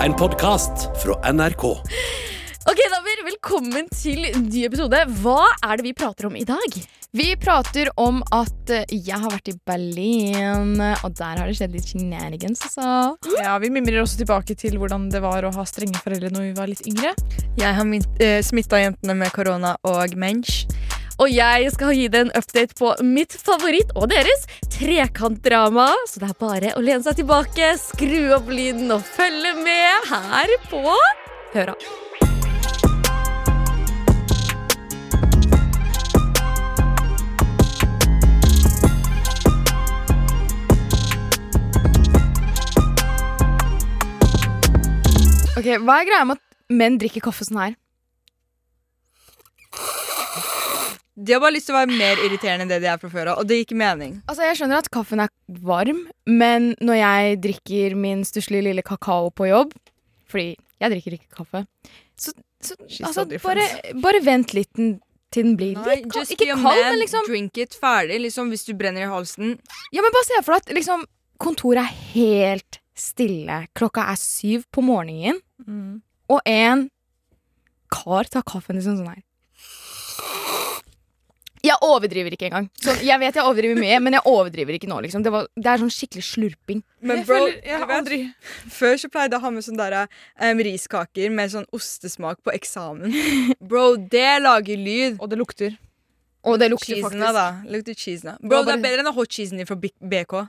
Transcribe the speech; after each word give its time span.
En 0.00 0.14
podkast 0.16 1.02
fra 1.02 1.32
NRK. 1.32 1.64
Ok, 2.70 2.78
damer, 2.92 3.18
Velkommen 3.26 3.90
til 3.92 4.22
ny 4.40 4.62
episode. 4.64 4.96
Hva 5.20 5.42
er 5.60 5.76
det 5.76 5.84
vi 5.84 5.92
prater 5.92 6.30
om 6.30 6.38
i 6.40 6.44
dag? 6.48 6.76
Vi 7.12 7.26
prater 7.42 7.90
om 8.00 8.22
at 8.32 8.72
eh, 8.72 8.94
jeg 8.94 9.18
har 9.18 9.28
vært 9.28 9.50
i 9.52 9.54
Berlin, 9.68 10.72
og 10.78 11.12
der 11.18 11.42
har 11.42 11.50
det 11.50 11.58
skjedd 11.58 11.76
litt 11.76 11.92
shenanigans, 11.92 12.62
altså. 12.70 12.86
Ja, 13.42 13.58
Vi 13.60 13.68
mimrer 13.74 14.00
også 14.00 14.22
tilbake 14.22 14.56
til 14.56 14.78
hvordan 14.80 15.10
det 15.12 15.20
var 15.20 15.44
å 15.44 15.52
ha 15.52 15.66
strenge 15.68 16.00
foreldre 16.00 16.32
når 16.32 16.48
vi 16.48 16.56
var 16.56 16.72
litt 16.72 16.86
yngre. 16.88 17.12
Jeg 17.60 17.76
har 17.76 17.84
uh, 17.84 18.40
smitta 18.46 18.80
jentene 18.80 19.18
med 19.20 19.34
korona 19.36 19.74
og 19.84 20.16
mens. 20.16 20.62
Og 21.20 21.28
jeg 21.28 21.68
skal 21.74 21.92
gi 21.92 22.06
deg 22.08 22.22
en 22.24 22.30
update 22.38 22.76
på 22.78 22.94
mitt 23.04 23.34
favoritt 23.36 23.90
og 23.92 24.08
deres 24.08 24.46
trekantdrama. 24.72 25.90
Så 26.08 26.22
det 26.22 26.30
er 26.30 26.38
bare 26.40 26.70
å 26.78 26.80
lene 26.80 27.04
seg 27.04 27.18
tilbake, 27.20 27.74
skru 27.76 28.32
opp 28.38 28.48
lyden 28.48 28.88
og 28.94 29.04
følge 29.04 29.52
med 29.60 30.08
her 30.08 30.54
på 30.70 30.80
Høra. 31.52 31.76
Ok, 45.60 45.66
Hva 45.84 46.00
er 46.00 46.08
greia 46.08 46.24
med 46.24 46.38
at 46.38 46.72
menn 46.72 46.96
drikker 46.96 47.28
kaffe 47.28 47.44
sånn 47.44 47.60
her? 47.60 47.79
De 51.20 51.34
har 51.34 51.40
bare 51.42 51.52
lyst 51.52 51.68
til 51.68 51.74
å 51.74 51.80
være 51.82 51.92
mer 51.98 52.20
irriterende 52.24 52.64
enn 52.64 52.70
det 52.72 52.78
de 52.80 52.88
er 52.88 53.00
fra 53.00 53.10
før 53.12 53.32
av, 53.32 53.42
og 53.42 53.48
det 53.48 53.58
gir 53.60 53.76
mening. 53.76 54.14
Altså, 54.24 54.46
Jeg 54.48 54.56
skjønner 54.60 54.80
at 54.80 54.90
kaffen 54.94 55.20
er 55.20 55.28
varm, 55.66 56.06
men 56.24 56.70
når 56.80 57.00
jeg 57.00 57.40
drikker 57.44 57.96
min 57.98 58.24
stusslige 58.24 58.70
lille 58.70 58.84
kakao 58.86 59.28
på 59.34 59.50
jobb 59.50 59.74
Fordi 60.30 60.54
jeg 60.80 60.92
drikker 60.94 61.16
ikke 61.18 61.36
kaffe 61.42 61.64
Så, 62.16 62.32
så 62.64 62.76
altså, 63.04 63.26
bare, 63.44 63.66
bare 64.00 64.22
vent 64.24 64.54
litt 64.56 64.70
til 64.74 65.46
den 65.46 65.56
blir 65.58 65.76
Nei, 65.78 66.00
litt 66.00 66.08
kald. 66.10 66.30
Ikke 66.34 66.48
kald, 66.54 66.62
man, 66.64 66.78
men 66.88 67.00
liksom 67.02 67.28
drink 67.28 67.58
it 67.62 67.76
ferdig, 67.78 68.18
liksom 68.24 68.48
hvis 68.50 68.64
du 68.66 68.72
brenner 68.78 69.04
i 69.04 69.10
halsen. 69.10 69.58
Ja, 69.94 70.02
men 70.02 70.14
bare 70.14 70.26
se 70.26 70.40
for 70.42 70.56
deg 70.56 70.64
at 70.64 70.72
liksom, 70.74 71.04
kontoret 71.38 71.84
er 71.84 72.00
helt 72.16 72.80
stille. 72.98 73.60
Klokka 73.78 74.08
er 74.10 74.18
syv 74.18 74.66
på 74.74 74.82
morgenen, 74.84 75.38
og 76.30 76.40
en 76.50 76.88
kar 77.94 78.26
tar 78.30 78.42
kaffen 78.46 78.78
liksom 78.78 78.98
sånn 78.98 79.12
her. 79.12 79.22
Jeg 81.62 81.76
overdriver 81.84 82.32
ikke 82.32 82.46
engang. 82.48 82.70
Så 82.80 82.94
jeg 83.04 83.20
vet 83.20 83.36
jeg 83.36 83.44
overdriver 83.44 83.76
mye, 83.76 83.98
men 84.00 84.14
jeg 84.16 84.22
overdriver 84.24 84.76
ikke 84.78 84.88
nå. 84.88 85.00
liksom 85.04 85.22
Det, 85.26 85.32
var, 85.34 85.46
det 85.56 85.66
er 85.68 85.82
sånn 85.82 85.92
skikkelig 85.92 86.24
slurping. 86.24 86.82
Men 87.02 87.18
Jeg 87.20 87.26
bro, 87.26 87.36
føler- 87.42 87.60
jeg 87.66 87.78
har 87.78 87.86
vet, 87.86 87.96
aldri 87.98 88.18
før 88.78 88.94
så 89.02 89.10
pleide 89.12 89.34
jeg 89.36 89.40
å 89.40 89.44
ha 89.44 89.50
med 89.50 89.66
sånne 89.66 89.88
der, 89.90 90.08
um, 90.40 90.58
riskaker 90.64 91.30
med 91.30 91.50
sånn 91.52 91.66
ostesmak 91.76 92.40
på 92.42 92.54
eksamen. 92.56 93.12
Bro, 93.60 93.96
det 94.10 94.40
lager 94.42 94.76
lyd. 94.80 95.18
Og 95.20 95.28
det 95.28 95.38
lukter. 95.38 95.76
Og 96.48 96.56
det 96.58 96.70
lukter 96.72 96.94
Cheesene, 96.96 97.20
faktisk 97.28 97.36
da. 97.36 97.48
Lukter 97.68 97.94
cheesene. 97.94 98.38
Bro, 98.40 98.62
det 98.64 98.78
er 98.78 98.84
bedre 98.86 99.04
enn 99.04 99.12
hot 99.12 99.28
cheesen 99.28 99.60
din 99.60 99.68
fra 99.68 99.76
BK. 99.76 100.48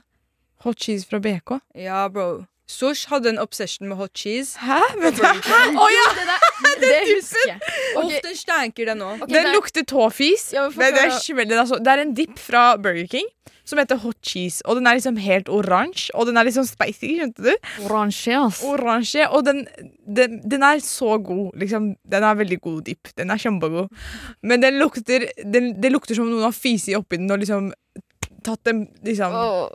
Hot 0.64 0.78
cheese 0.80 1.04
fra 1.04 1.18
BK. 1.20 1.58
Ja, 1.76 2.06
bro. 2.08 2.46
Sosh 2.70 3.08
hadde 3.10 3.28
en 3.34 3.38
obsession 3.42 3.88
med 3.88 3.96
hot 3.98 4.14
cheese. 4.16 4.56
Hæ? 4.62 4.78
Vet 5.02 5.18
du? 5.18 5.24
Å 5.26 5.88
ja! 5.96 6.06
Det, 6.16 6.26
der, 6.30 6.48
det 6.84 7.00
husker 7.10 7.48
jeg. 7.50 7.60
Okay. 7.96 8.02
Ok, 8.04 8.14
den 8.28 8.36
stanker 8.38 8.88
det 8.92 8.96
nå. 9.00 9.10
Okay, 9.18 9.34
Den 9.34 9.48
det- 9.50 9.54
lukter 9.56 9.84
tåfis. 9.88 10.50
Ja, 10.54 10.68
men 10.70 10.94
det, 10.94 11.02
er 11.08 11.60
altså. 11.60 11.78
det 11.82 11.92
er 11.96 12.04
en 12.06 12.14
dip 12.16 12.38
fra 12.40 12.76
Burger 12.80 13.06
King 13.10 13.28
som 13.68 13.78
heter 13.78 13.98
hot 14.02 14.18
cheese. 14.26 14.62
Og 14.66 14.78
den 14.78 14.86
er 14.90 14.96
liksom 14.98 15.18
helt 15.22 15.50
oransje, 15.52 16.10
og 16.18 16.26
den 16.26 16.36
er 16.40 16.48
liksom 16.48 16.64
spicy. 16.66 17.12
skjønte 17.20 17.44
du? 17.44 17.52
Oransje, 17.86 18.34
ass. 18.38 18.62
Oransje, 18.66 19.28
og 19.30 19.44
den, 19.46 19.62
den, 20.06 20.40
den 20.50 20.64
er 20.66 20.80
så 20.82 21.14
god. 21.22 21.52
Liksom, 21.62 21.92
den 22.14 22.26
er 22.26 22.40
veldig 22.40 22.58
god 22.64 22.80
dip. 22.88 23.12
Den 23.18 23.30
er 23.30 23.38
kjempegod. 23.42 23.92
Men 24.42 24.64
den 24.64 24.80
lukter, 24.82 25.28
den, 25.44 25.74
det 25.82 25.92
lukter 25.94 26.18
som 26.18 26.30
noen 26.30 26.48
har 26.48 26.56
fisi 26.56 26.96
oppi 26.98 27.20
den 27.22 27.30
og 27.30 27.42
liksom 27.44 27.70
tatt 28.46 28.64
dem, 28.68 28.84
liksom, 29.06 29.34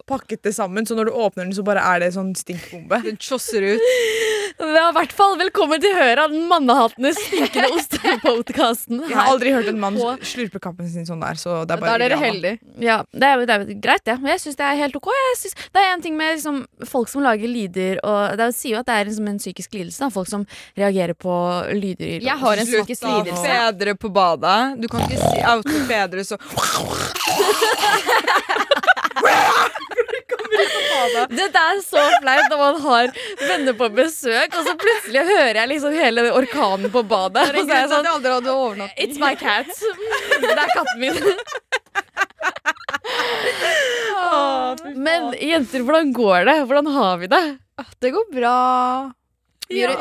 pakket 0.09 0.43
det 0.47 0.53
sammen. 0.55 0.85
Så 0.87 0.97
når 0.97 1.09
du 1.09 1.17
åpner 1.17 1.45
den, 1.45 1.55
så 1.55 1.65
bare 1.67 1.83
er 1.95 2.03
det 2.03 2.13
sånn 2.15 2.33
stinkbombe. 2.37 3.01
Den 3.05 3.19
tjosser 3.21 3.73
ut. 3.73 3.87
Ja, 4.57 4.87
i 4.89 4.93
hvert 4.95 5.11
fall 5.13 5.35
velkommen 5.37 5.77
til 5.83 5.91
Høra, 5.93 6.23
den 6.31 6.47
mannehatende 6.49 7.11
stinkende 7.13 7.67
ostepodkasten. 7.77 9.03
Jeg 9.05 9.13
har 9.13 9.29
aldri 9.29 9.51
hørt 9.53 9.67
en 9.69 9.77
mann 9.81 9.99
slurpe 10.25 10.57
kappen 10.63 10.87
sin 10.89 11.05
sånn 11.05 11.21
der, 11.21 11.37
så 11.37 11.59
det 11.59 11.75
er 11.75 11.77
Da 11.77 11.77
bare 11.83 12.07
er 12.07 12.13
dere 12.15 12.17
heldige. 12.17 12.57
Ja, 12.81 12.95
det 13.13 13.29
er, 13.29 13.43
det 13.45 13.53
er 13.53 13.65
greit, 13.83 14.01
det. 14.09 14.15
Men 14.23 14.33
jeg 14.33 14.41
syns 14.41 14.57
det 14.57 14.65
er 14.65 14.79
helt 14.81 14.97
ok. 14.97 15.11
Jeg 15.13 15.37
synes, 15.43 15.57
det 15.75 15.83
er 15.83 15.91
en 15.91 16.03
ting 16.07 16.17
med 16.17 16.33
liksom, 16.39 16.57
folk 16.89 17.11
som 17.11 17.21
lager 17.25 17.51
lyder, 17.51 18.01
og 18.01 18.33
det 18.39 18.49
sier 18.57 18.77
jo 18.77 18.81
at 18.81 18.89
det 18.89 18.97
er 18.97 19.11
liksom 19.11 19.29
en 19.29 19.37
psykisk 19.43 19.77
lidelse. 19.77 20.01
Da. 20.01 20.09
Folk 20.17 20.31
som 20.31 20.47
reagerer 20.79 21.13
på 21.13 21.37
lyder. 21.77 22.25
Jeg 22.25 22.41
har 22.41 22.63
en 22.63 22.71
Slutt 22.71 22.89
lidelse. 22.89 23.03
Slutt 23.05 23.33
å 23.35 23.43
Fedre 23.45 23.97
på 24.01 24.13
badet. 24.17 24.57
Du 24.81 24.89
kan 24.89 25.05
ikke 25.05 25.21
si 25.21 25.45
oute 25.53 25.85
fedre 25.91 26.25
så 26.25 26.41
Dette 31.37 31.59
er 31.61 31.79
så 31.85 32.01
flaut 32.21 32.47
når 32.51 32.59
man 32.61 32.77
har 32.83 33.09
venner 33.41 33.75
på 33.77 33.87
besøk, 33.95 34.55
og 34.57 34.65
så 34.67 34.73
plutselig 34.79 35.23
hører 35.27 35.59
jeg 35.61 35.69
liksom 35.73 35.95
hele 35.95 36.25
orkanen 36.35 36.91
på 36.93 37.03
badet. 37.07 37.43
Og 37.51 37.67
så 37.67 37.73
er 37.75 37.81
jeg 37.83 37.89
sånn. 37.93 38.05
It's 39.05 39.19
my 39.21 39.33
cat. 39.39 39.69
Det 40.41 40.51
er 40.53 40.73
katten 40.73 40.99
min. 41.01 41.17
Men 45.07 45.31
jenter, 45.41 45.85
hvordan 45.85 46.11
går 46.15 46.47
det? 46.49 46.57
Hvordan 46.69 46.87
har 46.97 47.17
vi 47.21 47.27
det? 47.31 47.43
Det 48.03 48.11
går 48.15 48.27
bra. 48.33 48.55
Vi 49.69 49.79
gjør 49.81 49.87
det- 49.87 49.97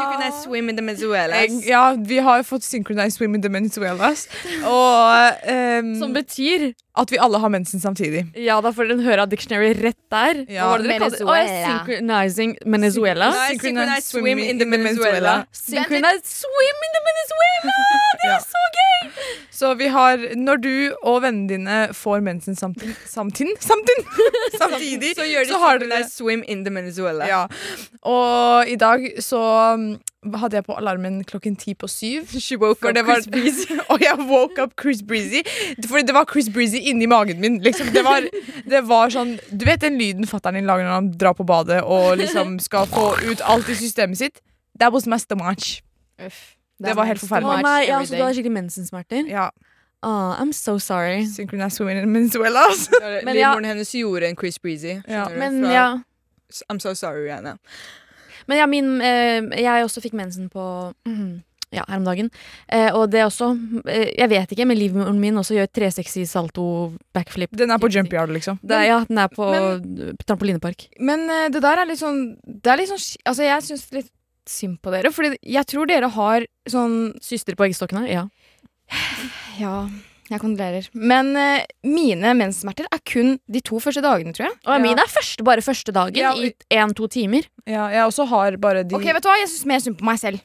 Synchronized 0.00 0.42
swim 0.44 0.68
in 0.68 0.76
the 0.76 0.84
Venezuela. 0.86 1.36
Jeg, 1.36 1.50
ja, 1.66 1.94
vi 1.96 2.16
har 2.16 2.42
fått 2.42 2.64
synchronized 2.64 3.10
swim 3.10 3.34
in 3.34 3.42
the 3.42 3.52
Venezuelas. 3.52 4.28
Og 4.64 5.16
ehm, 5.48 5.98
Som 5.98 6.12
betyr 6.14 6.72
at 6.98 7.12
vi 7.12 7.18
alle 7.22 7.38
har 7.38 7.48
mensen 7.54 7.80
samtidig. 7.80 8.24
Ja, 8.36 8.60
da 8.64 8.72
får 8.74 8.88
dere 8.90 9.04
høre 9.06 9.22
av 9.22 9.28
dictionary 9.30 9.72
rett 9.78 9.98
der. 10.10 10.44
Ja. 10.50 10.64
Hva 10.66 10.70
var 10.72 10.78
det 10.84 10.88
dere 10.90 10.98
kalte 11.04 11.18
det? 11.18 11.26
Å, 11.26 11.36
ja, 11.36 11.44
Venezuela. 11.44 11.68
synchronizing 11.78 12.56
Venezuela. 12.66 13.28
Synchronized 13.48 14.04
swim 14.08 14.38
in 14.38 14.58
the 14.58 14.64
Venezuela. 14.66 15.34
Synchronized 15.52 16.26
swim 16.26 16.84
in 16.88 16.96
the 16.98 17.02
Venezuela! 17.08 17.76
Det 18.18 18.28
Ja. 18.28 18.36
er 18.36 18.40
så 18.40 18.64
gøy! 18.78 19.10
Så 19.58 19.74
vi 19.78 19.86
har 19.88 20.16
Når 20.36 20.60
du 20.62 20.94
og 21.02 21.22
vennene 21.22 21.48
dine 21.48 21.78
får 21.94 22.20
mensen 22.22 22.56
samtidig 22.56 22.94
Samtidig? 23.06 23.56
Samtidig, 23.60 24.04
samtidig 24.62 25.14
Så 25.16 25.26
gjør 25.26 25.46
de 25.48 25.58
har 25.62 25.78
dere 25.78 26.04
swim 26.10 26.44
in 26.46 26.64
the 26.64 26.70
Venezuela. 26.74 27.26
ja. 27.26 27.46
Og 28.02 28.68
i 28.68 28.76
dag 28.76 29.08
så 29.22 29.40
hadde 30.34 30.58
jeg 30.58 30.64
på 30.66 30.74
alarmen 30.74 31.20
klokken 31.24 31.56
ti 31.56 31.74
på 31.78 31.88
syv. 31.88 32.26
She 32.44 32.56
woke 32.58 32.80
For 32.80 32.90
up 32.90 32.96
det 32.96 33.04
var, 33.06 33.20
Chris 33.22 33.28
Breezy. 33.28 33.78
og 33.92 34.02
jeg 34.02 34.18
woke 34.28 34.62
up 34.62 34.72
Chris 34.80 35.02
Breezy. 35.02 35.42
Fordi 35.86 36.02
det 36.06 36.14
var 36.14 36.26
Chris 36.32 36.48
Breezy 36.50 36.80
inni 36.90 37.06
magen 37.06 37.40
min. 37.40 37.60
Liksom. 37.62 37.92
Det, 37.94 38.04
var, 38.04 38.26
det 38.70 38.82
var 38.88 39.14
sånn 39.14 39.36
Du 39.50 39.64
vet 39.68 39.80
den 39.84 39.98
lyden 39.98 40.26
fatter'n 40.26 40.58
din 40.58 40.66
lager 40.68 40.88
når 40.88 40.94
han 40.96 41.12
drar 41.20 41.36
på 41.38 41.46
badet 41.46 41.82
og 41.84 42.16
liksom 42.18 42.58
skal 42.62 42.86
få 42.90 43.12
ut 43.28 43.40
alt 43.46 43.68
i 43.70 43.78
systemet 43.78 44.18
sitt? 44.18 44.42
That 44.78 44.92
was 44.92 45.06
my 45.06 45.18
stomach. 45.18 45.80
Det 46.18 46.94
var 46.94 47.08
helt 47.08 47.20
forferdelig. 47.22 47.62
nei, 47.66 47.88
ja, 47.88 47.98
så 48.06 48.14
du 48.14 48.22
hadde 48.22 48.34
skikkelig 48.36 48.54
mensensmerter? 48.54 49.26
Ja. 49.30 49.48
Oh, 50.06 50.34
I'm 50.38 50.52
so 50.52 50.78
sorry. 50.78 51.24
Synchronized 51.26 51.80
women 51.80 51.96
in 52.04 52.14
Venezuela. 52.14 52.60
Altså. 52.70 52.90
Men 53.24 53.34
ja. 53.34 53.48
Livmoren 53.50 53.64
hennes 53.64 53.90
gjorde 53.94 54.28
en 54.28 54.36
Chris 54.38 54.58
Breezy. 54.58 55.00
Ja. 55.08 55.24
Men 55.28 55.64
fra- 55.64 55.72
ja, 55.72 55.88
I'm 56.72 56.78
so 56.78 56.94
sorry, 56.94 57.24
Rihanna. 57.26 57.56
Men 58.48 58.58
ja 58.58 58.66
min, 58.66 58.88
eh, 59.04 59.44
jeg 59.62 59.84
også 59.84 60.00
fikk 60.02 60.16
mensen 60.18 60.48
på 60.50 60.64
mm, 61.06 61.42
ja, 61.76 61.82
her 61.86 61.98
om 62.00 62.04
dagen. 62.08 62.30
Eh, 62.72 62.88
og 62.96 63.10
det 63.12 63.20
også 63.26 63.50
eh, 63.86 64.14
Jeg 64.16 64.30
vet 64.32 64.52
ikke, 64.56 64.64
men 64.66 64.78
livmoren 64.80 65.18
min 65.20 65.36
også 65.36 65.54
gjør 65.58 65.68
360 65.76 66.24
salto 66.30 66.64
backflip. 67.12 67.52
Den 67.60 67.70
er 67.70 67.78
på 67.82 67.90
jump 67.92 68.12
yard, 68.16 68.32
liksom. 68.32 68.58
Det, 68.62 68.72
er- 68.78 68.86
ja, 68.88 69.00
den 69.08 69.18
er 69.20 69.28
på 69.28 69.50
Men- 69.52 70.16
trampolinepark. 70.24 70.88
Men 71.00 71.28
eh, 71.28 71.48
det 71.52 71.60
der 71.62 71.82
er 71.84 71.90
litt 71.90 72.00
sånn 72.00 72.22
Det 72.42 72.72
er 72.72 72.80
litt 72.80 72.88
sånn 72.88 73.04
Altså, 73.28 73.44
jeg 73.44 73.66
syns 73.68 73.84
litt 73.92 74.10
synd 74.48 74.78
på 74.80 74.90
dere, 74.94 75.10
Fordi 75.12 75.36
jeg 75.44 75.66
tror 75.68 75.86
dere 75.90 76.08
har 76.08 76.46
sånn 76.72 77.12
Syster 77.20 77.52
på 77.54 77.66
eggstokkene? 77.68 78.08
Ja. 78.08 78.24
Ja, 79.60 79.88
jeg 80.36 80.40
kondolerer. 80.42 80.88
Men 80.94 81.30
eh, 81.36 81.64
mine 81.88 82.34
menssmerter 82.36 82.88
er 82.92 83.00
kun 83.08 83.38
de 83.48 83.60
to 83.64 83.80
første 83.80 84.02
dagene, 84.04 84.34
tror 84.36 84.48
jeg. 84.50 84.56
Og 84.66 84.74
Ja. 84.74 84.78
min 84.82 84.98
er 84.98 85.08
første, 85.08 85.44
bare 85.44 85.64
første 85.64 85.92
dagen 85.94 86.16
Ja, 86.20 86.32
i 86.36 86.52
én-to 86.74 87.08
timer. 87.08 87.48
Ja, 87.66 87.86
jeg 87.88 88.04
også 88.04 88.26
har 88.28 88.56
bare 88.60 88.84
de 88.84 88.94
Ok, 88.94 89.04
vet 89.04 89.22
du 89.22 89.28
hva? 89.30 89.38
Jeg 89.40 89.48
syns 89.48 89.66
mer 89.66 89.78
synd 89.80 89.98
på 89.98 90.04
meg 90.04 90.18
selv. 90.18 90.40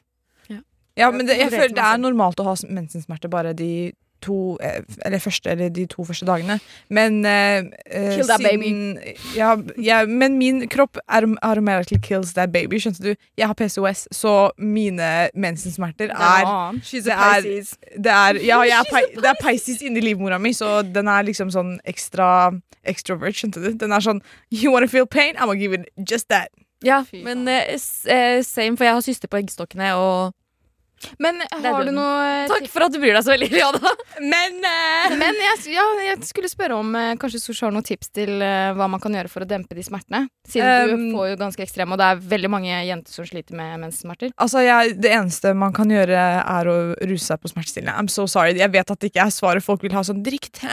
Ja, 0.96 1.08
men 1.10 1.26
det, 1.26 1.34
jeg 1.40 1.50
føler 1.50 1.72
det 1.74 1.82
er 1.82 1.96
normalt 1.98 2.38
å 2.38 2.44
ha 2.46 2.52
mensensmerter 2.70 3.28
bare 3.28 3.52
de 3.52 3.92
to 4.24 4.56
eh, 4.64 4.80
Eller 5.06 5.20
første 5.22 5.50
eller 5.52 5.68
de 5.74 5.84
to 5.90 6.04
første 6.08 6.26
dagene. 6.28 6.56
Men 6.90 7.20
eh, 7.28 7.64
eh, 7.86 8.10
Kill 8.16 8.26
that 8.28 8.40
siden 8.40 8.98
ja, 9.36 9.54
ja, 9.80 10.02
Men 10.08 10.38
min 10.40 10.64
kropp 10.72 10.98
automatically 11.08 11.98
kills 12.02 12.32
that 12.34 12.52
baby, 12.52 12.80
skjønte 12.82 13.02
du? 13.04 13.14
Jeg 13.38 13.46
har 13.50 13.54
PCOS, 13.58 14.06
så 14.12 14.50
mine 14.58 15.10
mensensmerter 15.34 16.10
er 16.14 16.44
She's 16.82 17.04
Det 17.04 17.12
er- 17.12 17.42
det 18.04 18.12
er, 18.12 18.40
ja, 18.44 18.60
jeg 18.62 18.80
er, 18.92 19.20
det 19.20 19.24
er 19.30 19.40
Pisces 19.42 19.82
inni 19.82 20.00
livmora 20.00 20.38
mi, 20.38 20.52
så 20.52 20.82
den 20.82 21.08
er 21.08 21.22
liksom 21.26 21.50
sånn 21.52 21.76
ekstra 21.86 22.52
extrovert, 22.84 23.34
skjønte 23.38 23.62
du? 23.62 23.72
Den 23.80 23.92
er 23.92 24.00
sånn 24.04 24.20
You 24.52 24.72
wanna 24.72 24.86
feel 24.88 25.06
pain? 25.06 25.34
I'm 25.36 25.46
gonna 25.48 25.58
give 25.60 25.72
it 25.74 25.88
just 26.10 26.28
that. 26.28 26.48
Ja, 26.84 27.02
Fy 27.08 27.22
men 27.24 27.46
eh, 27.48 27.76
eh, 28.06 28.42
same, 28.44 28.76
for 28.76 28.84
jeg 28.84 28.92
har 28.94 29.00
syster 29.04 29.28
på 29.28 29.38
eggstokkene, 29.40 29.94
og 29.96 30.34
Men 31.18 31.40
har 31.50 31.84
du 31.84 31.92
noe 31.94 32.46
Takk 32.48 32.66
for 32.72 32.86
at 32.86 32.94
du 32.94 32.98
bryr 33.02 33.14
deg 33.16 33.24
så 33.26 33.34
veldig, 33.34 33.48
Liana. 33.52 33.92
Men 34.22 34.58
eh, 34.64 35.16
Men 35.20 35.38
jeg, 35.40 35.74
ja, 35.74 35.84
jeg 36.08 36.20
skulle 36.28 36.50
spørre 36.50 36.78
om 36.80 36.94
eh, 36.98 37.12
kanskje 37.20 37.40
Sosh 37.42 37.64
har 37.66 37.74
noen 37.74 37.86
tips 37.86 38.10
til 38.14 38.42
eh, 38.44 38.70
hva 38.76 38.88
man 38.90 39.02
kan 39.02 39.14
gjøre 39.16 39.30
for 39.32 39.44
å 39.44 39.48
dempe 39.48 39.76
de 39.76 39.84
smertene. 39.86 40.24
Siden 40.48 40.72
Um, 40.74 40.90
du 40.90 41.14
får 41.14 41.28
jo 41.28 41.36
ganske 41.38 41.62
ekstreme, 41.64 41.94
og 41.94 42.00
det 42.00 42.06
er 42.08 42.20
veldig 42.32 42.48
mange 42.50 42.76
jenter 42.88 43.12
som 43.12 43.26
sliter 43.28 43.56
med 43.56 43.76
menssmerter. 43.82 44.32
Altså, 44.40 44.62
jeg, 44.64 44.94
Det 45.00 45.10
eneste 45.12 45.52
man 45.56 45.74
kan 45.76 45.90
gjøre, 45.92 46.18
er 46.40 46.70
å 46.70 46.76
ruse 47.04 47.26
seg 47.28 47.40
på 47.42 47.50
smertestillende. 47.52 47.94
I'm 48.00 48.08
so 48.12 48.24
sorry. 48.30 48.56
Jeg 48.58 48.72
vet 48.72 48.90
at 48.90 49.00
det 49.00 49.10
ikke 49.12 49.26
er 49.26 49.34
svaret 49.34 49.64
folk 49.64 49.84
vil 49.84 49.94
ha 49.96 50.02
sånn 50.06 50.22
drikk 50.24 50.48
te. 50.56 50.70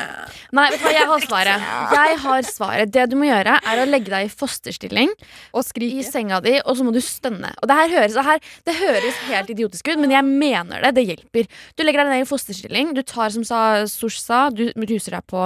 Nei, 0.56 0.67
vet 0.74 0.81
du 0.81 0.88
hva, 0.88 0.94
jeg 0.95 1.09
har 1.12 1.25
svaret. 1.29 1.67
Jeg 1.95 2.19
har 2.24 2.47
svaret. 2.47 2.94
Det 2.95 3.06
du 3.12 3.17
må 3.19 3.27
gjøre, 3.29 3.57
er 3.74 3.83
å 3.83 3.88
legge 3.89 4.13
deg 4.13 4.27
i 4.27 4.31
fosterstilling 4.31 5.12
Og 5.57 5.65
skrike 5.67 6.01
i 6.01 6.07
senga 6.07 6.41
di, 6.44 6.57
og 6.63 6.77
så 6.79 6.88
må 6.88 6.95
du 6.95 7.01
stønne. 7.03 7.53
Og 7.62 7.69
det 7.69 7.77
her 7.81 7.95
høres, 7.97 8.17
det 8.17 8.25
her, 8.27 8.44
det 8.67 8.77
høres 8.79 9.21
helt 9.29 9.53
idiotisk 9.53 9.91
ut, 9.91 10.01
men 10.01 10.11
jeg 10.12 10.25
mener 10.28 10.81
det. 10.86 10.94
Det 10.96 11.06
hjelper. 11.08 11.48
Du 11.78 11.84
legger 11.84 12.04
deg 12.04 12.12
ned 12.13 12.25
i 12.25 12.30
fosterstilling. 12.30 12.94
Du 12.98 13.02
tar, 13.04 13.30
som 13.34 13.44
sa, 13.48 13.62
Sosh 13.88 14.19
sa, 14.22 14.50
du 14.50 14.68
ruser 14.75 15.12
deg 15.18 15.25
på 15.28 15.46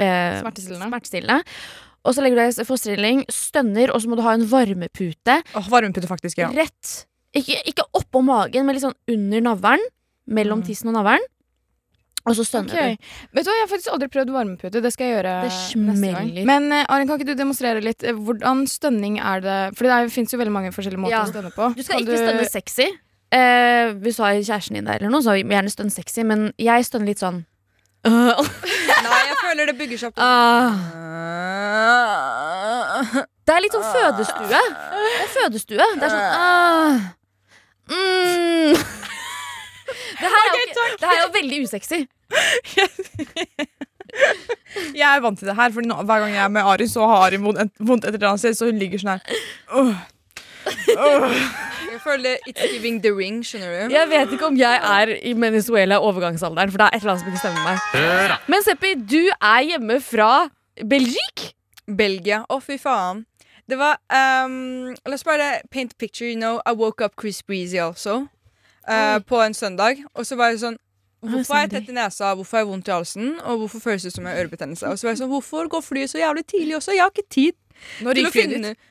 eh, 0.00 0.40
Smertestillende. 0.40 0.88
smertestillende. 0.90 1.42
Og 2.04 2.14
så 2.16 2.22
legger 2.24 2.38
du 2.38 2.42
deg 2.46 2.60
i 2.62 2.64
fosterstilling, 2.64 3.24
stønner, 3.28 3.90
og 3.92 4.00
så 4.00 4.08
må 4.08 4.16
du 4.16 4.22
ha 4.24 4.32
en 4.32 4.46
varmepute 4.48 5.34
Åh, 5.54 5.66
Varmepute, 5.68 6.08
faktisk. 6.08 6.38
ja 6.40 6.48
rett 6.56 7.06
Ikke, 7.36 7.58
ikke 7.68 7.84
oppå 7.94 8.22
magen, 8.24 8.64
men 8.66 8.74
litt 8.74 8.82
sånn 8.86 8.96
under 9.12 9.40
navlen. 9.52 9.82
Mellom 10.30 10.60
Mm. 10.62 10.66
tissen 10.66 10.88
og 10.88 10.94
navlen. 10.96 11.20
Og 12.28 12.34
så 12.36 12.44
stønner 12.44 12.68
du 12.68 13.04
Vet 13.32 13.44
du 13.44 13.50
hva, 13.50 13.54
Jeg 13.56 13.62
har 13.64 13.68
faktisk 13.70 13.92
aldri 13.92 14.08
prøvd 14.12 14.30
varmepute. 14.34 14.80
Det 14.82 14.92
skal 14.92 15.06
jeg 15.06 15.14
gjøre 15.16 15.34
neste 15.44 16.10
gang. 16.12 16.44
Men 16.46 16.72
eh, 16.72 16.84
Arin, 16.88 17.06
kan 17.08 17.18
ikke 17.18 17.30
du 17.32 17.34
demonstrere 17.34 17.80
litt? 17.82 18.02
eh, 18.04 18.12
Hvordan 18.12 18.66
stønning 18.68 19.18
er 19.20 19.40
det? 19.40 19.76
For 19.78 19.84
det 19.88 20.12
fins 20.12 20.32
jo 20.32 20.38
veldig 20.38 20.52
mange 20.52 20.72
forskjellige 20.72 21.00
måter 21.00 21.16
Ja. 21.16 21.24
å 21.24 21.32
stønne 21.32 21.52
på. 21.54 21.68
du. 21.70 21.74
Du 21.80 21.82
skal 21.82 21.98
Kan 21.98 22.06
ikke 22.06 22.20
stønne 22.20 22.50
sexy. 22.50 22.88
Eh, 23.30 23.92
hvis 24.02 24.16
du 24.18 24.22
har 24.24 24.34
kjæresten 24.34 24.74
din 24.78 24.86
der, 24.88 24.98
eller 24.98 25.12
noe, 25.12 25.22
så 25.22 25.36
gjerne 25.38 25.70
stønn 25.70 25.92
sexy, 25.94 26.22
men 26.26 26.48
jeg 26.58 26.86
stønner 26.88 27.12
litt 27.12 27.22
sånn 27.22 27.44
Nei, 28.10 29.20
jeg 29.28 29.36
føler 29.42 29.68
det 29.68 29.76
bygger 29.76 29.98
seg 30.00 30.08
opp. 30.08 30.16
ah. 30.24 30.72
Det 33.44 33.52
er 33.52 33.60
litt 33.64 33.74
sånn 33.76 33.84
fødestue. 33.92 34.46
Det 34.48 34.60
er 35.20 35.30
fødestue. 35.34 35.86
Det 36.00 36.06
er 36.06 36.12
sånn 36.14 36.24
ah. 36.32 36.96
mm. 37.92 38.72
Det 40.20 40.28
her 40.32 40.40
er 40.40 40.48
jo, 40.54 40.64
det 40.72 41.06
her 41.06 41.16
er 41.16 41.22
jo 41.24 41.32
veldig 41.34 41.58
usexy. 41.66 42.00
Jeg 44.94 45.06
er 45.06 45.20
vant 45.22 45.38
til 45.38 45.48
det 45.48 45.56
her, 45.56 45.70
Fordi 45.74 45.88
nå, 45.90 45.96
hver 46.06 46.24
gang 46.24 46.32
jeg 46.34 46.44
er 46.44 46.52
med 46.52 46.66
Ari, 46.66 46.86
så 46.90 47.06
har 47.10 47.26
Ari 47.26 47.38
vondt 47.42 47.60
et, 47.62 48.14
eller 48.14 48.28
annet 48.32 48.42
sted, 48.42 48.56
så 48.58 48.70
hun 48.70 48.80
ligger 48.80 49.02
sånn 49.02 49.14
her. 49.16 49.20
Åh. 49.76 49.92
Jeg 50.66 52.00
føler 52.04 52.36
it's 52.48 52.66
giving 52.72 53.00
the 53.02 53.12
ring, 53.14 53.40
skjønner 53.46 53.88
du. 53.88 53.94
Jeg 53.94 54.08
vet 54.10 54.32
ikke 54.36 54.46
om 54.46 54.56
jeg 54.58 54.80
er 54.92 55.12
i 55.26 55.32
Venezuela 55.36 55.98
overgangsalderen, 56.00 56.70
for 56.72 56.78
det 56.82 56.86
er 56.86 56.96
et 56.96 57.02
eller 57.02 57.14
annet 57.14 57.24
som 57.24 57.32
ikke 57.32 57.42
stemmer 57.42 57.64
med 57.64 58.28
meg. 58.30 58.36
Men 58.52 58.64
Seppi, 58.66 58.92
du 58.94 59.22
er 59.40 59.60
hjemme 59.72 60.00
fra 60.04 60.30
Belgique. 60.88 61.52
Belgia. 61.90 62.44
Å, 62.48 62.60
fy 62.62 62.76
faen. 62.78 63.24
Det 63.70 63.78
var 63.78 63.98
um, 64.46 64.90
La 65.06 65.14
oss 65.14 65.24
bare 65.26 65.60
paint 65.70 65.92
a 65.92 65.98
picture. 65.98 66.28
You 66.30 66.38
know, 66.38 66.60
I 66.66 66.72
woke 66.74 67.04
up 67.04 67.16
Chris 67.20 67.42
Breezy 67.42 67.78
also. 67.78 68.26
uh, 68.88 69.18
på 69.26 69.40
en 69.42 69.54
søndag. 69.54 70.00
Og 70.14 70.26
så 70.26 70.36
var 70.38 70.52
jeg 70.54 70.62
sånn 70.64 70.78
Hvorfor 71.20 71.52
har 71.52 71.66
jeg 71.66 71.70
tett 71.74 71.88
i 71.92 71.94
nesa, 71.98 72.30
hvorfor 72.32 72.56
har 72.56 72.62
jeg 72.62 72.68
vondt 72.70 72.86
i 72.88 72.92
halsen, 72.94 73.26
og 73.44 73.58
hvorfor 73.60 73.82
føles 73.84 74.06
det 74.06 74.08
ut 74.08 74.14
som 74.14 74.24
jeg 74.24 74.32
har 74.32 74.40
ørebetennelse? 74.40 74.88
Og 74.88 74.96
så 74.96 75.04
var 75.04 75.12
jeg 75.12 75.18
sånn, 75.20 75.28
Hvorfor 75.28 75.66
går 75.68 75.82
flyet 75.84 76.08
så 76.14 76.16
jævlig 76.22 76.46
tidlig 76.48 76.78
også? 76.78 76.94
Jeg 76.96 77.02
har 77.04 77.12
ikke 77.12 77.26
tid 77.36 77.58
Når 78.06 78.16
til 78.16 78.22
å 78.22 78.30
gikk 78.30 78.32
flyet 78.38 78.54
finne 78.54 78.70
ditt? 78.72 78.86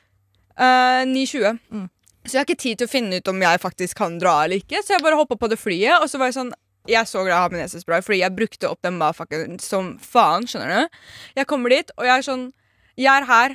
Uh, 0.60 1.02
9.20. 1.08 1.60
Mm. 1.72 1.86
Så 2.24 2.34
jeg 2.34 2.40
har 2.42 2.48
ikke 2.48 2.62
tid 2.62 2.80
til 2.80 2.88
å 2.88 2.92
finne 2.92 3.20
ut 3.20 3.30
om 3.32 3.40
jeg 3.42 3.62
faktisk 3.62 3.96
kan 4.00 4.18
dra 4.20 4.42
eller 4.44 4.60
ikke. 4.60 4.82
Så 4.84 4.94
jeg 4.94 5.04
bare 5.04 5.18
hoppa 5.18 5.38
på 5.40 5.48
det 5.50 5.58
flyet, 5.60 5.96
og 5.98 6.10
så 6.10 6.20
var 6.20 6.30
jeg 6.30 6.40
sånn 6.42 6.52
jeg 6.88 6.96
er 6.96 7.08
så 7.08 7.20
glad 7.20 7.34
jeg 7.34 7.44
har 7.44 7.52
med 7.52 7.60
nesespray, 7.60 8.00
fordi 8.02 8.22
jeg 8.22 8.34
brukte 8.34 8.68
opp 8.70 8.80
den 8.82 8.96
motherfuckeren 8.98 9.58
som 9.62 9.92
faen. 10.00 10.46
skjønner 10.48 10.70
du? 10.72 11.02
Jeg 11.36 11.48
kommer 11.50 11.74
dit, 11.74 11.92
og 11.98 12.08
jeg 12.08 12.14
er 12.16 12.24
sånn 12.24 12.46
Jeg 12.98 13.12
er 13.12 13.26
her, 13.28 13.54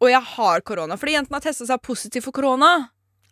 og 0.00 0.08
jeg 0.10 0.22
har 0.36 0.62
korona. 0.66 0.96
Fordi 0.98 1.16
jentene 1.18 1.38
har 1.38 1.44
testa 1.44 1.66
seg 1.68 1.82
positiv 1.84 2.24
for 2.24 2.34
korona 2.34 2.70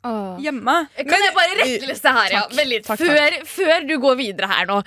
Åh. 0.06 0.36
hjemme. 0.42 0.74
Kan 0.98 1.24
jeg 1.24 1.34
bare 1.34 1.56
retteliste 1.58 2.12
her, 2.14 2.34
ja? 2.34 2.42
Takk. 2.44 2.58
ja? 2.58 2.66
litt. 2.68 2.86
Takk, 2.86 3.02
Før, 3.02 3.38
før 3.48 3.88
du 3.88 3.96
går 4.02 4.18
videre 4.20 4.50
her 4.50 4.68
nå. 4.68 4.78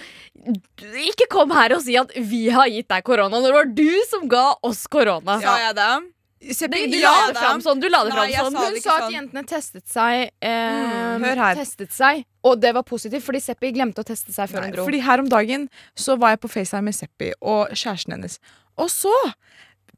Ikke 1.08 1.28
kom 1.32 1.52
her 1.56 1.76
og 1.76 1.84
si 1.84 1.98
at 2.00 2.14
vi 2.16 2.46
har 2.54 2.70
gitt 2.72 2.92
deg 2.92 3.08
korona 3.08 3.40
når 3.40 3.48
det 3.50 3.58
var 3.58 3.72
du 3.82 3.92
som 4.12 4.28
ga 4.32 4.46
oss 4.68 4.86
korona. 4.92 5.40
Sa 5.44 5.58
jeg 5.64 5.76
det? 5.80 5.92
Det, 6.42 6.68
du 6.92 6.98
la 7.00 7.28
det 7.30 7.36
fram 7.38 7.62
sånn. 7.62 7.80
Du 7.80 7.88
la 7.90 8.04
det 8.04 8.14
Nei, 8.16 8.32
fram 8.34 8.48
sånn. 8.48 8.54
sa 8.56 8.66
det 8.66 8.74
Hun 8.74 8.82
sa 8.82 8.96
at 8.96 9.04
sånn. 9.04 9.14
jentene 9.14 9.44
testet 9.46 9.88
seg, 9.88 10.32
eh, 10.42 10.72
Mm, 10.82 11.24
hør 11.24 11.36
her. 11.44 11.56
testet 11.56 11.92
seg, 11.94 12.26
og 12.44 12.60
det 12.62 12.74
var 12.74 12.84
positivt, 12.84 13.24
fordi 13.24 13.42
Seppi 13.42 13.72
glemte 13.72 14.02
å 14.02 14.04
teste 14.08 14.34
seg 14.34 14.50
før 14.50 14.62
Nei, 14.62 14.70
hun 14.72 14.76
dro. 14.76 14.86
fordi 14.86 15.02
her 15.06 15.20
om 15.20 15.30
dagen 15.30 15.70
så 15.96 16.18
var 16.18 16.30
jeg 16.34 16.42
på 16.42 16.50
FaceTime 16.50 16.84
med 16.90 16.96
Seppi 16.98 17.32
og 17.42 17.70
kjæresten 17.70 18.12
hennes. 18.18 18.40
Og 18.78 18.90
så 18.90 19.14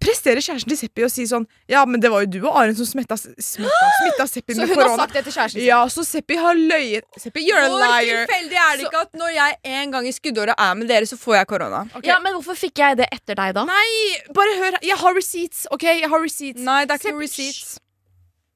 presterer 0.03 0.44
kjæresten 0.44 0.73
til 0.73 0.79
Seppi 0.79 1.05
å 1.05 1.09
si 1.11 1.25
sånn 1.29 1.45
Ja, 1.71 1.83
men 1.89 2.01
det 2.03 2.11
var 2.11 2.25
jo 2.25 2.29
du 2.35 2.38
og 2.44 2.57
Aren 2.59 2.75
som 2.77 2.88
smitta, 2.88 3.17
smitta, 3.17 3.89
smitta 4.00 4.27
Seppi 4.29 4.53
Så 4.57 4.63
med 4.63 4.73
hun 4.73 4.81
har 4.83 4.97
sagt 5.00 5.17
det 5.17 5.23
til 5.27 5.35
kjæresten 5.35 5.59
sin. 5.59 5.67
Ja, 5.67 5.79
så 5.91 6.05
Seppi 6.07 6.38
har 6.39 6.59
løyet. 6.59 7.07
Seppi, 7.19 7.44
you're 7.47 7.63
a 7.63 7.69
liar. 7.71 8.03
Hvor 8.03 8.27
tilfeldig 8.27 8.59
er 8.65 8.77
det 8.77 8.88
ikke 8.88 9.03
at 9.07 9.17
når 9.23 9.33
jeg 9.38 9.57
en 9.79 9.95
gang 9.95 10.09
i 10.09 10.13
skuddåret 10.15 10.63
er 10.67 10.77
med 10.79 10.91
dere, 10.91 11.07
så 11.09 11.17
får 11.19 11.39
jeg 11.39 11.50
korona? 11.53 11.83
Okay. 11.94 12.11
Ja, 12.11 12.19
Men 12.23 12.38
hvorfor 12.38 12.59
fikk 12.59 12.83
jeg 12.83 13.00
det 13.01 13.07
etter 13.15 13.39
deg, 13.39 13.55
da? 13.57 13.65
Nei, 13.69 13.88
bare 14.35 14.57
hør. 14.59 14.79
Jeg 14.83 15.00
har 15.01 15.17
receipts, 15.17 15.65
OK? 15.73 15.88
Jeg 15.89 16.09
har 16.11 16.23
receipts. 16.27 16.61
Nei, 16.63 16.83
det 16.89 16.97
er 16.97 17.03
ikke 17.03 17.19
receipts. 17.23 17.77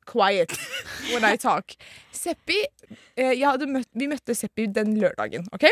Quiet 0.07 0.53
when 1.11 1.25
I 1.27 1.35
talk. 1.41 1.75
Seppi 2.15 2.61
eh, 2.63 3.33
jeg 3.35 3.43
hadde 3.47 3.67
møtt, 3.69 3.89
Vi 3.97 4.07
møtte 4.07 4.35
Seppi 4.37 4.67
den 4.71 4.95
lørdagen, 5.01 5.47
OK? 5.55 5.67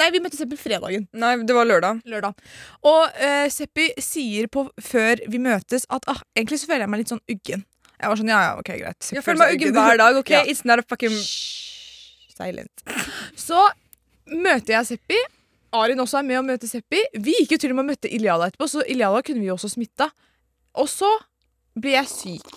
Nei, 0.00 0.10
vi 0.14 0.20
møtte 0.24 0.38
Seppi 0.38 0.56
fredagen. 0.60 1.06
Nei, 1.16 1.32
det 1.46 1.54
var 1.56 1.66
lørdag. 1.68 2.00
lørdag. 2.08 2.38
Og 2.86 3.02
uh, 3.20 3.46
Seppi 3.52 3.90
sier 4.02 4.48
på, 4.52 4.66
før 4.82 5.22
vi 5.30 5.40
møtes 5.42 5.86
at 5.92 6.06
ah, 6.10 6.22
egentlig 6.36 6.60
så 6.62 6.70
føler 6.70 6.86
jeg 6.86 6.92
meg 6.94 7.02
litt 7.04 7.12
sånn 7.14 7.22
uggen. 7.30 7.64
Jeg 8.00 8.08
var 8.08 8.16
sånn, 8.20 8.30
ja, 8.32 8.40
ja, 8.46 8.52
ok, 8.60 8.70
greit. 8.80 9.00
Jeg, 9.10 9.18
Jeg 9.18 9.24
føler 9.26 9.42
meg 9.42 9.54
uggen 9.58 9.74
hver 9.76 9.98
dag. 10.00 10.16
ok? 10.22 10.30
Ja. 10.38 10.44
It's 10.48 10.64
not 10.64 10.80
a 10.80 10.86
fucking 10.88 11.12
Shh, 11.16 12.30
Silent. 12.36 12.84
Så 13.36 13.60
møter 14.30 14.78
jeg 14.78 14.86
Seppi. 14.94 15.18
Arin 15.76 16.00
også 16.02 16.18
er 16.18 16.24
med 16.26 16.38
og 16.40 16.46
møter 16.48 16.66
Seppi. 16.70 17.02
Vi 17.20 17.34
gikk 17.42 17.52
jo 17.54 17.60
til 17.62 17.74
og 17.74 17.78
med 17.78 17.84
og 17.84 17.90
møtte 17.92 18.10
Iliala 18.10 18.48
etterpå, 18.50 18.66
så 18.72 18.82
Iliala 18.90 19.20
kunne 19.26 19.44
vi 19.44 19.50
også 19.52 19.68
smitta. 19.74 20.08
Og 20.80 20.88
så 20.90 21.10
ble 21.78 21.92
jeg 21.98 22.08
syk. 22.10 22.48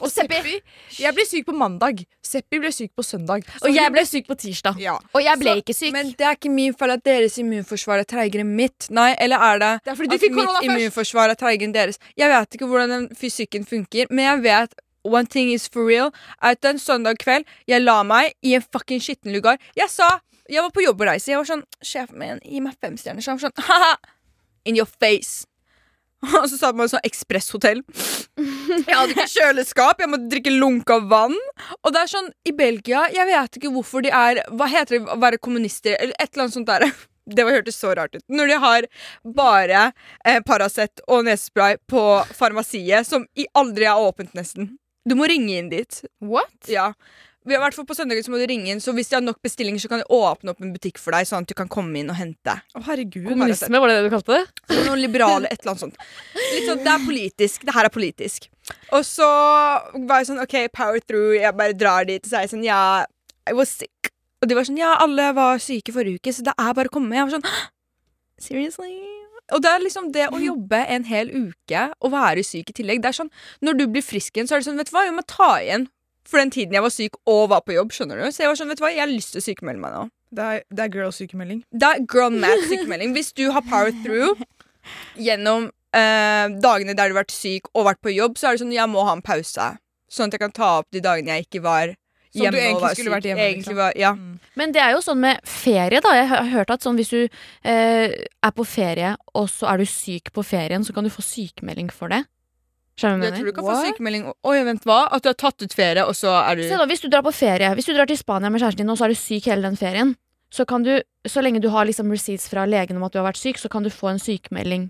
Og 0.00 0.10
Seppi. 0.10 0.34
Seppi 0.34 1.02
Jeg 1.02 1.14
ble 1.14 1.24
syk 1.26 1.46
på 1.46 1.54
mandag. 1.56 2.04
Seppi 2.22 2.58
ble 2.62 2.70
syk 2.72 2.90
på 2.96 3.02
søndag. 3.04 3.44
Så 3.58 3.66
Og 3.68 3.74
jeg 3.74 3.92
ble 3.92 4.04
syk 4.06 4.26
på 4.28 4.36
tirsdag. 4.38 4.78
ja. 4.80 4.98
Og 5.14 5.22
jeg 5.22 5.38
ble 5.38 5.50
Så- 5.50 5.56
ikke 5.62 5.74
syk. 5.74 5.92
Men 5.92 6.10
det 6.12 6.20
er 6.26 6.34
ikke 6.36 6.50
min 6.50 6.74
feil 6.74 6.90
at 6.90 7.04
deres 7.04 7.38
immunforsvar 7.38 7.98
er 8.00 8.04
treigere 8.04 8.40
enn 8.44 8.54
mitt. 8.56 8.88
Nei, 8.90 9.14
eller 9.18 9.36
er 9.38 9.58
det 9.58 9.84
Det 9.84 9.92
er 9.92 9.96
fordi 9.96 10.08
du 10.08 10.14
at 10.14 10.20
fikk 10.20 10.34
mitt 10.34 10.48
først. 10.48 10.64
immunforsvar 10.64 11.30
er 11.30 11.34
treigere 11.34 11.64
enn 11.68 11.72
deres? 11.74 11.98
Jeg 12.16 12.28
vet 12.30 12.50
ikke 12.58 12.68
hvordan 12.68 12.88
den 12.88 13.08
fysikken 13.16 13.64
funker, 13.66 14.06
men 14.10 14.24
jeg 14.24 14.42
vet 14.42 14.74
One 15.04 15.26
thing 15.26 15.50
is 15.52 15.68
for 15.68 15.86
real 15.86 16.12
at 16.42 16.62
en 16.64 16.76
søndag 16.76 17.16
kveld 17.18 17.44
Jeg 17.66 17.80
la 17.82 18.02
meg 18.02 18.34
i 18.42 18.54
en 18.54 18.60
fucking 18.62 19.00
skitten 19.00 19.32
lugar. 19.32 19.56
Jeg 19.76 19.88
sa 19.88 20.20
Jeg 20.50 20.60
var 20.62 20.70
på 20.70 20.82
jobbreise. 20.84 21.26
Jeg 21.28 21.36
var 21.36 21.44
sånn 21.44 21.62
Sjefen 21.82 22.18
min, 22.18 22.40
gi 22.44 22.60
meg 22.60 22.74
fem 22.80 22.96
stjerner. 22.96 23.20
Så 23.22 23.26
han 23.30 23.38
var 23.38 23.48
sånn 23.50 23.64
Haha! 23.64 23.96
In 24.64 24.76
your 24.76 24.86
face. 25.00 25.46
Og 26.22 26.48
så 26.50 26.58
sa 26.58 26.72
man 26.72 26.88
sånn 26.88 27.00
ekspresshotell. 27.04 27.82
Jeg 28.38 28.94
hadde 28.94 29.14
ikke 29.14 29.28
kjøleskap, 29.32 30.02
jeg 30.02 30.10
måtte 30.12 30.30
drikke 30.32 30.54
lunka 30.54 30.98
vann. 31.10 31.36
Og 31.82 31.92
det 31.94 32.02
er 32.02 32.10
sånn, 32.12 32.30
i 32.46 32.54
Belgia, 32.56 33.06
jeg 33.14 33.26
vet 33.28 33.60
ikke 33.60 33.72
hvorfor 33.74 34.04
de 34.04 34.12
er 34.14 34.42
Hva 34.54 34.68
heter 34.70 34.98
det 34.98 35.14
å 35.14 35.20
være 35.20 35.40
kommunister, 35.42 35.96
eller 35.98 36.14
et 36.16 36.30
eller 36.30 36.46
annet 36.46 36.58
sånt 36.58 36.70
der. 36.70 36.88
Det 37.28 37.44
var 37.44 37.58
hørtes 37.58 37.76
så 37.76 37.90
rart 37.92 38.14
ut. 38.16 38.22
Når 38.32 38.48
de 38.48 38.54
har 38.62 38.86
bare 39.36 39.80
eh, 40.24 40.38
Paracet 40.46 41.02
og 41.12 41.26
nesespray 41.26 41.76
på 41.84 42.00
farmasiet, 42.32 43.04
som 43.04 43.26
i 43.36 43.44
aldri 43.52 43.84
er 43.84 44.00
åpent, 44.00 44.32
nesten. 44.32 44.70
Du 45.04 45.12
må 45.18 45.28
ringe 45.28 45.58
inn 45.60 45.68
dit. 45.68 45.98
What? 46.24 46.56
Ja. 46.72 46.94
Vi 47.48 47.56
har, 47.56 47.62
i 47.62 47.64
hvert 47.64 47.76
fall 47.78 47.86
på 47.88 47.96
søndager 47.96 48.26
så 48.26 48.32
må 48.32 48.40
du 48.40 48.44
ringe 48.50 48.68
inn, 48.74 48.80
så 48.84 48.92
hvis 48.92 49.08
de 49.08 49.16
har 49.16 49.22
nok 49.24 49.38
bestillinger, 49.44 49.80
så 49.80 49.88
kan 49.88 50.02
de 50.02 50.06
åpne 50.12 50.52
opp 50.52 50.60
en 50.64 50.74
butikk 50.74 51.00
for 51.00 51.16
deg, 51.16 51.24
sånn 51.28 51.46
at 51.46 51.48
du 51.48 51.54
kan 51.56 51.70
komme 51.72 51.96
inn 51.96 52.10
og 52.12 52.18
hente. 52.18 52.58
Å, 52.76 52.82
herregud. 52.90 53.24
Kommunisme, 53.30 53.80
var 53.80 53.88
det 53.88 53.96
det 53.96 54.10
du 54.10 54.12
kalte 54.12 54.36
det? 54.36 54.82
Noen 54.84 55.00
liberale, 55.00 55.48
et 55.48 55.62
eller 55.62 55.72
annet 55.72 55.84
sånt. 55.86 55.96
Litt 56.36 56.68
sånn, 56.68 56.84
Det 56.84 56.92
er 56.92 57.06
politisk. 57.06 57.64
Det 57.64 57.76
her 57.78 57.88
er 57.88 57.94
politisk. 57.94 58.50
Og 58.92 59.06
så 59.08 59.28
var 60.08 60.20
jeg 60.20 60.28
sånn 60.28 60.42
OK, 60.44 60.56
power 60.76 61.00
through. 61.00 61.38
Jeg 61.38 61.56
bare 61.56 61.76
drar 61.76 62.04
dit. 62.08 62.20
Og 62.20 62.28
så 62.28 62.40
er 62.40 62.46
jeg 62.46 62.52
sånn 62.52 62.66
Ja, 62.66 62.80
I 63.48 63.56
was 63.56 63.72
sick. 63.80 64.12
Og 64.42 64.50
de 64.50 64.58
var 64.58 64.68
sånn 64.68 64.80
Ja, 64.80 64.94
alle 65.00 65.32
var 65.36 65.62
syke 65.62 65.94
forrige 65.96 66.20
uke, 66.20 66.34
så 66.36 66.44
det 66.44 66.52
er 66.52 66.74
bare 66.76 66.92
å 66.92 66.96
komme. 66.98 67.16
Jeg 67.16 67.30
var 67.30 67.38
sånn 67.38 67.48
Seriously? 68.38 68.92
Og 69.56 69.62
det 69.64 69.70
er 69.72 69.80
liksom 69.80 70.10
det 70.12 70.26
å 70.28 70.38
jobbe 70.42 70.82
en 70.92 71.06
hel 71.08 71.30
uke 71.32 71.86
og 72.04 72.12
være 72.12 72.44
syk 72.44 72.68
i 72.70 72.74
tillegg. 72.76 73.00
Det 73.00 73.08
er 73.10 73.16
sånn, 73.22 73.30
Når 73.64 73.78
du 73.78 73.86
blir 73.88 74.04
frisk 74.04 74.36
igjen, 74.36 74.46
så 74.50 74.56
er 74.56 74.60
det 74.60 74.68
sånn 74.68 74.76
Vet 74.80 74.90
du 74.90 74.96
hva, 74.96 75.06
jeg 75.08 75.16
må 75.16 75.24
ta 75.24 75.54
igjen 75.62 75.88
for 76.28 76.38
den 76.42 76.50
tiden 76.52 76.76
jeg 76.76 76.84
var 76.84 76.92
syk 76.92 77.16
og 77.26 77.48
var 77.54 77.62
på 77.64 77.72
jobb. 77.76 77.90
skjønner 77.96 78.20
du? 78.20 78.28
Så 78.28 78.44
jeg 78.44 78.50
var 78.52 78.58
sånn, 78.60 78.68
vet 78.68 78.80
du 78.80 78.84
hva, 78.84 78.92
jeg 78.92 79.00
har 79.04 79.10
lyst 79.12 79.32
til 79.34 79.40
å 79.40 79.46
sykemelde 79.48 79.80
meg 79.82 79.94
nå. 79.96 80.04
Det 80.28 80.44
er, 80.44 80.62
det 80.68 80.84
er 80.84 80.90
girl-sykemelding. 80.92 81.62
Det 81.72 81.88
er 81.88 82.02
girl 82.12 82.34
mad 82.36 82.60
sykemelding. 82.68 83.14
Hvis 83.16 83.30
du 83.32 83.46
har 83.54 83.64
power 83.64 83.94
through 84.04 84.36
gjennom 85.16 85.70
eh, 85.96 86.48
dagene 86.62 86.94
der 86.96 87.08
du 87.08 87.14
har 87.16 87.22
vært 87.22 87.32
syk 87.34 87.70
og 87.74 87.86
vært 87.88 88.02
på 88.04 88.12
jobb, 88.14 88.36
så 88.38 88.50
er 88.50 88.56
det 88.58 88.62
sånn 88.64 88.74
jeg 88.76 88.92
må 88.92 89.06
ha 89.08 89.14
en 89.16 89.24
pause. 89.24 89.70
Sånn 90.12 90.28
at 90.30 90.36
jeg 90.38 90.44
kan 90.46 90.54
ta 90.56 90.68
opp 90.82 90.88
de 90.94 91.00
dagene 91.04 91.34
jeg 91.38 91.48
ikke 91.48 91.62
var 91.64 91.94
Som 92.32 92.42
hjemme. 92.44 92.52
du 92.52 92.60
egentlig 92.60 92.76
og 92.76 92.84
var 92.84 92.94
skulle 92.96 93.08
syk. 93.08 93.14
vært 93.16 93.28
hjemme, 93.28 93.44
Egentlig 93.48 93.64
liksom. 93.64 93.80
var, 93.80 93.98
ja. 94.00 94.12
Men 94.60 94.72
det 94.76 94.80
er 94.84 94.94
jo 94.96 95.02
sånn 95.04 95.20
med 95.24 95.40
ferie, 95.48 96.00
da. 96.04 96.14
Jeg 96.16 96.28
har 96.32 96.50
hørt 96.54 96.70
at 96.76 96.84
sånn 96.84 96.96
hvis 97.00 97.12
du 97.12 97.20
eh, 97.24 98.16
er 98.44 98.52
på 98.56 98.64
ferie, 98.68 99.14
og 99.36 99.48
så 99.52 99.68
er 99.72 99.80
du 99.80 99.88
syk 99.88 100.32
på 100.36 100.44
ferien, 100.44 100.84
så 100.84 100.92
kan 100.96 101.04
du 101.08 101.12
få 101.12 101.24
sykemelding 101.24 101.88
for 101.92 102.12
det. 102.12 102.22
Skjønner 102.98 103.20
du 103.22 103.26
Jeg 103.28 103.34
tror 103.38 103.46
du 103.46 103.52
kan 103.54 103.64
få 103.68 103.74
sykemelding. 103.86 104.24
Oi, 104.50 104.56
vent, 104.66 104.86
hva? 104.88 104.98
At 105.14 105.22
du 105.22 105.28
har 105.30 105.36
tatt 105.38 105.62
ut 105.62 105.74
ferie, 105.78 106.02
og 106.04 106.16
så 106.18 106.32
er 106.42 106.58
du 106.58 106.62
Se 106.66 106.76
da, 106.80 106.86
Hvis 106.90 107.02
du 107.04 107.08
drar 107.08 107.22
på 107.22 107.32
ferie, 107.32 107.70
hvis 107.78 107.86
du 107.86 107.92
drar 107.94 108.10
til 108.10 108.18
Spania 108.18 108.50
med 108.50 108.60
kjæresten 108.60 108.82
din, 108.82 108.90
og 108.90 108.98
så 108.98 109.06
er 109.06 109.14
du 109.14 109.18
syk 109.20 109.46
hele 109.46 109.62
den 109.62 109.76
ferien, 109.78 110.16
så 110.50 110.64
kan 110.66 110.82
du, 110.82 110.96
så 111.28 111.42
lenge 111.44 111.60
du 111.62 111.68
har 111.70 111.86
liksom 111.86 112.10
receipts 112.10 112.48
fra 112.50 112.64
legen 112.66 112.96
om 112.96 113.04
at 113.06 113.12
du 113.14 113.18
har 113.20 113.28
vært 113.30 113.38
syk, 113.38 113.58
så 113.60 113.68
kan 113.70 113.84
du 113.86 113.90
få 113.92 114.10
en 114.10 114.18
sykemelding 114.18 114.88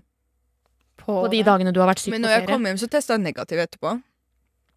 på 0.99 1.19
de 1.31 1.43
dagene 1.43 1.73
du 1.75 1.79
har 1.83 1.89
vært 1.91 1.99
syk 2.01 2.11
på 2.11 2.15
ferie. 2.15 2.21
Men 2.21 2.27
når 2.29 2.35
jeg 2.37 2.47
kom 2.49 2.65
hjem, 2.65 2.79
så 2.81 2.89
testa 2.89 3.13
jeg 3.17 3.23
negativ 3.27 3.61
etterpå. 3.61 4.01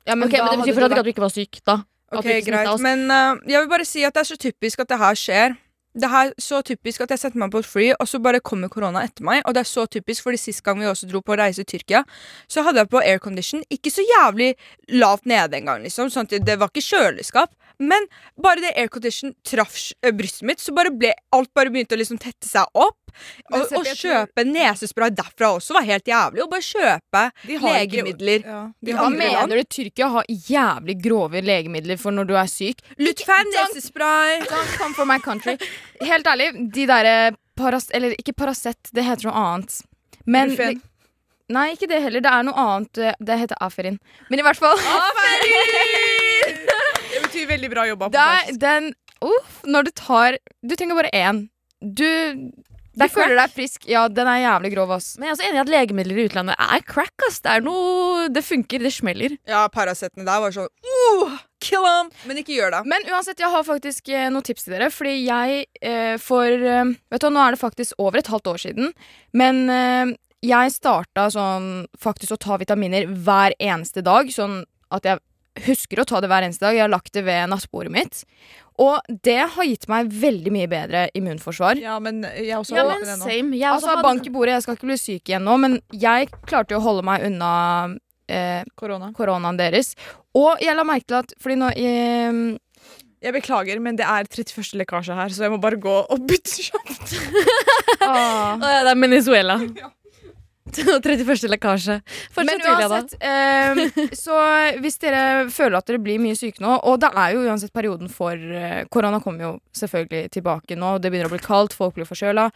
Ja, 0.07 0.15
men 0.19 0.29
da 0.29 0.37
Det 0.37 0.43
hadde 0.43 0.57
betyr 0.59 0.75
for 0.75 0.81
fortsatt 0.81 0.91
vært- 0.91 0.99
at 0.99 1.05
du 1.05 1.12
ikke 1.15 1.25
var 1.25 1.35
syk, 1.35 1.61
da. 1.65 1.77
Ok, 2.12 2.25
greit. 2.45 2.81
Men 2.81 3.11
uh, 3.11 3.41
jeg 3.49 3.61
vil 3.62 3.69
bare 3.71 3.85
si 3.89 4.05
at 4.05 4.12
det 4.12 4.21
er 4.21 4.29
så 4.35 4.37
typisk 4.37 4.81
at 4.85 4.89
det 4.89 4.99
her 4.99 5.15
skjer. 5.17 5.57
Det 5.93 6.09
er 6.09 6.31
så 6.41 6.63
typisk 6.65 7.03
at 7.05 7.11
jeg 7.13 7.21
setter 7.21 7.41
meg 7.43 7.51
på 7.53 7.61
et 7.61 7.69
fly, 7.69 7.89
og 8.01 8.09
så 8.09 8.21
bare 8.25 8.41
kommer 8.41 8.71
korona 8.73 9.03
etter 9.05 9.27
meg. 9.29 9.43
Og 9.45 9.53
det 9.53 9.61
er 9.61 9.69
så 9.69 9.85
typisk, 9.85 10.25
fordi 10.25 10.41
sist 10.41 10.63
gang 10.65 10.81
vi 10.81 10.89
også 10.89 11.09
dro 11.11 11.21
på 11.21 11.37
reise 11.37 11.67
i 11.67 11.69
Tyrkia, 11.69 12.01
så 12.49 12.65
hadde 12.65 12.81
jeg 12.81 12.89
på 12.95 13.03
aircondition. 13.03 13.65
Ikke 13.69 13.93
så 13.93 14.05
jævlig 14.07 14.55
lavt 14.89 15.29
nede 15.29 15.61
engang, 15.61 15.85
liksom. 15.85 16.09
Sånn 16.13 16.31
at 16.31 16.39
det 16.47 16.57
var 16.61 16.73
ikke 16.73 16.87
kjøleskap. 16.87 17.53
Men 17.79 18.05
bare 18.43 18.61
det 18.64 18.75
aircondition 18.76 19.35
traff 19.47 19.76
eh, 20.02 20.12
brystet 20.12 20.43
mitt, 20.49 20.61
så 20.61 20.75
bare 20.76 20.91
ble 20.91 21.12
alt 21.33 21.52
bare 21.55 21.71
begynte 21.73 21.97
å 21.97 22.00
liksom 22.00 22.19
tette 22.23 22.49
seg 22.49 22.67
opp. 22.75 22.99
Og, 23.52 23.67
og 23.76 23.85
kjøpe 23.85 24.45
nesespray 24.49 25.11
derfra 25.12 25.50
også 25.59 25.75
var 25.76 25.85
helt 25.85 26.07
jævlig. 26.09 26.43
Og 26.45 26.49
bare 26.52 26.64
kjøpe 26.64 27.25
De 27.47 27.59
har 27.61 27.75
legemidler. 27.76 28.47
Ja, 28.49 28.61
de 28.81 28.95
mener 29.12 29.57
du? 29.61 29.64
Tyrkia 29.69 30.09
har 30.14 30.25
jævlig 30.33 30.97
grove 31.05 31.43
legemidler 31.45 32.00
for 32.00 32.11
når 32.17 32.31
du 32.31 32.35
er 32.41 32.49
syk. 32.49 32.81
Lutfan 32.99 33.52
nesespray. 33.52 34.41
Don't 34.49 34.79
come 34.79 34.95
for 34.97 35.05
my 35.09 35.19
country. 35.21 35.59
Helt 36.00 36.26
ærlig, 36.26 36.52
de 36.73 36.87
derre 36.88 37.17
Paras... 37.57 37.91
Eller 37.93 38.17
ikke 38.17 38.33
Paracet, 38.33 38.88
det 38.97 39.05
heter 39.05 39.29
noe 39.29 39.37
annet. 39.37 39.83
Men 40.25 40.55
Brufen. 40.57 40.81
Nei, 41.52 41.67
ikke 41.75 41.85
det 41.91 41.99
heller. 42.00 42.23
Det 42.25 42.31
er 42.33 42.45
noe 42.49 42.57
annet. 42.57 42.97
eh, 42.99 43.12
Det 43.21 43.37
heter 43.43 43.61
Aferin. 43.61 43.99
Men 44.31 44.41
i 44.41 44.43
hvert 44.47 44.57
fall 44.57 44.79
Det 44.79 46.32
betyr 47.33 47.49
veldig 47.51 47.73
bra 47.73 47.87
jobba. 47.89 48.11
på 48.12 48.27
er 48.27 48.61
den 48.61 48.93
Uff, 49.23 49.61
når 49.71 49.87
du 49.87 49.91
tar 49.95 50.39
Du 50.67 50.75
trenger 50.75 50.99
bare 50.99 51.11
én. 51.15 51.45
Du 51.81 52.07
Du 52.93 53.07
føler 53.09 53.39
deg 53.39 53.53
frisk. 53.55 53.87
Ja, 53.89 54.03
den 54.09 54.29
er 54.29 54.43
jævlig 54.43 54.75
grov, 54.75 54.91
ass. 54.93 55.15
Men 55.17 55.29
jeg 55.29 55.31
er 55.31 55.37
også 55.39 55.47
enig 55.49 55.57
i 55.57 55.62
at 55.62 55.71
legemidler 55.73 56.19
i 56.19 56.25
utlandet 56.29 56.57
er 56.61 56.83
crack. 56.85 57.15
ass. 57.29 57.39
Det 57.41 57.55
er 57.55 57.62
noe 57.65 58.27
Det 58.29 58.43
funker, 58.45 58.83
det 58.85 58.93
smeller. 58.93 59.39
Ja, 59.49 59.62
Paracetene 59.73 60.27
der 60.27 60.43
var 60.43 60.53
sånn 60.53 60.69
uh, 60.69 61.39
Kill 61.62 61.87
them! 61.87 62.11
Men 62.27 62.43
ikke 62.43 62.57
gjør 62.59 62.75
det. 62.75 62.83
Men 62.91 63.07
uansett, 63.09 63.39
jeg 63.41 63.49
har 63.49 63.65
faktisk 63.65 64.11
eh, 64.11 64.27
noen 64.35 64.45
tips 64.45 64.67
til 64.67 64.75
dere. 64.75 64.91
Fordi 64.93 65.15
jeg 65.23 65.65
eh, 65.81 66.19
for 66.21 66.51
eh, 66.51 66.93
Vet 67.15 67.23
du 67.25 67.31
Nå 67.31 67.47
er 67.47 67.55
det 67.57 67.62
faktisk 67.62 67.95
over 68.03 68.19
et 68.21 68.29
halvt 68.35 68.51
år 68.53 68.61
siden. 68.67 68.93
Men 69.33 69.62
eh, 69.71 70.12
jeg 70.43 70.75
starta 70.75 71.29
sånn 71.31 71.87
faktisk 72.03 72.35
å 72.35 72.41
ta 72.43 72.59
vitaminer 72.61 73.07
hver 73.07 73.55
eneste 73.62 74.03
dag. 74.05 74.29
Sånn 74.35 74.65
at 74.93 75.07
jeg 75.07 75.23
husker 75.67 76.01
å 76.01 76.05
ta 76.09 76.21
det 76.21 76.29
hver 76.33 76.43
eneste 76.47 76.65
dag. 76.65 76.75
Jeg 76.75 76.83
har 76.87 76.93
lagt 76.93 77.13
det 77.13 77.25
ved 77.27 77.49
nattbordet 77.53 77.93
mitt. 77.93 78.23
Og 78.81 79.01
det 79.23 79.37
har 79.53 79.65
gitt 79.69 79.85
meg 79.93 80.09
veldig 80.09 80.51
mye 80.55 80.69
bedre 80.71 81.03
immunforsvar. 81.15 81.77
Ja, 81.79 81.99
men 82.01 82.23
jeg 82.25 82.57
også 82.57 82.75
Ja, 82.77 82.87
men 82.89 83.05
det 83.05 83.19
same. 83.21 83.53
Jeg 83.59 83.69
Altså, 83.69 83.91
hadde- 83.93 84.03
bank 84.03 84.27
i 84.27 84.31
bordet, 84.33 84.55
jeg 84.57 84.63
skal 84.63 84.77
ikke 84.77 84.89
bli 84.89 84.97
syk 84.97 85.29
igjen 85.29 85.45
nå, 85.45 85.59
men 85.61 85.81
jeg 85.93 86.31
klarte 86.49 86.73
jo 86.73 86.79
å 86.81 86.87
holde 86.87 87.05
meg 87.05 87.23
unna 87.29 87.97
eh, 88.29 88.65
Korona. 88.75 89.13
koronaen 89.13 89.59
deres. 89.59 89.95
Og 90.35 90.57
jeg 90.65 90.75
la 90.75 90.85
merke 90.89 91.05
til 91.07 91.17
at 91.21 91.35
Fordi 91.39 91.57
nå 91.61 91.69
eh, 91.77 92.59
Jeg 93.23 93.33
beklager, 93.37 93.79
men 93.79 93.95
det 93.95 94.07
er 94.09 94.25
31. 94.25 94.73
lekkasje 94.81 95.15
her, 95.15 95.29
så 95.29 95.43
jeg 95.45 95.51
må 95.53 95.61
bare 95.61 95.77
gå 95.77 95.93
og 96.11 96.27
bytte 96.27 96.65
kjapt. 96.73 97.13
ah. 98.01 98.57
Ja, 98.63 98.83
det 98.83 98.91
er 98.91 98.99
Venezuela. 98.99 99.59
31. 101.05 101.49
lekkasje. 101.52 101.99
Men 102.37 102.52
Julia, 102.52 102.88
da. 102.88 103.00
uansett, 103.00 103.14
eh, 103.21 104.09
så 104.25 104.37
hvis 104.83 104.99
dere 105.02 105.49
føler 105.52 105.79
at 105.79 105.88
dere 105.88 106.02
blir 106.02 106.21
mye 106.23 106.37
syke 106.38 106.62
nå, 106.64 106.79
og 106.88 107.00
det 107.02 107.12
er 107.12 107.37
jo 107.37 107.47
uansett 107.47 107.75
perioden 107.75 108.11
for 108.12 108.37
eh, 108.37 108.83
Korona 108.93 109.21
kommer 109.25 109.47
jo 109.47 109.52
selvfølgelig 109.79 110.33
tilbake 110.38 110.79
nå, 110.79 110.97
det 111.02 111.12
begynner 111.12 111.31
å 111.31 111.35
bli 111.35 111.43
kaldt, 111.43 111.76
folk 111.76 111.97
blir 111.99 112.09
forkjøla. 112.09 112.50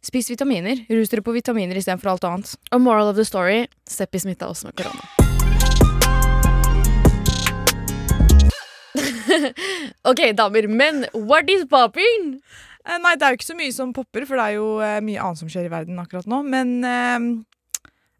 Spis 0.00 0.30
vitaminer. 0.32 0.86
Rus 0.88 1.10
dere 1.12 1.24
på 1.24 1.34
vitaminer 1.36 1.76
istedenfor 1.76 2.14
alt 2.14 2.24
annet. 2.24 2.54
Og 2.72 2.80
moral 2.80 3.10
of 3.12 3.18
the 3.20 3.26
story 3.28 3.66
Seppi 3.84 4.22
smitta 4.22 4.48
oss 4.48 4.64
med 4.64 4.72
korona. 4.80 5.04
ok, 10.10 10.32
damer, 10.36 10.66
men 10.68 11.04
what 11.12 11.50
is 11.52 11.66
popping? 11.68 12.40
Eh, 12.88 12.98
nei, 13.02 13.14
det 13.18 13.26
er 13.26 13.34
jo 13.34 13.40
ikke 13.40 13.50
så 13.50 13.58
mye 13.58 13.74
som 13.76 13.92
popper, 13.96 14.26
for 14.28 14.40
det 14.40 14.46
er 14.48 14.56
jo 14.56 14.68
eh, 14.84 14.98
mye 15.04 15.20
annet 15.22 15.40
som 15.42 15.50
skjer 15.52 15.68
i 15.68 15.72
verden 15.72 16.00
akkurat 16.00 16.28
nå. 16.30 16.40
Men 16.48 16.72
eh, 16.86 17.18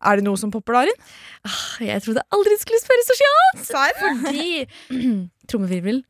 er 0.04 0.16
det 0.20 0.24
noe 0.26 0.38
som 0.40 0.52
popper, 0.52 0.78
Darin? 0.78 1.00
Jeg 1.84 2.02
trodde 2.04 2.24
aldri 2.32 2.56
skulle 2.60 2.80
spørre 2.82 3.06
sosialt! 3.08 3.66
Serr? 3.68 3.98
Fordi 4.00 5.00
Trommevirvel. 5.50 6.04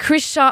Krisha 0.00 0.50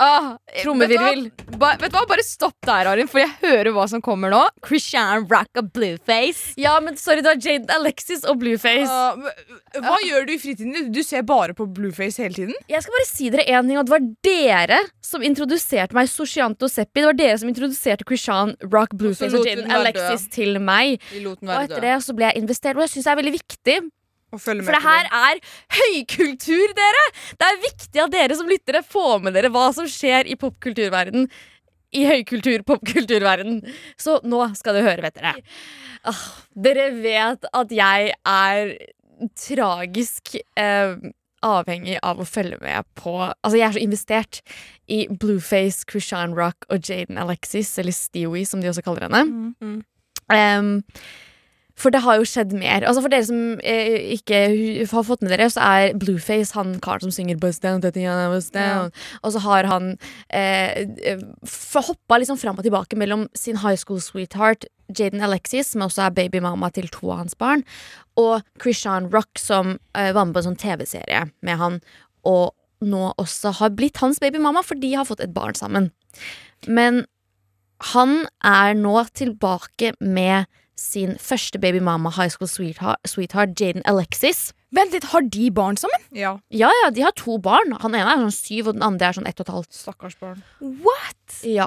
Ah, 0.00 0.32
Trommevirvel. 0.62 1.26
Vet, 1.28 1.46
du 1.50 1.58
hva? 1.60 1.74
vet 1.76 1.92
du 1.92 1.98
hva? 1.98 2.06
Bare 2.08 2.24
stopp 2.24 2.56
der, 2.66 2.88
Arin, 2.88 3.08
for 3.10 3.20
jeg 3.20 3.34
hører 3.42 3.72
hva 3.76 3.84
som 3.90 4.00
kommer 4.04 4.32
nå. 4.32 4.40
Christian 4.64 5.26
Rock 5.28 5.60
a 5.60 5.64
Blueface. 5.66 6.54
Ja, 6.60 6.78
men 6.80 6.96
sorry, 6.96 7.20
det 7.20 7.34
var 7.34 7.42
Jade 7.44 7.76
Alexis 7.76 8.24
og 8.24 8.40
Blueface. 8.40 8.88
Uh, 8.88 9.28
hva 9.78 10.00
hva 10.00 10.08
gjør 10.08 10.26
du 10.28 10.34
i 10.34 10.40
fritiden? 10.40 10.72
din? 10.76 10.88
Du 10.94 11.02
ser 11.04 11.24
bare 11.26 11.54
på 11.56 11.66
Blueface 11.68 12.22
hele 12.22 12.34
tiden? 12.36 12.56
Jeg 12.70 12.84
skal 12.84 12.96
bare 12.96 13.08
si 13.08 13.30
dere 13.32 13.44
én 13.44 13.68
ting, 13.68 13.78
og 13.80 13.88
det 13.88 13.94
var 13.94 14.08
dere 14.26 14.80
som 15.04 15.24
introduserte 15.26 15.96
meg 15.96 16.10
Sosianto 16.10 16.70
Seppi. 16.70 17.02
Det 17.02 17.08
var 17.10 17.18
dere 17.18 17.38
som 17.42 17.50
introduserte 17.52 18.06
Christian 18.08 18.54
Rock 18.72 18.96
Blueface 18.96 19.36
Og 19.36 19.46
Jade 19.46 19.68
Alexis 19.68 20.28
til 20.32 20.60
meg. 20.62 21.00
Og 21.20 21.56
etter 21.60 21.84
det 21.84 21.96
så 22.06 22.16
ble 22.16 22.30
jeg 22.30 22.42
investert, 22.44 22.78
og 22.78 22.86
jeg 22.86 22.94
syns 22.96 23.08
det 23.08 23.12
er 23.12 23.20
veldig 23.20 23.36
viktig. 23.36 23.80
For 24.38 24.54
det 24.60 24.82
her 24.84 25.08
er 25.10 25.40
høykultur, 25.76 26.74
dere! 26.78 27.06
Det 27.40 27.48
er 27.48 27.62
viktig 27.64 28.04
at 28.04 28.14
dere 28.14 28.36
som 28.38 28.50
lyttere 28.50 28.84
får 28.86 29.24
med 29.24 29.34
dere 29.34 29.50
hva 29.52 29.70
som 29.74 29.88
skjer 29.90 30.30
i 30.30 30.38
popkulturverden. 30.38 31.26
I 31.90 32.04
høykultur, 32.06 32.62
popkulturverden. 32.68 33.64
Så 33.98 34.20
nå 34.22 34.44
skal 34.58 34.78
du 34.78 34.84
høre, 34.84 35.02
vet 35.02 35.18
dere. 35.18 35.34
Ah, 36.06 36.26
dere 36.54 36.90
vet 37.00 37.48
at 37.50 37.72
jeg 37.74 38.12
er 38.14 38.76
tragisk 39.36 40.36
eh, 40.56 40.94
avhengig 41.44 41.96
av 42.04 42.20
å 42.20 42.28
følge 42.28 42.60
med 42.62 42.86
på 42.98 43.14
Altså, 43.22 43.56
jeg 43.56 43.66
er 43.66 43.74
så 43.76 43.82
investert 43.82 44.40
i 44.90 45.02
Blueface, 45.10 45.86
Krishan 45.88 46.36
Rock 46.38 46.68
og 46.70 46.84
Jaden 46.86 47.18
Alexis, 47.20 47.72
eller 47.80 47.96
Stewie, 47.96 48.46
som 48.46 48.62
de 48.62 48.70
også 48.70 48.84
kaller 48.86 49.08
henne. 49.08 49.52
Mm. 49.60 49.80
Um, 50.30 50.72
for 51.80 51.92
det 51.94 52.02
har 52.04 52.18
jo 52.20 52.26
skjedd 52.28 52.52
mer. 52.56 52.84
Altså 52.84 53.02
For 53.04 53.12
dere 53.12 53.26
som 53.26 53.60
eh, 53.64 54.12
ikke 54.16 54.40
har 54.90 55.06
fått 55.06 55.24
med 55.24 55.32
dere, 55.32 55.48
så 55.52 55.64
er 55.64 55.96
Blueface 56.00 56.56
han 56.58 56.76
karen 56.84 57.06
som 57.06 57.14
synger 57.14 57.40
Buzz 57.40 57.60
down, 57.62 57.80
buzz 57.80 58.50
down. 58.52 58.92
Og 59.24 59.34
så 59.34 59.42
har 59.46 59.68
han 59.70 59.94
eh, 60.28 61.16
hoppa 61.74 62.20
liksom 62.20 62.40
fram 62.40 62.60
og 62.60 62.66
tilbake 62.66 62.98
mellom 63.00 63.28
sin 63.34 63.60
high 63.64 63.78
school 63.80 64.00
sweetheart 64.04 64.68
Jaden 64.90 65.22
Alexis, 65.24 65.72
som 65.72 65.86
også 65.86 66.08
er 66.08 66.16
babymamma 66.16 66.70
til 66.74 66.88
to 66.92 67.12
av 67.12 67.22
hans 67.22 67.36
barn, 67.38 67.62
og 68.18 68.42
Krishan 68.58 69.06
Rock, 69.12 69.38
som 69.38 69.76
eh, 69.94 70.10
var 70.12 70.26
med 70.26 70.34
på 70.34 70.42
en 70.42 70.50
sånn 70.50 70.60
TV-serie 70.60 71.28
med 71.46 71.60
han, 71.60 71.78
og 72.26 72.56
nå 72.80 73.12
også 73.20 73.54
har 73.60 73.74
blitt 73.76 74.00
hans 74.02 74.20
babymamma, 74.22 74.64
for 74.66 74.80
de 74.80 74.92
har 74.96 75.06
fått 75.08 75.22
et 75.22 75.34
barn 75.36 75.54
sammen. 75.54 75.90
Men 76.66 77.04
han 77.94 78.26
er 78.44 78.74
nå 78.76 78.96
tilbake 79.16 79.94
med 80.00 80.50
sin 80.80 81.16
første 81.20 81.60
babymama 81.60 82.12
high 82.16 82.30
school 82.32 82.48
sweetheart, 82.48 83.02
sweetheart 83.08 83.52
Jaden 83.60 83.84
Alexis. 83.90 84.50
Vent 84.72 84.94
litt, 84.94 85.08
har 85.12 85.26
de 85.26 85.50
barn 85.52 85.76
sammen? 85.80 86.02
Ja. 86.14 86.36
Ja, 86.54 86.70
ja, 86.84 86.90
de 86.94 87.04
har 87.04 87.14
to 87.18 87.36
barn. 87.42 87.74
Han 87.82 87.96
ene 87.98 88.14
er 88.14 88.22
sånn 88.22 88.34
syv, 88.34 88.70
og 88.70 88.78
den 88.78 88.86
andre 88.86 89.10
er 89.10 89.18
sånn 89.18 89.28
ett 89.28 89.42
og 89.42 89.48
et 89.48 89.54
halvt. 89.56 89.72
Stakkars 89.76 90.16
barn. 90.20 90.44
What? 90.62 91.40
Ja. 91.42 91.66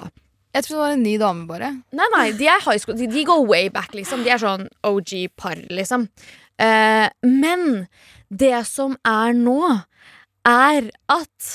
Jeg 0.54 0.66
trodde 0.66 0.78
det 0.78 0.86
var 0.86 0.96
en 0.96 1.04
ny 1.04 1.18
dame, 1.20 1.46
bare. 1.50 1.70
Nei, 1.98 2.08
nei, 2.16 2.26
de 2.38 2.48
er 2.48 2.64
high 2.64 2.80
school. 2.80 2.98
De, 2.98 3.10
de 3.12 3.26
går 3.28 3.44
way 3.50 3.70
back, 3.74 3.92
liksom. 3.98 4.24
De 4.26 4.32
er 4.34 4.42
sånn 4.42 4.68
OG-par, 4.88 5.66
liksom. 5.74 6.08
Eh, 6.62 7.08
men 7.28 7.88
det 8.34 8.56
som 8.70 8.96
er 9.06 9.36
nå, 9.38 9.60
er 10.48 10.90
at 11.12 11.54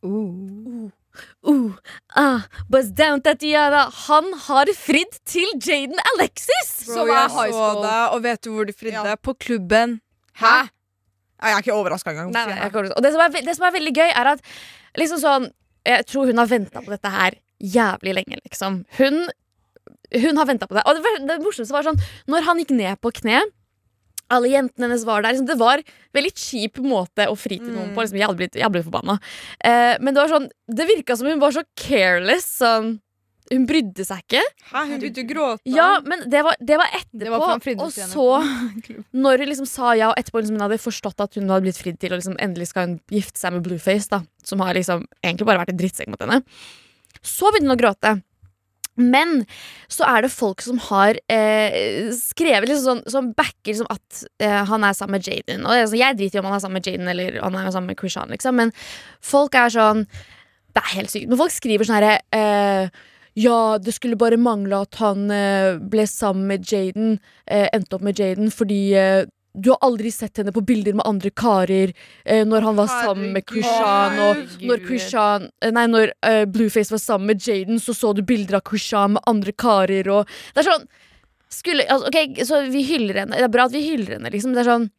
Uh, 0.00 0.88
ah, 2.16 2.46
Buzz 2.70 2.90
down, 2.96 3.22
Tatiana. 3.24 3.86
Han 4.08 4.32
har 4.46 4.70
fridd 4.76 5.18
til 5.28 5.48
Jaden 5.58 5.98
Alexis! 6.14 6.70
Bro, 6.86 6.94
Som 6.94 7.10
er 7.10 7.28
high 7.28 7.52
school. 7.54 7.82
det, 7.84 8.00
og 8.14 8.22
vet 8.26 8.44
du 8.44 8.50
hvor 8.54 8.68
de 8.68 8.76
fridde? 8.76 9.04
Ja. 9.12 9.16
På 9.16 9.34
klubben. 9.34 10.00
Hæ? 10.40 10.56
Jeg 11.40 11.54
er 11.54 11.62
ikke 11.64 11.76
overraska 11.76 12.12
engang. 12.12 12.32
Nei, 12.34 12.44
nei, 12.50 12.66
ikke 12.68 12.90
Og 12.96 13.02
det 13.04 13.12
som, 13.14 13.22
er, 13.24 13.44
det 13.46 13.56
som 13.56 13.66
er 13.68 13.76
veldig 13.76 13.94
gøy, 13.96 14.10
er 14.10 14.34
at 14.34 14.42
liksom 15.00 15.22
sånn 15.22 15.46
Jeg 15.88 16.04
tror 16.10 16.28
hun 16.28 16.40
har 16.42 16.48
venta 16.50 16.82
på 16.84 16.92
dette 16.92 17.08
her 17.08 17.38
jævlig 17.60 18.12
lenge, 18.18 18.40
liksom. 18.44 18.82
Hun, 18.98 19.22
hun 20.12 20.40
har 20.40 20.48
venta 20.48 20.68
på 20.68 20.76
det. 20.76 20.84
Og 20.84 20.98
det, 20.98 21.14
det 21.28 21.38
morsomste 21.44 21.76
var 21.76 21.86
sånn 21.86 22.00
Når 22.28 22.44
han 22.48 22.60
gikk 22.60 22.74
ned 22.76 23.00
på 23.00 23.12
kne 23.22 23.46
Alle 24.30 24.52
jentene 24.52 24.88
hennes 24.88 25.04
var 25.08 25.24
der. 25.24 25.34
Liksom, 25.34 25.48
det 25.50 25.58
var 25.60 25.82
en 25.82 25.92
veldig 26.16 26.32
kjip 26.38 26.80
måte 26.84 27.26
å 27.30 27.36
fri 27.38 27.60
til 27.60 27.74
noen 27.74 27.92
på. 27.94 28.04
Liksom, 28.04 28.18
jeg 28.20 28.28
hadde 28.30 28.40
blitt, 28.40 28.56
jeg 28.58 28.66
hadde 28.66 28.78
blitt 28.78 28.88
forbanna. 28.88 29.18
Eh, 29.58 29.94
men 30.00 30.14
det 30.14 30.22
var 30.22 30.34
sånn 30.36 30.50
Det 30.70 30.86
virka 30.86 31.16
som 31.18 31.30
hun 31.30 31.42
var 31.42 31.54
så 31.56 31.64
careless. 31.74 32.46
Sånn, 32.60 32.98
hun 33.50 33.64
brydde 33.66 34.04
seg 34.06 34.22
ikke. 34.22 34.42
Hæ, 34.70 34.84
hun 34.86 35.00
begynte 35.02 35.24
å 35.24 35.26
gråte. 35.26 35.70
Ja, 35.74 35.88
men 36.06 36.22
det 36.30 36.44
var, 36.46 36.58
det 36.62 36.76
var 36.78 36.92
etterpå. 36.94 37.24
Det 37.24 37.32
var 37.32 37.82
og 37.82 37.90
så, 37.96 38.26
når 39.24 39.42
hun 39.42 39.50
liksom 39.50 39.66
sa 39.66 39.94
ja, 39.98 40.12
og 40.12 40.20
etterpå 40.20 40.42
liksom 40.42 40.58
hun 40.58 40.66
hadde 40.68 40.78
forstått 40.82 41.24
at 41.24 41.38
hun 41.38 41.50
hadde 41.50 41.66
blitt 41.66 41.80
fridd 41.80 41.98
til, 41.98 42.14
og 42.14 42.22
liksom 42.22 42.38
endelig 42.38 42.70
skal 42.70 42.86
hun 42.86 42.96
gifte 43.10 43.42
seg 43.42 43.56
med 43.56 43.66
Blueface, 43.66 44.06
da, 44.12 44.22
som 44.46 44.62
har 44.62 44.78
liksom 44.78 45.02
egentlig 45.24 45.48
bare 45.50 45.64
vært 45.64 45.74
en 45.74 45.80
drittsekk 45.82 46.12
mot 46.12 46.22
henne, 46.22 46.38
så 47.26 47.50
begynte 47.50 47.66
hun 47.66 47.74
å 47.74 47.80
gråte. 47.82 48.14
Men 49.00 49.44
så 49.90 50.06
er 50.08 50.24
det 50.24 50.32
folk 50.32 50.62
som 50.64 50.80
har 50.90 51.18
eh, 51.32 52.10
skrevet 52.16 52.70
liksom 52.70 52.86
sånn, 52.86 53.04
som 53.10 53.30
backer 53.36 53.72
liksom 53.72 53.90
at 53.90 54.24
eh, 54.42 54.60
han 54.70 54.86
er 54.86 54.96
sammen 54.96 55.18
med 55.18 55.28
Jaden. 55.28 55.64
Og 55.66 55.86
sånn, 55.90 56.00
jeg 56.00 56.18
driter 56.18 56.38
i 56.38 56.42
om 56.42 56.50
han 56.50 56.58
er 56.58 56.64
sammen 56.64 56.80
med 56.80 56.90
Jaden 56.90 57.12
eller 57.12 57.40
han 57.40 57.60
er 57.60 57.70
sammen 57.74 57.94
med 57.94 58.00
Krishan, 58.00 58.32
liksom. 58.34 58.60
Men 58.60 58.74
folk 59.24 59.56
er 59.58 59.72
sånn 59.72 60.06
Det 60.70 60.78
er 60.84 60.92
helt 61.00 61.10
sykt. 61.10 61.26
Men 61.26 61.40
folk 61.40 61.50
skriver 61.50 61.88
sånn 61.88 61.98
herre 61.98 62.20
eh, 62.30 63.00
ja, 63.38 63.78
det 63.78 63.94
skulle 63.94 64.18
bare 64.18 64.38
mangle 64.40 64.82
at 64.84 64.98
han 65.00 65.30
eh, 65.34 65.78
ble 65.78 66.06
sammen 66.10 66.48
med 66.50 66.66
Jaden, 66.66 67.18
eh, 67.46 67.68
endte 67.74 67.96
opp 67.96 68.02
med 68.06 68.18
Jaden, 68.18 68.50
fordi 68.54 68.80
eh, 68.98 69.24
du 69.54 69.70
har 69.72 69.80
aldri 69.82 70.10
sett 70.14 70.38
henne 70.38 70.52
på 70.54 70.62
bilder 70.62 70.94
med 70.94 71.06
andre 71.08 71.30
karer 71.34 71.92
eh, 72.24 72.44
når 72.46 72.66
han 72.68 72.78
var 72.78 72.90
sammen 72.90 73.32
med 73.34 73.46
Krishan, 73.48 74.18
og 74.22 74.62
når 74.62 74.84
Krishan 74.86 75.48
eh, 75.64 75.72
Nei, 75.74 75.86
når 75.90 76.12
uh, 76.26 76.44
Blueface 76.46 76.94
var 76.94 77.02
sammen 77.02 77.32
med 77.32 77.42
Jaden, 77.42 77.80
så 77.82 77.94
så 77.96 78.12
du 78.14 78.22
bilder 78.26 78.60
av 78.60 78.64
Krishan 78.70 79.16
med 79.16 79.26
andre 79.30 79.52
karer, 79.52 80.10
og 80.12 80.30
Det 80.54 80.62
er 80.62 80.70
sånn 80.70 80.86
skulle, 81.50 81.86
altså, 81.90 82.10
Ok, 82.10 82.44
så 82.46 82.62
vi 82.70 82.84
hyller 82.86 83.24
henne. 83.24 83.36
Det 83.36 83.48
er 83.48 83.52
bra 83.52 83.66
at 83.66 83.74
vi 83.74 83.82
hyller 83.82 84.18
henne, 84.18 84.30
liksom. 84.30 84.54
Det 84.54 84.62
er 84.64 84.70
sånn 84.70 84.90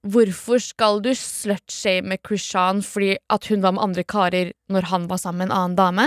Hvorfor 0.00 0.56
skal 0.64 1.02
du 1.04 1.10
slutshame 1.12 2.16
Krishan 2.24 2.80
fordi 2.80 3.18
at 3.28 3.50
hun 3.50 3.60
var 3.60 3.74
med 3.76 3.84
andre 3.84 4.04
karer 4.08 4.54
når 4.72 4.88
han 4.88 5.10
var 5.10 5.20
sammen 5.20 5.42
med 5.42 5.50
en 5.50 5.58
annen 5.58 5.76
dame? 5.76 6.06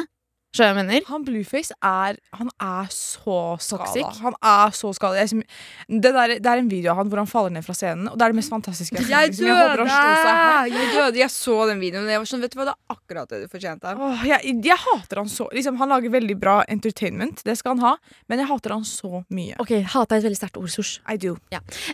Skjønner 0.54 0.70
jeg 0.70 0.78
mener? 0.86 1.06
Han 1.10 1.24
Blueface 1.26 1.74
er 1.82 2.18
Han 2.38 2.50
er 2.62 2.90
så 2.94 3.38
skada. 3.58 4.10
Han 4.22 4.36
er 4.38 4.76
så 4.78 4.92
skada. 4.94 5.24
Det, 5.26 6.12
det 6.14 6.52
er 6.52 6.60
en 6.62 6.68
video 6.70 6.92
av 6.92 7.00
han 7.00 7.10
hvor 7.10 7.22
han 7.24 7.30
faller 7.30 7.56
ned 7.56 7.66
fra 7.66 7.74
scenen, 7.74 8.06
og 8.12 8.20
det 8.20 8.28
er 8.28 8.34
det 8.36 8.38
mest 8.38 8.54
fantastiske 8.54 9.00
jeg 9.00 9.08
har 9.10 9.32
sett. 9.32 9.40
Jeg 9.42 9.48
døde! 9.50 9.88
Jeg. 9.90 10.74
Jeg 10.76 10.92
døde, 10.94 11.18
jeg 11.24 11.34
så 11.34 11.56
den 11.72 11.80
videoen. 11.82 12.06
og 12.06 12.14
Jeg 12.14 12.22
var 12.22 12.30
sånn, 12.30 12.44
vet 12.46 12.54
du 12.54 12.60
hva, 12.60 12.68
Det 12.70 12.76
er 12.76 12.94
akkurat 12.94 13.34
det 13.34 13.40
du 13.42 13.48
fortjente. 13.50 13.94
Åh, 13.98 14.26
jeg, 14.30 14.54
jeg 14.68 14.78
hater 14.84 15.22
han 15.24 15.32
så 15.34 15.48
liksom, 15.58 15.80
Han 15.82 15.90
lager 15.96 16.14
veldig 16.14 16.36
bra 16.44 16.60
entertainment, 16.76 17.42
det 17.48 17.56
skal 17.58 17.74
han 17.74 17.82
ha, 17.88 18.20
men 18.30 18.44
jeg 18.44 18.50
hater 18.52 18.76
han 18.76 18.86
så 18.86 19.24
mye. 19.34 19.58
Ok, 19.64 19.74
Hata 19.96 20.20
er 20.20 20.22
et 20.22 20.28
veldig 20.28 20.38
sterkt 20.38 20.60
ord, 20.62 20.70
Sosh. 20.74 21.00
I 21.10 21.18
do. 21.18 21.34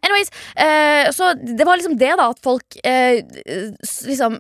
Anyways, 0.02 0.34
uh, 0.60 1.08
så 1.16 1.32
det 1.40 1.64
var 1.64 1.80
liksom 1.80 1.96
det, 2.02 2.12
da, 2.20 2.28
at 2.34 2.44
folk 2.44 2.76
uh, 2.84 3.22
liksom 4.10 4.36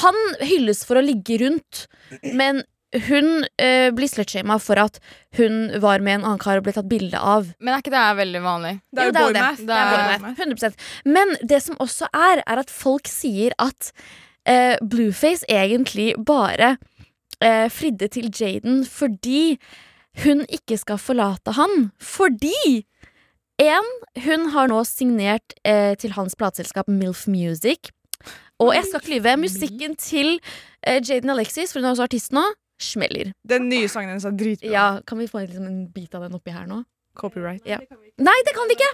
Han 0.00 0.16
hylles 0.40 0.80
for 0.88 0.98
å 0.98 1.04
ligge 1.04 1.36
rundt, 1.44 1.84
men 2.32 2.64
hun 3.08 3.44
eh, 3.60 3.90
blir 3.92 4.08
slutshama 4.08 4.58
for 4.62 4.78
at 4.78 5.00
hun 5.36 5.80
var 5.82 5.98
med 6.00 6.20
en 6.20 6.24
annen 6.24 6.38
kar 6.40 6.60
og 6.60 6.64
ble 6.68 6.72
tatt 6.76 6.88
bilde 6.88 7.18
av. 7.18 7.48
Men 7.60 7.74
er 7.74 7.82
ikke 7.82 7.92
det 7.92 8.04
veldig 8.20 8.42
vanlig? 8.44 8.74
Det 8.94 9.02
er 9.02 9.06
Jo, 9.06 9.10
jo 9.10 9.16
det 9.16 9.24
boymath. 9.24 9.56
det. 9.56 9.66
Det 9.66 9.66
Det 9.66 9.80
er 9.80 10.20
boymath. 10.20 10.40
100% 10.40 11.12
Men 11.16 11.34
det 11.42 11.62
som 11.62 11.76
også 11.82 12.08
er, 12.14 12.42
er 12.46 12.62
at 12.62 12.70
folk 12.70 13.08
sier 13.10 13.52
at 13.58 13.90
eh, 14.46 14.76
Blueface 14.82 15.44
egentlig 15.50 16.14
bare 16.24 16.76
eh, 17.42 17.66
fridde 17.68 18.08
til 18.08 18.30
Jaden 18.30 18.84
fordi 18.86 19.58
hun 20.24 20.46
ikke 20.48 20.78
skal 20.80 20.96
forlate 21.02 21.52
han. 21.58 21.90
Fordi 22.00 22.86
en, 23.60 23.86
hun 24.24 24.48
har 24.54 24.68
nå 24.68 24.82
signert 24.88 25.52
eh, 25.64 25.94
til 26.00 26.12
hans 26.16 26.36
plateselskap 26.36 26.88
Milf 26.88 27.26
Music. 27.28 27.90
Og 28.60 28.70
jeg 28.72 28.86
skal 28.88 29.02
ikke 29.02 29.12
lyve, 29.18 29.34
musikken 29.42 29.96
til 30.00 30.38
eh, 30.86 31.02
Jaden 31.04 31.28
Alexis, 31.34 31.72
for 31.72 31.80
hun 31.82 31.90
er 31.90 31.92
også 31.92 32.06
artist 32.08 32.32
nå, 32.32 32.44
smeller. 32.82 33.32
Den 33.46 33.68
nye 33.70 33.88
sangen 33.88 34.14
hennes 34.14 34.26
er 34.28 34.36
dritbra. 34.36 34.72
Ja, 34.72 34.86
Kan 35.06 35.18
vi 35.18 35.28
få 35.30 35.44
liksom 35.44 35.66
en 35.66 35.86
bit 35.92 36.14
av 36.14 36.26
den 36.26 36.36
oppi 36.38 36.54
her 36.54 36.66
nå? 36.68 36.82
Copyright. 37.16 37.64
Nei, 38.20 38.34
det 38.44 38.52
kan 38.56 38.68
vi 38.68 38.76
ikke! 38.76 38.90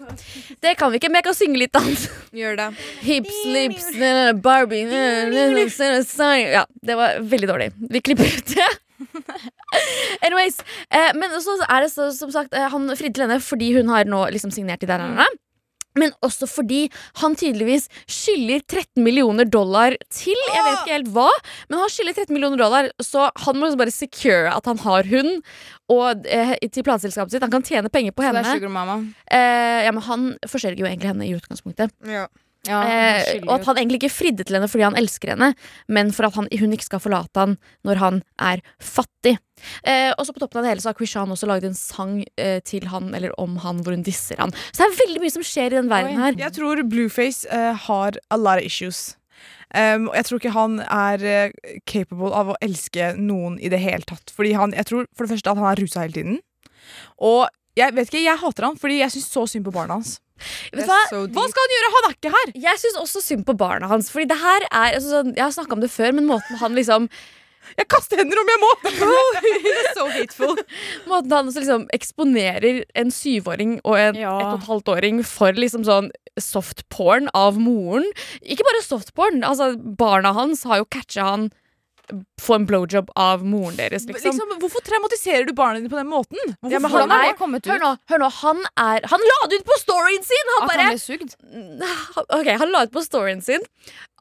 Det 0.62 0.76
kan 0.78 0.92
vi 0.92 1.00
ikke, 1.00 1.08
Men 1.10 1.18
jeg 1.20 1.26
kan 1.26 1.34
synge 1.34 1.58
litt 1.58 1.72
dans. 1.74 2.04
Gjør 2.38 2.58
det. 2.60 2.68
Hips, 3.02 3.40
lips, 3.50 3.88
Barbie 4.44 4.86
Ja, 6.54 6.62
det 6.86 6.98
var 6.98 7.18
veldig 7.34 7.50
dårlig. 7.50 7.68
Vi 7.90 8.04
klipper 8.04 8.30
ut 8.30 8.54
det. 8.54 8.70
Anyways, 10.26 10.60
eh, 10.94 11.10
men 11.18 11.34
så 11.42 11.56
er 11.66 11.82
det 11.82 11.90
så, 11.90 12.12
som 12.14 12.30
sagt 12.30 12.52
eh, 12.54 12.68
Han 12.70 12.86
fridde 12.94 13.16
til 13.16 13.24
henne 13.26 13.40
fordi 13.42 13.72
hun 13.74 13.90
har 13.90 14.06
nå 14.06 14.20
liksom 14.34 14.52
signert 14.54 14.84
i 14.84 14.90
der. 14.90 15.02
der. 15.02 15.38
Men 15.98 16.14
også 16.24 16.48
fordi 16.48 16.86
han 17.20 17.36
tydeligvis 17.36 17.88
skylder 18.08 18.62
13 18.64 19.02
millioner 19.04 19.48
dollar 19.48 19.96
til 20.12 20.38
Jeg 20.52 20.64
vet 20.64 20.78
ikke 20.80 20.96
helt 20.96 21.12
hva, 21.12 21.28
men 21.68 21.82
han 21.82 21.92
skylder 21.92 22.16
13 22.16 22.32
millioner 22.36 22.60
dollar, 22.62 22.90
så 23.02 23.28
han 23.44 23.58
må 23.58 23.68
liksom 23.68 23.82
bare 23.82 23.94
secure 23.94 24.52
at 24.52 24.68
han 24.70 24.80
har 24.84 25.08
hund 25.12 25.42
og, 25.92 26.26
eh, 26.26 26.54
til 26.72 26.86
plateselskapet 26.86 27.34
sitt. 27.34 27.44
Han 27.44 27.52
kan 27.52 27.66
tjene 27.66 27.90
penger 27.92 28.14
på 28.16 28.22
Så 28.24 28.32
det 28.32 28.42
henne. 28.42 28.54
er. 28.56 28.60
Eh, 29.28 29.84
ja, 29.84 29.92
men 29.92 30.02
han 30.02 30.38
forsørger 30.48 30.78
jo 30.80 30.88
egentlig 30.88 31.10
henne 31.12 31.28
i 31.28 31.34
utgangspunktet. 31.36 31.92
Ja. 32.08 32.26
Ja, 32.68 32.82
Eh, 32.86 33.40
og 33.42 33.56
at 33.56 33.64
han 33.66 33.78
egentlig 33.80 33.98
ikke 34.02 34.12
fridde 34.14 34.44
til 34.46 34.54
henne 34.54 34.68
fordi 34.70 34.84
han 34.86 34.98
elsker 34.98 35.32
henne, 35.32 35.48
men 35.90 36.12
for 36.14 36.28
at 36.28 36.36
han, 36.38 36.46
hun 36.60 36.74
ikke 36.76 36.86
skal 36.86 37.02
forlate 37.02 37.42
han 37.42 37.56
når 37.86 37.98
han 38.02 38.20
er 38.38 38.62
fattig. 38.78 39.34
Eh, 39.82 40.12
og 40.14 40.26
så 40.26 40.34
på 40.34 40.42
toppen 40.42 40.60
av 40.60 40.66
det 40.66 40.74
hele 40.74 40.84
så 40.84 40.92
har 40.92 40.98
Krishan 40.98 41.32
også 41.34 41.48
laget 41.50 41.66
en 41.70 41.78
sang 41.78 42.20
eh, 42.38 42.60
til 42.66 42.86
han 42.92 43.10
eller 43.18 43.34
om 43.42 43.56
han 43.64 43.82
hvor 43.82 43.96
hun 43.96 44.04
disser 44.06 44.38
han. 44.42 44.54
Så 44.70 44.82
det 44.82 44.88
er 44.88 45.00
veldig 45.00 45.24
mye 45.24 45.34
som 45.34 45.46
skjer 45.46 45.72
i 45.74 45.80
den 45.80 45.90
verden 45.90 46.22
her. 46.22 46.38
Jeg 46.38 46.54
tror 46.58 46.84
Blueface 46.86 47.50
eh, 47.50 47.72
har 47.88 48.20
a 48.30 48.38
lot 48.38 48.62
of 48.62 48.68
issues. 48.70 49.16
Um, 49.72 50.10
og 50.10 50.16
jeg 50.18 50.26
tror 50.28 50.38
ikke 50.38 50.52
han 50.52 50.80
er 50.84 51.22
eh, 51.24 51.78
capable 51.88 52.28
av 52.36 52.52
å 52.52 52.58
elske 52.62 53.14
noen 53.16 53.56
i 53.58 53.70
det 53.72 53.80
hele 53.80 54.04
tatt. 54.06 54.30
Fordi 54.36 54.52
han, 54.58 54.74
jeg 54.76 54.86
tror 54.90 55.06
for 55.16 55.24
det 55.24 55.34
første 55.34 55.54
at 55.54 55.58
han 55.62 55.70
er 55.70 55.80
rusa 55.80 56.04
hele 56.04 56.18
tiden. 56.18 56.40
Og 57.18 57.48
jeg 57.78 57.96
vet 57.96 58.10
ikke, 58.10 58.20
jeg 58.26 58.40
hater 58.42 58.68
han 58.68 58.76
fordi 58.76 59.00
jeg 59.00 59.14
syns 59.14 59.30
så 59.32 59.46
synd 59.48 59.64
på 59.64 59.72
barna 59.74 59.96
hans. 59.96 60.18
Hva? 60.72 60.98
so 61.10 61.26
Hva 61.32 61.44
skal 61.50 61.66
han 61.66 61.74
gjøre? 61.76 61.92
Han 61.96 62.08
er 62.08 62.16
ikke 62.16 62.32
her! 62.36 62.52
Jeg 62.68 62.82
syns 62.82 62.98
også 63.02 63.22
synd 63.24 63.46
på 63.48 63.54
barna 63.58 63.88
hans. 63.90 64.10
Fordi 64.12 64.26
det 64.32 64.38
her 64.40 64.66
er 64.70 64.96
altså, 64.96 65.08
sånn, 65.18 65.32
Jeg 65.36 65.44
har 65.46 65.54
snakka 65.54 65.76
om 65.78 65.84
det 65.84 65.90
før, 65.92 66.12
men 66.18 66.26
måten 66.30 66.58
han 66.62 66.74
liksom 66.78 67.08
Jeg 67.78 67.86
kaster 67.88 68.18
hender 68.18 68.40
om 68.42 68.50
jeg 68.52 68.60
må! 68.62 68.70
So 69.96 70.06
hateful. 70.10 70.58
Måten 71.08 71.32
han 71.36 71.48
også 71.48 71.62
liksom 71.62 71.86
eksponerer 71.94 72.82
en 72.98 73.12
syvåring 73.14 73.78
og 73.84 73.96
en 74.00 74.18
Ja. 74.18 74.34
ett 74.40 74.48
og 74.50 74.58
et 74.60 74.68
halvt 74.68 74.92
åring 74.96 75.22
for 75.24 75.52
liksom 75.56 75.84
sånn 75.86 76.10
softporn 76.40 77.28
av 77.36 77.58
moren. 77.60 78.06
Ikke 78.42 78.64
bare 78.66 78.82
softporn, 78.84 79.42
altså 79.44 79.74
barna 79.76 80.32
hans 80.36 80.64
har 80.68 80.80
jo 80.80 80.86
catcha 80.88 81.26
han 81.28 81.50
få 82.42 82.54
en 82.58 82.66
blowjob 82.66 83.10
av 83.16 83.44
moren 83.46 83.76
deres, 83.78 84.04
liksom. 84.08 84.32
Liksom, 84.34 84.54
hvorfor 84.60 84.82
traumatiserer 84.84 85.46
du 85.46 85.52
barna 85.56 85.78
dine 85.78 85.90
på 85.92 85.96
den 85.96 86.08
måten? 86.10 86.38
Ja, 86.68 86.80
men 86.82 86.90
han 86.90 87.10
han 87.10 87.28
er- 87.30 87.36
kommet 87.38 87.66
ut 87.66 87.72
Hør 87.72 87.78
nå, 87.80 87.92
hør 88.10 88.18
nå, 88.24 88.30
han 88.42 88.62
er 88.76 89.06
Han 89.12 89.20
la 89.30 89.38
det 89.48 89.60
ut 89.60 89.66
på 89.68 89.78
storyen 89.80 90.24
sin! 90.26 90.50
Han 90.54 90.62
At 90.62 90.72
bare 90.72 90.86
han 90.86 90.92
ble 90.92 91.02
sugd? 91.02 91.36
Ok, 92.28 92.50
han 92.58 92.72
la 92.74 92.82
ut 92.84 92.92
på 92.92 93.04
storyen 93.04 93.42
sin 93.42 93.62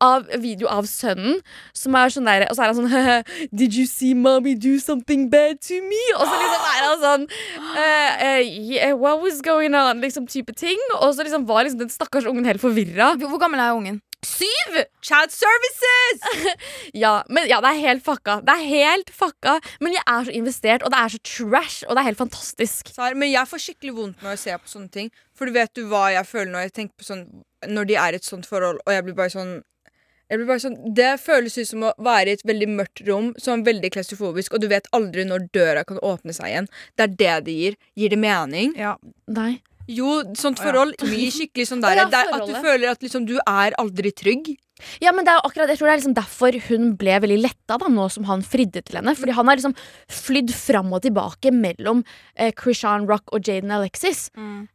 av 0.02 0.26
video 0.42 0.68
av 0.68 0.88
sønnen, 0.90 1.42
som 1.78 1.96
er 1.96 2.10
sånn 2.14 2.26
der 2.30 2.48
Og 2.50 2.56
så 2.58 2.64
er 2.64 2.72
han 2.72 2.80
sånn 2.80 3.26
Did 3.62 3.74
you 3.78 3.86
see 3.90 4.14
mommy 4.14 4.56
do 4.56 4.78
something 4.80 5.30
bad 5.30 5.62
to 5.68 5.82
me? 5.82 6.02
Og 6.18 6.26
så 6.26 6.38
liksom 6.38 6.70
er 6.70 6.86
han 6.86 7.04
sånn 7.06 7.28
uh, 7.76 8.40
yeah, 8.72 8.94
What 8.94 9.22
was 9.22 9.42
going 9.42 9.76
on? 9.76 10.02
Liksom 10.02 10.28
type 10.30 10.54
ting. 10.58 10.80
Og 11.02 11.16
så 11.16 11.26
liksom 11.26 11.46
var 11.50 11.66
liksom 11.66 11.80
den 11.84 11.90
stakkars 11.94 12.26
ungen 12.30 12.46
helt 12.46 12.62
forvirra. 12.62 13.14
Hvor 13.18 13.42
gammel 13.42 13.62
er 13.62 13.76
ungen? 13.76 14.02
Syv! 14.26 14.84
Child 15.02 15.32
services! 15.34 16.58
Ja, 16.94 17.24
men 17.30 17.48
ja, 17.50 17.62
det 17.64 17.72
er 17.72 17.80
helt 17.88 18.04
fucka. 18.06 18.40
Det 18.46 18.54
er 18.54 18.68
helt 18.68 19.10
fucka 19.16 19.56
Men 19.82 19.96
jeg 19.96 20.04
er 20.06 20.28
så 20.28 20.36
investert, 20.36 20.84
og 20.86 20.94
det 20.94 21.00
er 21.00 21.14
så 21.14 21.22
trash, 21.26 21.82
og 21.88 21.96
det 21.96 22.04
er 22.04 22.10
helt 22.12 22.22
fantastisk. 22.22 22.92
Sar, 22.94 23.18
men 23.18 23.32
jeg 23.32 23.50
får 23.50 23.64
skikkelig 23.66 23.96
vondt 23.98 24.22
når 24.22 24.36
jeg 24.36 24.44
ser 24.46 24.62
på 24.62 24.72
sånne 24.72 24.94
ting. 24.94 25.10
For 25.38 25.50
du 25.50 25.56
vet 25.56 25.74
du 25.78 25.86
hva 25.90 26.12
jeg 26.14 26.30
føler 26.30 26.54
når 26.54 26.68
jeg 26.68 26.78
tenker 26.78 26.96
på 27.02 27.08
sånn 27.08 27.26
Når 27.70 27.90
de 27.90 27.98
er 28.02 28.14
i 28.14 28.22
et 28.22 28.26
sånt 28.28 28.50
forhold, 28.50 28.82
og 28.86 28.94
jeg 28.94 29.06
blir 29.08 29.18
bare 29.18 29.34
sånn 29.34 29.60
jeg 30.32 30.40
blir 30.40 30.48
bare 30.48 30.62
sånn, 30.64 30.78
Det 30.96 31.10
føles 31.20 31.58
ut 31.58 31.68
som 31.68 31.82
å 31.84 31.96
være 32.00 32.32
i 32.32 32.36
et 32.38 32.46
veldig 32.48 32.70
mørkt 32.72 33.02
rom, 33.10 33.34
som 33.42 33.60
er 33.60 33.66
veldig 33.68 33.90
klaustrofobisk, 33.92 34.54
og 34.56 34.62
du 34.64 34.70
vet 34.72 34.88
aldri 34.96 35.26
når 35.28 35.50
døra 35.52 35.84
kan 35.84 36.00
åpne 36.00 36.32
seg 36.38 36.48
igjen. 36.48 36.70
Det 36.96 37.04
er 37.04 37.18
det 37.20 37.34
det 37.50 37.56
gir. 37.58 37.76
Gir 38.00 38.14
det 38.14 38.20
mening? 38.22 38.72
Ja. 38.80 38.94
Nei. 39.28 39.58
Jo, 39.90 40.22
sånt 40.38 40.60
forhold 40.62 40.98
gir 41.02 41.32
skikkelig 41.34 41.68
sånn 41.70 41.82
der, 41.84 41.98
ja, 41.98 42.10
det 42.10 42.20
er 42.20 42.36
At 42.38 42.48
du 42.50 42.58
føler 42.62 42.92
at 42.92 43.02
liksom 43.04 43.26
du 43.30 43.38
er 43.40 43.76
aldri 43.82 44.12
trygg. 44.16 44.52
Ja, 45.02 45.12
men 45.14 45.26
det 45.26 45.34
er 45.34 45.46
akkurat, 45.46 45.70
Jeg 45.70 45.78
tror 45.78 45.90
det 45.90 45.94
er 45.94 46.02
liksom 46.02 46.16
derfor 46.18 46.58
hun 46.70 46.96
ble 46.98 47.20
veldig 47.22 47.40
letta 47.44 47.78
da, 47.78 47.90
nå 47.92 48.08
som 48.10 48.26
han 48.30 48.42
fridde 48.42 48.82
til 48.82 48.98
henne. 48.98 49.14
Fordi 49.18 49.36
han 49.38 49.48
har 49.48 49.60
liksom 49.60 49.76
flydd 50.10 50.54
fram 50.58 50.92
og 50.94 51.04
tilbake 51.06 51.54
mellom 51.54 52.04
eh, 52.36 52.52
Krishan 52.58 53.08
Rock 53.10 53.30
og 53.32 53.46
Jaden 53.46 53.72
Alexis. 53.78 54.30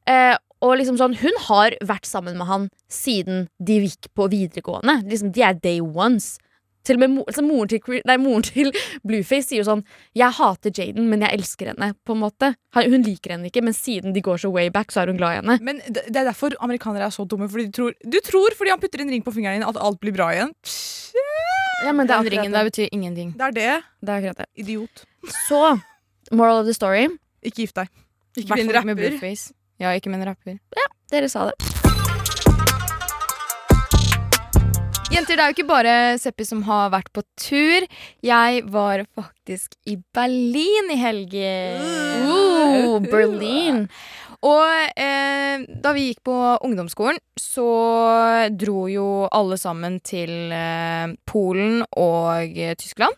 Eh, 0.06 0.36
og 0.64 0.78
liksom 0.78 0.96
sånn, 0.96 1.16
Hun 1.20 1.36
har 1.48 1.76
vært 1.84 2.06
sammen 2.08 2.38
med 2.38 2.46
han 2.46 2.70
siden 2.88 3.48
de 3.58 3.80
gikk 3.84 4.08
på 4.16 4.28
videregående. 4.32 5.02
Liksom, 5.10 5.32
De 5.34 5.42
er 5.42 5.54
day 5.54 5.80
ones. 5.80 6.38
Til 6.86 6.98
og 6.98 7.02
med 7.02 7.12
mo 7.16 7.24
altså, 7.26 7.42
moren, 7.42 7.70
til, 7.70 8.00
nei, 8.06 8.16
moren 8.22 8.44
til 8.46 8.70
Blueface 9.06 9.50
sier 9.50 9.62
jo 9.62 9.66
sånn 9.68 9.82
Jeg 10.16 10.30
hater 10.38 10.74
Jaden, 10.74 11.08
men 11.10 11.24
jeg 11.24 11.40
elsker 11.40 11.72
henne. 11.72 11.92
på 12.06 12.14
en 12.14 12.22
måte 12.22 12.52
Hun 12.76 13.02
liker 13.06 13.34
henne 13.34 13.50
ikke, 13.50 13.64
men 13.66 13.74
siden 13.76 14.14
de 14.14 14.22
går 14.24 14.40
så 14.42 14.52
way 14.52 14.70
back, 14.70 14.94
så 14.94 15.02
er 15.02 15.12
hun 15.12 15.18
glad 15.20 15.36
i 15.36 15.40
henne. 15.40 15.58
Men 15.66 15.80
det 15.88 16.06
er 16.12 16.28
derfor 16.28 16.54
amerikanere 16.60 17.08
er 17.08 17.14
så 17.14 17.26
dumme. 17.28 17.48
Fordi 17.50 17.68
de 17.68 17.74
tror, 17.74 17.96
du 18.02 18.18
tror 18.24 18.54
fordi 18.58 18.74
han 18.74 18.82
putter 18.82 19.02
en 19.02 19.10
ring 19.10 19.24
på 19.24 19.34
fingeren 19.34 19.60
din, 19.60 19.66
at 19.66 19.80
alt 19.80 20.00
blir 20.02 20.14
bra 20.16 20.30
igjen. 20.34 20.52
Ja, 21.84 21.92
men 21.92 22.08
det 22.08 22.16
er 22.16 22.30
ringen 22.30 22.52
der 22.52 22.64
det. 22.64 22.72
betyr 22.72 22.88
ingenting. 22.92 23.34
Det 23.36 23.50
er 23.50 23.56
det. 23.56 23.70
det, 24.00 24.08
er 24.08 24.16
akkurat 24.16 24.44
det. 24.44 24.48
Idiot. 24.56 25.04
Så 25.48 25.78
moral 26.32 26.62
of 26.62 26.66
the 26.66 26.74
story. 26.74 27.08
Ikke 27.42 27.66
gift 27.66 27.76
deg. 27.76 27.90
Ikke 28.36 28.48
med 28.48 28.54
bli 28.56 28.62
en 28.62 28.66
med 28.66 28.76
rapper. 28.76 29.18
Blueface. 29.18 29.52
Ja, 29.80 29.92
ikke 29.92 30.10
med 30.10 30.22
en 30.22 30.32
rapper. 30.32 30.58
Ja, 30.76 30.88
Dere 31.12 31.28
sa 31.28 31.50
det. 31.50 31.85
Jenter, 35.16 35.38
det 35.38 35.44
er 35.46 35.48
jo 35.48 35.54
ikke 35.56 35.68
bare 35.70 35.92
Seppi 36.20 36.44
som 36.44 36.58
har 36.66 36.90
vært 36.92 37.06
på 37.16 37.22
tur. 37.40 37.84
Jeg 38.26 38.64
var 38.68 39.00
faktisk 39.16 39.72
i 39.88 39.94
Berlin 40.12 40.90
i 40.92 40.98
helgen. 41.00 41.86
Ooh, 42.28 42.98
Berlin. 43.00 43.86
Og 44.44 44.98
eh, 45.00 45.64
da 45.80 45.92
vi 45.96 46.10
gikk 46.10 46.20
på 46.28 46.34
ungdomsskolen, 46.68 47.16
så 47.40 47.64
dro 48.60 48.84
jo 48.92 49.06
alle 49.32 49.56
sammen 49.58 49.96
til 50.04 50.52
eh, 50.52 51.14
Polen 51.24 51.80
og 51.96 52.52
eh, 52.52 52.76
Tyskland. 52.76 53.16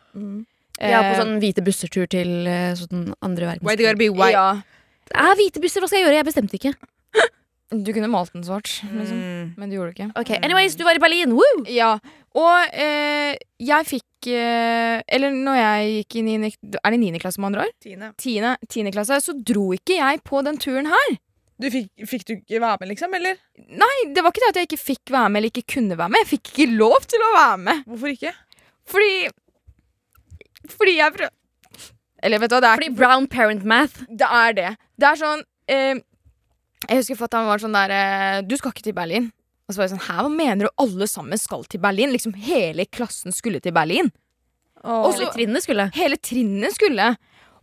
Ja, 0.78 1.02
på 1.02 1.16
Eh, 1.16 1.18
sånn 1.18 1.40
hvite 1.42 1.64
busser-tur 1.66 2.06
til 2.06 2.46
eh, 2.46 2.76
sånn 2.78 3.08
andre 3.26 3.56
Why 3.58 3.74
they 3.74 3.82
gotta 3.88 3.98
verdenskrig. 3.98 3.98
be 3.98 4.12
white? 4.14 4.38
Ja, 4.38 4.62
Det 5.10 5.18
er 5.18 5.34
hvite 5.40 5.64
busser, 5.64 5.82
hva 5.82 5.90
skal 5.90 5.98
jeg 5.98 6.06
gjøre? 6.06 6.20
Jeg 6.20 6.28
bestemte 6.30 6.60
ikke. 6.60 6.76
Du 7.68 7.90
kunne 7.92 8.08
malt 8.08 8.32
den 8.32 8.44
svart, 8.46 8.70
liksom. 8.88 9.18
Mm. 9.20 9.48
men 9.60 9.68
du 9.68 9.76
gjorde 9.76 9.92
det 9.92 9.98
ikke. 9.98 10.12
Ok, 10.16 10.30
Anyways, 10.40 10.76
du 10.78 10.84
var 10.86 10.96
i 10.96 11.02
Berlin. 11.02 11.34
Woo! 11.36 11.64
Ja, 11.68 11.98
og 12.38 12.72
eh, 12.72 13.34
jeg 13.60 13.86
fikk 13.88 14.28
eh, 14.32 15.00
Eller 15.08 15.32
når 15.34 15.56
jeg 15.58 15.92
gikk 15.94 16.16
i 16.20 16.22
niende 16.26 16.50
Er 16.82 16.92
det 16.94 16.98
niende 17.00 17.20
klasse 17.22 17.40
man 17.42 17.56
drar? 17.56 17.70
Tiende. 17.82 18.10
Tiende, 18.20 18.52
tiende 18.68 18.92
klasse, 18.94 19.18
så 19.24 19.34
dro 19.36 19.70
ikke 19.76 19.96
jeg 19.98 20.20
på 20.28 20.40
den 20.46 20.60
turen 20.60 20.88
her. 20.92 21.16
Du 21.58 21.66
fikk, 21.74 21.88
fikk 22.06 22.24
du 22.28 22.32
ikke 22.36 22.60
være 22.62 22.78
med, 22.80 22.92
liksom? 22.92 23.14
Eller 23.18 23.36
Nei, 23.68 23.94
det 24.14 24.22
var 24.22 24.30
ikke 24.32 24.44
det 24.44 24.50
at 24.52 24.60
jeg 24.62 24.68
ikke 24.70 24.82
fikk 24.84 25.12
være 25.14 25.32
med 25.34 25.40
eller 25.42 25.52
ikke 25.52 25.74
kunne 25.74 25.98
være 25.98 26.14
med. 26.14 26.22
Jeg 26.24 26.30
fikk 26.36 26.52
ikke 26.54 26.68
lov 26.78 27.08
til 27.10 27.24
å 27.26 27.32
være 27.34 27.58
med. 27.66 27.84
hvorfor 27.88 28.14
ikke? 28.14 28.34
Fordi 28.88 29.12
Fordi 30.76 30.96
jeg 30.98 31.16
prøv... 31.18 31.34
Eller 32.22 32.40
vet 32.42 32.50
du 32.50 32.56
hva, 32.56 32.62
det 32.64 32.70
er, 32.70 32.80
Fordi 32.80 32.94
brown 32.98 33.26
parent 33.30 33.64
math. 33.68 34.04
det 34.10 34.26
er 34.26 34.54
det. 34.56 34.70
Det 34.98 35.06
er 35.12 35.18
sånn 35.20 35.42
eh, 35.70 36.00
Jeg 36.88 37.02
husker 37.02 37.18
fatter'n 37.20 37.48
var 37.48 37.60
sånn 37.60 37.76
der 37.76 37.92
eh, 37.92 38.38
Du 38.48 38.56
skal 38.56 38.72
ikke 38.72 38.86
til 38.86 38.96
Berlin. 38.96 39.30
Og 39.68 39.74
så 39.74 39.80
var 39.80 39.88
jeg 39.88 39.96
sånn 39.96 40.06
Hæ, 40.06 40.20
hva 40.24 40.30
mener 40.32 40.68
du? 40.68 40.74
Alle 40.80 41.08
sammen 41.10 41.40
skal 41.40 41.66
til 41.68 41.82
Berlin? 41.82 42.14
Liksom 42.14 42.36
hele 42.46 42.88
klassen 42.88 43.34
skulle 43.36 43.60
til 43.64 43.74
Berlin. 43.76 44.08
Og 44.86 45.10
Hele 45.12 45.32
trinnet 45.34 45.64
skulle. 45.64 45.88
Hele 45.96 46.16
trinnet 46.22 46.76
skulle. 46.76 47.10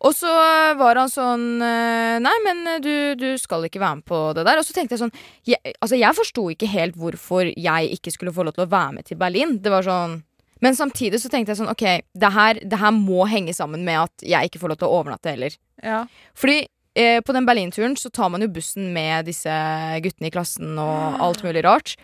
Og 0.05 0.13
så 0.13 0.29
var 0.77 0.99
han 0.99 1.09
sånn 1.09 1.45
eh, 1.63 2.17
Nei, 2.21 2.35
men 2.45 2.61
eh, 2.75 2.81
du, 2.83 2.93
du 3.17 3.27
skal 3.41 3.65
ikke 3.65 3.81
være 3.81 4.01
med 4.01 4.07
på 4.11 4.21
det 4.37 4.45
der. 4.45 4.61
Og 4.61 4.67
så 4.67 4.75
tenkte 4.75 4.97
jeg 4.97 5.05
sånn 5.05 5.15
Jeg, 5.47 5.75
altså 5.79 5.99
jeg 5.99 6.19
forsto 6.19 6.45
ikke 6.53 6.69
helt 6.69 6.99
hvorfor 6.99 7.49
jeg 7.49 7.97
ikke 7.97 8.13
skulle 8.13 8.35
få 8.35 8.45
lov 8.45 8.57
til 8.57 8.67
å 8.67 8.71
være 8.75 8.99
med 8.99 9.09
til 9.09 9.19
Berlin. 9.21 9.57
Det 9.63 9.73
var 9.73 9.87
sånn 9.87 10.19
Men 10.63 10.77
samtidig 10.77 11.23
så 11.23 11.31
tenkte 11.31 11.55
jeg 11.55 11.63
sånn 11.63 11.73
OK, 11.73 11.85
det 12.13 12.31
her, 12.37 12.61
det 12.61 12.79
her 12.83 12.93
må 12.95 13.25
henge 13.31 13.55
sammen 13.55 13.83
med 13.87 14.03
at 14.05 14.27
jeg 14.35 14.51
ikke 14.51 14.61
får 14.61 14.75
lov 14.75 14.83
til 14.83 14.91
å 14.91 15.01
overnatte 15.01 15.33
heller. 15.33 15.57
Ja. 15.83 16.05
Fordi 16.37 16.61
eh, 16.95 17.21
på 17.21 17.35
den 17.35 17.45
Berlin-turen 17.47 17.95
så 17.99 18.09
tar 18.09 18.31
man 18.33 18.43
jo 18.43 18.51
bussen 18.51 18.91
med 18.95 19.27
disse 19.29 19.51
guttene 20.03 20.29
i 20.29 20.33
klassen 20.33 20.77
og 20.81 21.19
alt 21.23 21.43
mulig 21.45 21.63
rart. 21.65 21.95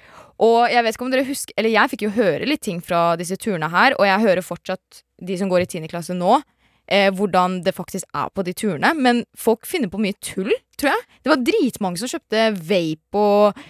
Og 0.41 0.65
jeg 0.71 0.83
vet 0.83 0.95
ikke 0.95 1.05
om 1.05 1.11
dere 1.13 1.27
husker 1.27 1.53
Eller 1.59 1.69
jeg 1.75 1.91
fikk 1.91 2.05
jo 2.07 2.15
høre 2.15 2.47
litt 2.49 2.63
ting 2.65 2.79
fra 2.83 3.11
disse 3.19 3.37
turene 3.37 3.69
her, 3.71 3.95
og 3.99 4.07
jeg 4.07 4.25
hører 4.25 4.45
fortsatt 4.45 5.03
de 5.21 5.37
som 5.37 5.51
går 5.51 5.65
i 5.65 5.69
10. 5.69 5.85
klasse 5.91 6.15
nå, 6.17 6.39
eh, 6.89 7.11
hvordan 7.13 7.59
det 7.65 7.75
faktisk 7.77 8.07
er 8.17 8.31
på 8.33 8.45
de 8.47 8.55
turene. 8.57 8.93
Men 8.97 9.23
folk 9.37 9.67
finner 9.69 9.91
på 9.91 10.01
mye 10.01 10.17
tull, 10.17 10.49
tror 10.81 10.95
jeg. 10.95 11.07
Det 11.21 11.33
var 11.33 11.43
dritmange 11.45 12.01
som 12.01 12.09
kjøpte 12.09 12.47
vape 12.57 13.21
og 13.21 13.61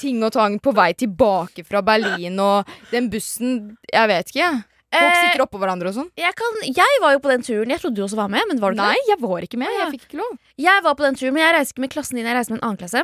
ting 0.00 0.24
og 0.26 0.34
tang 0.34 0.58
på 0.58 0.74
vei 0.74 0.90
tilbake 0.98 1.62
fra 1.68 1.84
Berlin, 1.86 2.40
og 2.42 2.66
den 2.90 3.10
bussen 3.12 3.76
Jeg 3.92 4.10
vet 4.10 4.32
ikke, 4.32 4.42
jeg. 4.42 4.64
Folk 4.94 5.02
Eh, 5.12 5.22
sitter 5.26 5.42
oppå 5.44 5.58
hverandre 5.60 5.90
og 5.90 5.96
sånn. 5.96 6.08
Jeg, 6.16 6.32
kan, 6.38 6.58
jeg 6.64 7.00
var 7.02 7.16
jo 7.16 7.20
på 7.20 7.30
den 7.32 7.42
turen. 7.42 7.72
Jeg 7.74 7.82
trodde 7.82 7.98
du 7.98 8.04
også 8.06 8.16
var 8.16 8.30
med, 8.32 8.46
men 8.48 8.60
var 8.62 8.72
du 8.72 8.78
ikke 8.78 8.86
Nei, 8.94 9.04
jeg 9.10 9.20
var 9.20 9.46
ikke 9.46 9.58
med. 9.60 9.72
Ja. 9.74 9.84
Jeg 9.84 9.96
fikk 9.96 10.08
ikke 10.08 10.20
lov. 10.22 10.36
Jeg 10.62 10.84
var 10.86 10.94
på 10.96 11.06
den 11.08 11.18
turen, 11.18 11.34
men 11.34 11.42
jeg 11.42 11.56
reiste 11.58 11.74
ikke 11.74 11.84
med 11.84 11.94
klassen 11.96 12.20
din, 12.20 12.28
jeg 12.28 12.38
reiste 12.38 12.54
med 12.54 12.62
en 12.62 12.68
annen 12.70 12.80
klasse. 12.80 13.02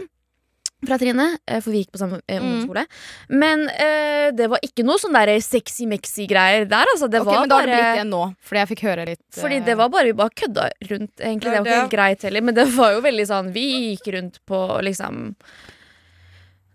Fra 0.82 0.98
Trine, 0.98 1.38
eh, 1.46 1.60
for 1.62 1.70
vi 1.70 1.84
gikk 1.84 1.92
på 1.94 2.00
samme 2.00 2.18
eh, 2.26 2.40
Mm. 2.42 2.86
Men 3.30 3.68
eh, 3.70 4.30
det 4.34 4.48
var 4.50 4.58
ikke 4.66 4.82
noe 4.82 4.98
sånn 4.98 5.14
sexy-mexy-greier 5.14 6.66
der, 6.66 6.86
altså. 6.90 7.08
Det 7.08 7.20
Ok, 7.20 7.26
var 7.26 7.40
men 7.40 7.48
da 7.48 7.58
har 7.60 7.66
det 7.66 7.76
blitt 7.76 8.00
det 8.00 8.06
nå, 8.10 8.22
fordi 8.42 8.58
jeg 8.58 8.68
fikk 8.72 8.82
høre 8.88 9.06
litt 9.06 9.22
Fordi 9.38 9.56
eh, 9.60 9.64
det 9.64 9.76
var 9.78 9.88
bare, 9.90 10.04
vi 10.10 10.12
bare 10.12 10.34
kødda 10.34 10.70
rundt, 10.90 11.14
egentlig. 11.20 11.52
Det 11.52 11.60
var 11.60 11.66
ikke 11.66 11.80
helt 11.82 11.94
greit 11.94 12.22
heller, 12.26 12.42
men 12.42 12.54
det 12.58 12.66
var 12.74 12.96
jo 12.96 13.04
veldig 13.04 13.26
sånn 13.30 13.52
Vi 13.54 13.66
gikk 13.92 14.10
rundt 14.16 14.40
på 14.46 14.58
liksom 14.82 15.34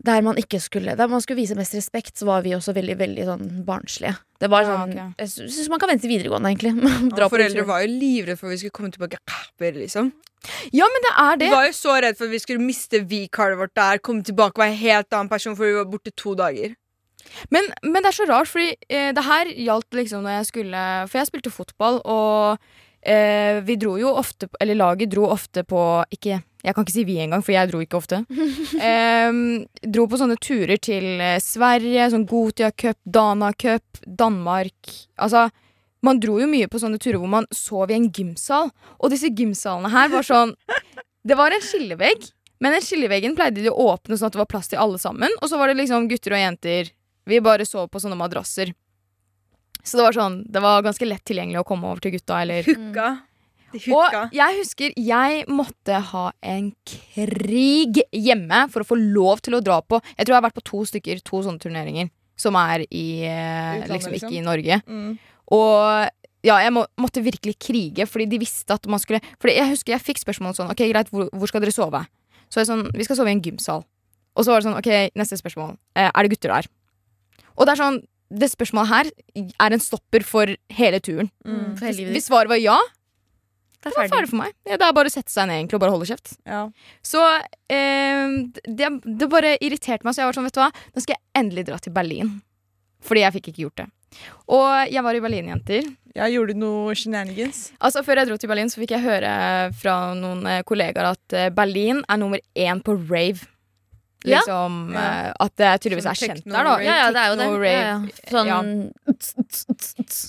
Der 0.08 0.22
man 0.24 0.40
ikke 0.40 0.62
skulle 0.64 0.96
Der 0.96 1.08
man 1.12 1.22
skulle 1.22 1.42
vise 1.42 1.56
mest 1.60 1.76
respekt, 1.76 2.16
så 2.16 2.26
var 2.32 2.48
vi 2.48 2.56
også 2.56 2.72
veldig, 2.78 2.96
veldig 2.98 3.28
sånn 3.28 3.46
barnslige. 3.68 4.16
Det 4.38 4.50
var 4.52 4.62
Ja, 4.68 4.84
okay. 4.84 5.10
Jeg 5.18 5.30
syns 5.34 5.70
man 5.70 5.82
kan 5.82 5.90
vente 5.90 6.06
til 6.06 6.14
videregående, 6.14 6.50
egentlig. 6.52 6.74
Dra 7.18 7.28
på 7.28 7.36
foreldre 7.36 7.66
var 7.68 7.84
jo 7.84 7.92
livredde 7.92 8.38
for 8.38 8.50
at 8.50 8.58
vi 8.58 8.64
skulle 8.64 8.78
komme 8.78 8.92
tilbake 8.94 9.20
kapper, 9.26 9.78
liksom. 9.82 10.12
Ja, 10.72 10.86
men 10.86 11.06
det 11.06 11.14
er 11.18 11.40
det. 11.42 11.48
Vi 11.48 11.56
var 11.56 11.66
jo 11.66 11.76
så 11.76 11.96
redd 11.98 12.18
for 12.20 12.30
at 12.30 12.36
vi 12.36 12.42
skulle 12.44 12.64
miste 12.64 13.02
V-kartet 13.10 13.58
vårt 13.60 13.74
der, 13.76 13.98
komme 14.04 14.24
tilbake 14.24 14.60
og 14.60 14.64
være 14.64 14.76
en 14.76 14.84
helt 14.84 15.14
annen 15.18 15.32
person, 15.32 15.56
for 15.58 15.66
vi 15.66 15.80
var 15.80 15.90
borte 15.90 16.14
to 16.14 16.36
dager. 16.38 16.76
Men, 17.52 17.66
men 17.84 18.04
det 18.04 18.12
er 18.12 18.18
så 18.20 18.28
rart, 18.30 18.48
fordi 18.48 18.70
eh, 18.90 19.10
det 19.16 19.24
her 19.26 19.50
gjaldt 19.52 19.98
liksom 19.98 20.24
når 20.24 20.38
jeg 20.38 20.46
skulle 20.52 20.84
For 21.10 21.20
jeg 21.20 21.28
spilte 21.28 21.52
fotball, 21.52 22.00
og 22.06 22.62
eh, 23.02 23.60
vi 23.66 23.76
dro 23.80 23.98
jo 24.00 24.14
ofte 24.18 24.50
Eller 24.60 24.76
laget 24.76 25.12
dro 25.12 25.28
ofte 25.30 25.64
på 25.64 25.80
Ikke 26.12 26.42
Jeg 26.64 26.74
kan 26.76 26.84
ikke 26.84 26.96
si 26.96 27.06
vi 27.08 27.20
engang, 27.24 27.44
for 27.46 27.54
jeg 27.54 27.70
dro 27.70 27.80
ikke 27.84 28.00
ofte. 28.00 28.24
Em, 28.84 29.66
dro 29.82 30.08
på 30.10 30.20
sånne 30.20 30.36
turer 30.42 30.80
til 30.82 31.22
eh, 31.22 31.38
Sverige, 31.44 32.10
sånn 32.12 32.26
Gotia 32.28 32.72
Cup, 32.76 32.98
Dana 33.06 33.54
Cup, 33.56 34.02
Danmark. 34.04 34.92
Altså 35.16 35.48
man 36.06 36.20
dro 36.22 36.38
jo 36.42 36.48
mye 36.50 36.68
på 36.70 36.80
sånne 36.82 37.00
turer 37.02 37.20
hvor 37.22 37.32
man 37.32 37.48
sov 37.56 37.92
i 37.92 37.98
en 37.98 38.10
gymsal. 38.14 38.72
Og 39.00 39.14
disse 39.14 39.32
gymsalene 39.34 39.92
her 39.94 40.12
var 40.14 40.26
sånn 40.26 40.54
Det 41.28 41.36
var 41.36 41.52
en 41.52 41.64
skillevegg, 41.64 42.30
men 42.64 42.76
den 42.76 42.84
skilleveggen 42.86 43.36
pleide 43.38 43.64
de 43.64 43.72
å 43.72 43.90
åpne 43.94 44.18
sånn 44.18 44.30
at 44.30 44.38
det 44.38 44.42
var 44.42 44.52
plass 44.52 44.72
til 44.72 44.82
alle 44.82 45.00
sammen. 45.02 45.34
Og 45.42 45.52
så 45.52 45.60
var 45.60 45.70
det 45.70 45.80
liksom 45.82 46.08
gutter 46.10 46.38
og 46.38 46.44
jenter. 46.44 46.92
Vi 47.28 47.42
bare 47.44 47.68
sov 47.68 47.90
på 47.92 48.00
sånne 48.00 48.18
madrasser. 48.20 48.72
Så 49.88 50.00
det 50.00 50.04
var 50.04 50.16
sånn 50.16 50.42
Det 50.52 50.62
var 50.64 50.84
ganske 50.86 51.08
lett 51.08 51.24
tilgjengelig 51.28 51.62
å 51.62 51.68
komme 51.68 51.88
over 51.90 52.04
til 52.04 52.18
gutta, 52.18 52.42
eller 52.44 52.68
Hooka. 52.68 53.08
De 53.74 53.82
hooka. 53.84 54.22
og 54.28 54.36
jeg 54.36 54.60
husker 54.62 54.94
jeg 54.96 55.42
måtte 55.52 55.98
ha 56.12 56.26
en 56.40 56.70
krig 56.88 58.00
hjemme 58.16 58.62
for 58.72 58.84
å 58.84 58.88
få 58.88 59.00
lov 59.00 59.42
til 59.44 59.58
å 59.58 59.64
dra 59.64 59.82
på 59.84 60.00
Jeg 60.14 60.24
tror 60.24 60.34
jeg 60.34 60.40
har 60.40 60.46
vært 60.46 60.60
på 60.60 60.68
to 60.70 60.84
stykker, 60.88 61.24
to 61.28 61.42
sånne 61.44 61.60
turneringer, 61.64 62.12
som 62.40 62.56
er 62.60 62.86
i 62.88 63.08
eh, 63.28 63.82
Utlandet, 63.82 63.92
liksom 63.92 64.16
liksom? 64.16 64.30
ikke 64.30 64.40
i 64.40 64.46
Norge. 64.46 64.80
Mm. 64.88 65.12
Og 65.58 66.14
ja, 66.46 66.60
jeg 66.64 66.72
må, 66.76 66.86
måtte 67.02 67.24
virkelig 67.26 67.58
krige, 67.60 68.08
fordi 68.08 68.28
de 68.32 68.40
visste 68.40 68.76
at 68.76 68.86
man 68.88 69.02
skulle 69.04 69.20
Fordi 69.42 69.58
jeg 69.58 69.72
husker 69.74 69.96
jeg 69.96 70.06
fikk 70.06 70.22
spørsmål 70.22 70.56
sånn 70.56 70.72
Ok, 70.72 70.86
greit, 70.88 71.12
hvor, 71.12 71.32
hvor 71.34 71.50
skal 71.50 71.64
dere 71.64 71.76
sove? 71.76 72.04
Så 72.48 72.62
jeg 72.62 72.70
sånn, 72.70 72.86
vi 72.96 73.04
skal 73.04 73.18
sove 73.20 73.32
i 73.34 73.36
en 73.36 73.44
gymsal. 73.44 73.82
Og 74.38 74.46
så 74.46 74.54
var 74.54 74.62
det 74.62 74.70
sånn, 74.70 74.78
ok, 74.80 75.18
neste 75.20 75.36
spørsmål. 75.40 75.74
Eh, 75.98 76.08
er 76.08 76.24
det 76.24 76.32
gutter 76.32 76.54
der? 76.54 76.70
Og 77.58 77.68
det 77.68 77.74
er 77.74 77.82
sånn 77.82 77.98
Det 78.28 78.50
spørsmålet 78.52 78.92
her 78.92 79.10
er 79.64 79.76
en 79.76 79.84
stopper 79.84 80.26
for 80.28 80.52
hele 80.76 81.00
turen. 81.04 81.32
Mm, 81.48 81.76
for 81.80 81.88
hele 81.88 82.12
Hvis, 82.16 82.28
svaret 82.28 82.52
var 82.52 82.60
ja, 82.60 82.78
Det 83.84 83.94
er 83.94 84.10
ferdig 84.12 84.32
for 84.32 84.42
meg. 84.42 84.56
Ja, 84.68 84.76
det 84.76 84.88
er 84.88 84.96
bare 84.98 85.08
å 85.08 85.14
sette 85.14 85.32
seg 85.32 85.48
ned 85.48 85.62
egentlig 85.62 85.78
og 85.78 85.84
bare 85.86 85.94
holde 85.96 86.10
kjeft. 86.10 86.34
Ja. 86.50 86.66
Så 87.06 87.22
eh, 87.72 88.26
det, 88.68 88.90
det 89.06 89.30
bare 89.32 89.56
irriterte 89.64 90.04
meg, 90.04 90.16
så 90.16 90.26
jeg 90.26 90.32
var 90.32 90.40
sånn, 90.40 90.50
vet 90.50 90.58
du 90.58 90.64
hva, 90.64 90.72
nå 90.92 91.04
skal 91.06 91.16
jeg 91.16 91.24
endelig 91.40 91.68
dra 91.70 91.80
til 91.80 91.96
Berlin. 91.96 92.34
Fordi 93.08 93.24
jeg 93.24 93.38
fikk 93.38 93.54
ikke 93.54 93.64
gjort 93.68 93.84
det. 93.84 93.88
Og 94.52 94.92
jeg 94.92 95.04
var 95.04 95.18
i 95.18 95.22
Berlin, 95.24 95.50
jenter. 95.52 95.88
Jeg 96.18 96.34
gjorde 96.34 96.56
noe 96.58 96.96
shenanigans. 96.98 97.68
Altså, 97.78 98.02
Før 98.06 98.22
jeg 98.22 98.30
dro 98.30 98.38
til 98.42 98.50
Berlin, 98.50 98.72
så 98.72 98.82
fikk 98.82 98.96
jeg 98.96 99.06
høre 99.06 99.32
fra 99.78 99.98
noen 100.18 100.42
eh, 100.50 100.64
kollegaer 100.68 101.12
at 101.14 101.36
eh, 101.38 101.52
Berlin 101.54 102.02
er 102.10 102.20
nummer 102.22 102.42
én 102.58 102.82
på 102.84 102.96
rave. 103.10 103.46
Liksom 104.26 104.78
Ja. 104.94 105.00
eh, 105.28 105.34
At 105.40 105.56
det 105.56 105.68
tydeligvis 105.84 106.04
Sånn 106.08 106.16
er 106.16 106.22
kjent 106.28 106.44
der, 106.46 106.64
da. 106.64 106.78
Ja, 106.82 106.96
ja, 106.98 107.12
det 107.14 107.22
er 107.22 107.28
jo 107.30 107.36
det. 107.38 107.72
Ja. 107.72 107.98
Sånn 108.34 108.48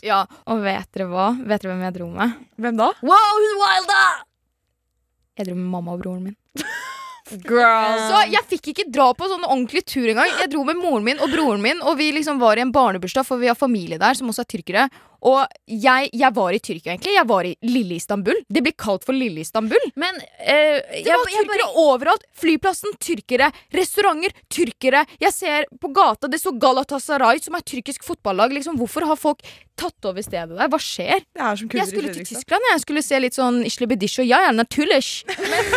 Ja, 0.11 0.19
Og 0.47 0.61
vet 0.63 0.93
dere 0.93 1.09
hva? 1.09 1.31
Vet 1.41 1.63
dere 1.63 1.73
hvem 1.73 1.83
jeg 1.87 1.95
dro 1.97 2.11
med? 2.13 2.35
Hvem 2.61 2.77
da? 2.77 2.91
Wow, 3.03 3.33
hun 3.41 3.57
wilda! 3.65 4.03
Jeg 5.39 5.47
dro 5.49 5.55
med 5.55 5.71
mamma 5.73 5.93
og 5.97 6.03
broren 6.03 6.23
min. 6.29 6.37
Så 7.29 8.23
jeg 8.33 8.45
fikk 8.53 8.73
ikke 8.73 8.87
dra 8.93 9.11
på 9.17 9.29
sånn 9.29 9.45
ordentlig 9.45 9.85
tur 9.89 10.07
engang. 10.09 10.31
Jeg 10.41 10.53
dro 10.53 10.65
med 10.69 10.81
moren 10.81 11.07
min 11.07 11.21
og 11.23 11.33
broren 11.35 11.65
min, 11.65 11.83
og 11.85 11.99
vi 12.01 12.11
liksom 12.17 12.41
var 12.41 12.59
i 12.59 12.65
en 12.65 12.73
barnebursdag, 12.75 13.27
for 13.29 13.41
vi 13.43 13.51
har 13.51 13.59
familie 13.59 14.01
der 14.01 14.19
som 14.19 14.31
også 14.33 14.47
er 14.47 14.51
tyrkere. 14.55 14.89
Og 15.27 15.41
jeg, 15.67 16.11
jeg 16.15 16.31
var 16.35 16.55
i 16.55 16.61
Tyrkia, 16.63 16.93
egentlig. 16.93 17.15
Jeg 17.17 17.27
var 17.27 17.47
i 17.49 17.55
lille 17.67 17.97
Istanbul. 17.99 18.39
Det 18.47 18.63
blir 18.63 18.75
kalt 18.79 19.03
for 19.07 19.17
lille 19.17 19.43
Istanbul. 19.43 19.89
Men 19.99 20.15
uh, 20.15 20.79
Det 20.95 21.11
var 21.11 21.33
jeg 21.33 21.43
tyrkere 21.43 21.65
bare, 21.65 21.71
overalt. 21.83 22.27
Flyplassen, 22.39 22.95
tyrkere. 23.03 23.49
Restauranter, 23.75 24.37
tyrkere. 24.55 25.03
Jeg 25.19 25.35
ser 25.35 25.67
på 25.83 25.91
gata, 25.95 26.31
det 26.31 26.39
så 26.43 26.55
Galatasaray, 26.55 27.43
som 27.43 27.59
er 27.59 27.67
tyrkisk 27.67 28.07
fotballag. 28.07 28.55
Liksom, 28.55 28.79
hvorfor 28.79 29.09
har 29.11 29.19
folk 29.19 29.43
tatt 29.79 30.07
over 30.11 30.23
stedet 30.23 30.55
der? 30.55 30.71
Hva 30.71 30.79
skjer? 30.83 31.27
Det 31.35 31.43
er 31.43 31.59
som 31.59 31.75
Jeg 31.81 31.91
skulle 31.91 32.15
til 32.15 32.31
Tyskland, 32.31 32.71
jeg 32.75 32.85
skulle 32.87 33.03
se 33.07 33.21
litt 33.23 33.39
sånn 33.39 33.65
Ishle 33.67 33.91
og 33.91 34.23
Ja, 34.27 34.45
ja, 34.47 34.55
naturlig. 34.55 35.03
Men 35.39 35.75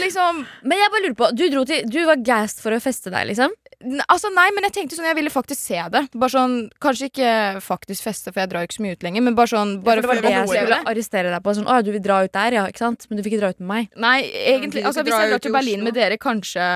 liksom 0.00 0.44
men 0.64 0.80
jeg 0.80 0.92
bare 0.92 1.02
lurer 1.04 1.16
på 1.18 1.30
Du, 1.36 1.44
til, 1.68 1.84
du 1.90 2.00
var 2.08 2.22
gassed 2.24 2.62
for 2.64 2.74
å 2.74 2.80
feste 2.82 3.12
deg, 3.12 3.28
liksom? 3.32 3.52
Altså 4.10 4.30
Nei, 4.34 4.46
men 4.56 4.66
jeg 4.68 4.74
tenkte 4.76 4.96
sånn 4.98 5.08
Jeg 5.08 5.16
ville 5.18 5.32
faktisk 5.32 5.60
se 5.60 5.80
det. 5.92 6.02
Bare 6.14 6.32
sånn 6.32 6.56
Kanskje 6.82 7.08
ikke 7.10 7.32
faktisk 7.64 8.06
feste, 8.06 8.32
for 8.32 8.42
jeg 8.42 8.52
drar 8.52 8.64
jo 8.64 8.70
ikke 8.70 8.78
så 8.78 8.84
mye 8.84 8.98
ut 8.98 9.06
lenger, 9.06 9.24
men 9.26 9.36
bare 9.38 9.52
sånn 9.52 9.74
bare 9.84 10.04
for 10.04 10.08
det 10.08 10.10
var 10.10 10.20
for 10.20 10.26
det 10.26 10.34
jeg 10.34 10.50
skulle 10.52 10.80
arrestere 10.92 11.32
deg 11.34 11.44
på. 11.44 11.54
Sånn, 11.58 11.68
å, 11.70 11.78
du 11.84 11.90
vil 11.94 12.04
dra 12.04 12.20
ut 12.24 12.34
der, 12.34 12.58
ja, 12.58 12.64
ikke 12.70 12.84
sant? 12.84 13.06
Men 13.08 13.18
du 13.18 13.24
fikk 13.26 13.36
ikke 13.36 13.42
dra 13.44 13.52
ut 13.54 13.60
med 13.62 13.70
meg. 13.70 13.90
Nei, 14.04 14.16
egentlig 14.54 14.84
Altså 14.84 15.04
Hvis 15.06 15.16
jeg 15.16 15.32
drar 15.34 15.44
til 15.44 15.54
Berlin 15.54 15.84
med 15.86 15.98
dere, 15.98 16.18
kanskje 16.20 16.68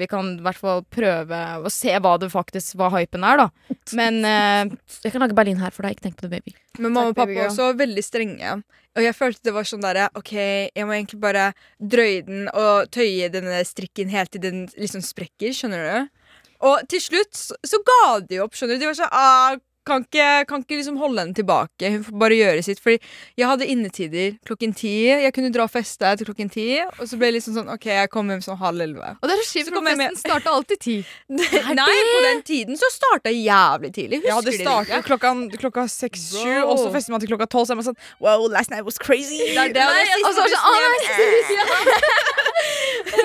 vi 0.00 0.08
kan 0.10 0.32
i 0.36 0.46
hvert 0.46 0.60
fall 0.60 0.82
prøve 0.92 1.42
å 1.62 1.72
se 1.72 1.94
hva 2.02 2.16
det 2.22 2.30
faktisk 2.32 2.78
hva 2.80 2.90
hypen 2.96 3.26
er, 3.26 3.44
da. 3.44 3.76
Men 3.96 4.22
uh, 4.24 4.76
Jeg 5.04 5.14
kan 5.14 5.22
lage 5.22 5.36
Berlin 5.38 5.60
her 5.62 5.74
for 5.74 5.86
deg. 5.86 5.96
Ikke 5.96 6.08
tenk 6.08 6.18
på 6.20 6.26
det, 6.26 6.40
baby. 6.40 6.56
Men 6.78 6.90
mamma 6.90 7.10
og 7.10 7.14
baby 7.14 7.20
pappa 7.22 7.38
girl. 7.38 7.52
også 7.52 7.70
var 7.70 7.80
veldig 7.84 8.04
strenge. 8.04 8.58
Og 8.96 9.04
jeg 9.04 9.16
følte 9.16 9.44
det 9.44 9.52
var 9.52 9.66
sånn 9.68 9.84
derre 9.84 10.08
OK, 10.16 10.32
jeg 10.72 10.88
må 10.88 10.94
egentlig 10.96 11.20
bare 11.20 11.50
drøye 11.76 12.22
den 12.24 12.46
og 12.56 12.88
tøye 12.94 13.28
denne 13.32 13.60
strikken 13.68 14.12
helt 14.12 14.32
til 14.32 14.42
den 14.44 14.62
liksom 14.76 15.04
sprekker. 15.04 15.52
Skjønner 15.56 15.84
du? 15.84 16.22
Og 16.64 16.88
til 16.88 17.02
slutt 17.02 17.36
så, 17.36 17.56
så 17.66 17.80
ga 17.84 18.18
de 18.24 18.40
opp. 18.44 18.56
skjønner 18.56 18.78
du 18.78 18.84
De 18.84 18.90
var 18.90 18.98
sånn 18.98 19.12
ah, 19.12 19.56
kan 19.86 20.02
ikke, 20.02 20.26
kan 20.50 20.62
ikke 20.64 20.78
liksom 20.80 20.96
holde 20.98 21.22
henne 21.22 21.36
tilbake. 21.36 21.90
Hun 21.94 22.02
får 22.08 22.16
bare 22.18 22.38
gjøre 22.40 22.62
sitt. 22.66 22.80
Fordi 22.82 22.98
jeg 23.38 23.46
hadde 23.46 23.68
innetider 23.70 24.34
klokken 24.46 24.74
ti. 24.76 24.94
Jeg 25.08 25.32
kunne 25.36 25.52
dra 25.54 25.66
og 25.68 25.72
feste 25.72 26.10
til 26.18 26.28
klokken 26.28 26.50
ti. 26.52 26.66
Og 26.98 27.04
så 27.06 27.18
ble 27.18 27.30
det 27.30 27.38
liksom 27.38 27.56
sånn 27.56 27.70
OK, 27.76 27.86
jeg 27.94 28.10
kom 28.12 28.30
hjem 28.32 28.42
sånn 28.44 28.58
halv 28.60 28.82
elleve. 28.82 29.12
Og 29.20 29.30
det 29.30 29.36
er 29.36 29.42
så 29.42 29.60
kjipt, 29.60 29.70
for 29.70 29.86
festen 29.86 30.18
starta 30.20 30.54
alltid 30.56 30.82
ti. 30.82 30.96
Nei, 31.80 31.96
på 32.10 32.18
den 32.26 32.42
tiden 32.46 32.80
så 32.80 32.90
starta 32.92 33.32
jeg 33.32 33.46
jævlig 33.46 33.92
tidlig. 33.94 34.22
Husker 34.24 34.32
Ja, 34.32 34.40
det 34.42 34.56
starta 34.58 35.02
klokka, 35.06 35.34
klokka 35.60 35.86
seks-sju, 35.92 36.64
og 36.64 36.76
så 36.82 36.90
fester 36.94 37.14
man 37.14 37.22
til 37.22 37.30
klokka 37.30 37.48
tolv. 37.50 37.68
Så 37.68 37.76
er 37.76 37.80
man 37.82 37.86
sånn 37.86 38.00
Wow, 38.22 38.48
last 38.50 38.74
night 38.74 38.86
was 38.86 38.98
crazy. 38.98 39.38
Det 39.54 39.68
er 39.68 39.74
det, 39.76 39.86
er 39.86 40.26
og 40.26 40.34
så 40.34 40.42
er 40.42 40.50
det 40.50 40.56
siste 40.56 40.66
sånn, 40.66 40.66
«Å, 40.66 41.30
bussen 41.36 41.56
hjem. 41.60 41.68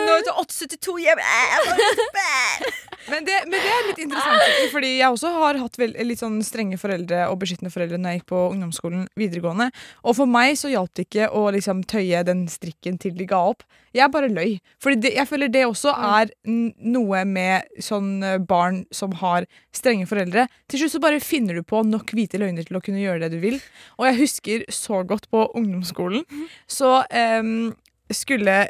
Nå 0.05 0.13
er 0.19 0.23
det 0.27 0.33
8.72 0.45 0.97
hjem. 1.07 1.19
Men 3.09 3.25
det, 3.25 3.37
men 3.47 3.57
det 3.57 3.71
er 3.71 3.87
litt 3.87 4.01
interessant, 4.03 4.43
fordi 4.73 4.91
jeg 4.99 5.09
også 5.09 5.31
har 5.33 5.59
hatt 5.61 5.77
vel, 5.79 5.93
litt 6.05 6.21
sånn 6.21 6.39
strenge 6.45 6.77
foreldre 6.81 7.23
og 7.31 7.39
beskyttende 7.41 7.71
foreldre 7.73 7.99
når 7.99 8.13
jeg 8.13 8.21
gikk 8.21 8.27
på 8.31 8.41
ungdomsskolen 8.51 9.05
videregående. 9.19 9.69
Og 10.05 10.17
for 10.19 10.29
meg 10.29 10.53
så 10.59 10.71
hjalp 10.71 10.93
det 10.97 11.07
ikke 11.07 11.29
å 11.37 11.47
liksom 11.55 11.83
tøye 11.89 12.21
den 12.27 12.45
strikken 12.51 12.99
til 13.01 13.15
de 13.17 13.27
ga 13.29 13.41
opp. 13.51 13.65
Jeg 13.95 14.11
bare 14.13 14.29
løy. 14.31 14.59
Fordi 14.81 15.01
det, 15.03 15.13
jeg 15.17 15.27
føler 15.27 15.51
det 15.51 15.65
også 15.67 15.91
er 15.91 16.31
noe 16.45 17.23
med 17.27 17.81
sånn 17.83 18.11
eh, 18.23 18.37
barn 18.39 18.83
som 18.95 19.15
har 19.19 19.47
strenge 19.75 20.07
foreldre. 20.09 20.45
Til 20.71 20.83
slutt 20.83 20.95
så 20.95 21.03
bare 21.03 21.23
finner 21.23 21.57
du 21.57 21.65
på 21.67 21.81
nok 21.87 22.13
hvite 22.15 22.39
løgner 22.41 22.67
til 22.67 22.79
å 22.79 22.83
kunne 22.83 23.01
gjøre 23.03 23.25
det 23.25 23.33
du 23.35 23.41
vil. 23.43 23.59
Og 23.97 24.07
jeg 24.07 24.21
husker 24.21 24.67
så 24.71 25.01
godt 25.07 25.27
på 25.33 25.43
ungdomsskolen, 25.57 26.23
så 26.69 27.01
um, 27.41 27.71
skulle 28.13 28.63